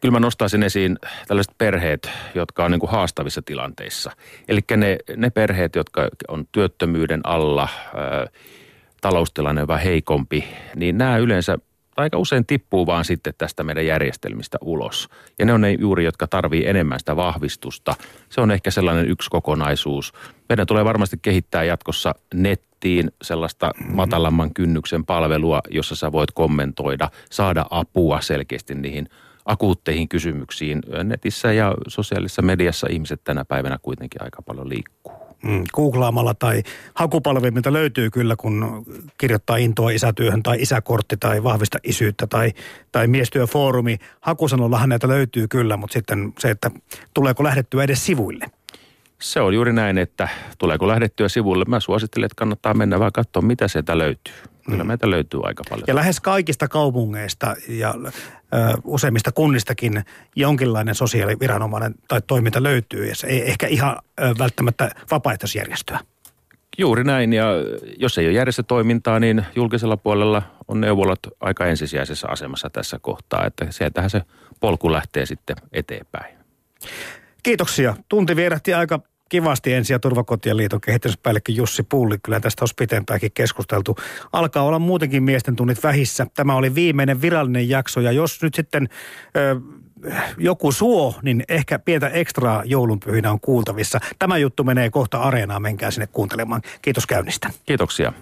Kyllä 0.00 0.12
mä 0.12 0.20
nostaisin 0.20 0.62
esiin 0.62 0.98
tällaiset 1.28 1.58
perheet, 1.58 2.10
jotka 2.34 2.64
on 2.64 2.70
niin 2.70 2.80
kuin 2.80 2.90
haastavissa 2.90 3.42
tilanteissa. 3.42 4.10
Eli 4.48 4.60
ne, 4.76 4.98
ne 5.16 5.30
perheet, 5.30 5.76
jotka 5.76 6.08
on 6.28 6.44
työttömyyden 6.52 7.20
alla, 7.24 7.68
ää, 7.94 8.26
taloustilanne 9.00 9.66
vähän 9.66 9.84
heikompi, 9.84 10.44
niin 10.76 10.98
nämä 10.98 11.16
yleensä 11.16 11.58
aika 11.96 12.18
usein 12.18 12.46
tippuu 12.46 12.86
vaan 12.86 13.04
sitten 13.04 13.34
tästä 13.38 13.64
meidän 13.64 13.86
järjestelmistä 13.86 14.58
ulos. 14.60 15.08
Ja 15.38 15.46
ne 15.46 15.52
on 15.52 15.60
ne 15.60 15.72
juuri, 15.72 16.04
jotka 16.04 16.26
tarvii 16.26 16.66
enemmän 16.66 16.98
sitä 16.98 17.16
vahvistusta. 17.16 17.94
Se 18.28 18.40
on 18.40 18.50
ehkä 18.50 18.70
sellainen 18.70 19.10
yksi 19.10 19.30
kokonaisuus. 19.30 20.12
Meidän 20.48 20.66
tulee 20.66 20.84
varmasti 20.84 21.16
kehittää 21.22 21.64
jatkossa 21.64 22.14
nettiin 22.34 23.10
sellaista 23.22 23.70
matalamman 23.88 24.54
kynnyksen 24.54 25.04
palvelua, 25.04 25.60
jossa 25.70 25.96
sä 25.96 26.12
voit 26.12 26.30
kommentoida, 26.30 27.10
saada 27.30 27.66
apua 27.70 28.20
selkeästi 28.20 28.74
niihin 28.74 29.08
akuutteihin 29.44 30.08
kysymyksiin. 30.08 30.82
Netissä 31.04 31.52
ja 31.52 31.74
sosiaalisessa 31.88 32.42
mediassa 32.42 32.86
ihmiset 32.90 33.20
tänä 33.24 33.44
päivänä 33.44 33.78
kuitenkin 33.82 34.22
aika 34.22 34.42
paljon 34.42 34.68
liikkuu. 34.68 35.25
Mm, 35.42 35.64
googlaamalla 35.74 36.34
tai 36.34 36.62
hakupalvelimilta 36.94 37.72
löytyy 37.72 38.10
kyllä, 38.10 38.36
kun 38.36 38.86
kirjoittaa 39.18 39.56
intoa 39.56 39.90
isätyöhön 39.90 40.42
tai 40.42 40.62
isäkortti 40.62 41.16
tai 41.16 41.42
vahvista 41.42 41.78
isyyttä 41.84 42.26
tai, 42.26 42.52
tai 42.92 43.06
miestyöfoorumi. 43.06 43.98
Hakusanollahan 44.20 44.88
näitä 44.88 45.08
löytyy 45.08 45.48
kyllä, 45.48 45.76
mutta 45.76 45.94
sitten 45.94 46.32
se, 46.38 46.50
että 46.50 46.70
tuleeko 47.14 47.44
lähdettyä 47.44 47.84
edes 47.84 48.06
sivuille. 48.06 48.46
Se 49.18 49.40
on 49.40 49.54
juuri 49.54 49.72
näin, 49.72 49.98
että 49.98 50.28
tuleeko 50.58 50.88
lähdettyä 50.88 51.28
sivulle. 51.28 51.64
Mä 51.68 51.80
suosittelen, 51.80 52.26
että 52.26 52.36
kannattaa 52.36 52.74
mennä 52.74 53.00
vaan 53.00 53.12
katsoa, 53.12 53.42
mitä 53.42 53.68
sieltä 53.68 53.98
löytyy. 53.98 54.34
Kyllä 54.66 54.84
mm. 54.84 54.88
meitä 54.88 55.10
löytyy 55.10 55.40
aika 55.44 55.62
paljon. 55.70 55.84
Ja 55.86 55.94
lähes 55.94 56.20
kaikista 56.20 56.68
kaupungeista 56.68 57.56
ja 57.68 57.94
ö, 57.98 58.08
useimmista 58.84 59.32
kunnistakin 59.32 60.04
jonkinlainen 60.36 60.94
sosiaaliviranomainen 60.94 61.94
tai 62.08 62.22
toiminta 62.26 62.62
löytyy. 62.62 63.06
Ja 63.06 63.14
se 63.14 63.26
ei 63.26 63.48
ehkä 63.50 63.66
ihan 63.66 63.96
ö, 64.20 64.34
välttämättä 64.38 64.90
vapaaehtoisjärjestöä. 65.10 66.00
Juuri 66.78 67.04
näin, 67.04 67.32
ja 67.32 67.46
jos 67.98 68.18
ei 68.18 68.26
ole 68.26 68.32
järjestötoimintaa, 68.32 69.20
niin 69.20 69.46
julkisella 69.54 69.96
puolella 69.96 70.42
on 70.68 70.80
neuvolat 70.80 71.18
aika 71.40 71.66
ensisijaisessa 71.66 72.28
asemassa 72.28 72.70
tässä 72.70 72.98
kohtaa, 73.02 73.46
että 73.46 73.66
sieltähän 73.70 74.10
se 74.10 74.22
polku 74.60 74.92
lähtee 74.92 75.26
sitten 75.26 75.56
eteenpäin. 75.72 76.36
Kiitoksia. 77.42 77.96
Tunti 78.08 78.36
vierähti 78.36 78.74
aika 78.74 79.00
kivasti 79.28 79.72
ensi- 79.72 79.92
ja 79.92 79.98
turvakotien 79.98 80.56
liiton 80.56 80.80
kehittämispäällikkö 80.80 81.52
Jussi 81.52 81.82
Pulli. 81.82 82.18
Kyllä 82.22 82.40
tästä 82.40 82.62
olisi 82.62 82.74
pitempäänkin 82.78 83.32
keskusteltu. 83.34 83.96
Alkaa 84.32 84.62
olla 84.62 84.78
muutenkin 84.78 85.22
miesten 85.22 85.56
tunnit 85.56 85.82
vähissä. 85.82 86.26
Tämä 86.34 86.54
oli 86.54 86.74
viimeinen 86.74 87.22
virallinen 87.22 87.68
jakso 87.68 88.00
ja 88.00 88.12
jos 88.12 88.42
nyt 88.42 88.54
sitten 88.54 88.88
ö, 89.36 89.60
joku 90.38 90.72
suo, 90.72 91.14
niin 91.22 91.44
ehkä 91.48 91.78
pientä 91.78 92.08
ekstraa 92.08 92.62
joulunpyhinä 92.64 93.30
on 93.30 93.40
kuultavissa. 93.40 94.00
Tämä 94.18 94.38
juttu 94.38 94.64
menee 94.64 94.90
kohta 94.90 95.18
areenaan, 95.18 95.62
menkää 95.62 95.90
sinne 95.90 96.06
kuuntelemaan. 96.06 96.62
Kiitos 96.82 97.06
käynnistä. 97.06 97.50
Kiitoksia. 97.66 98.12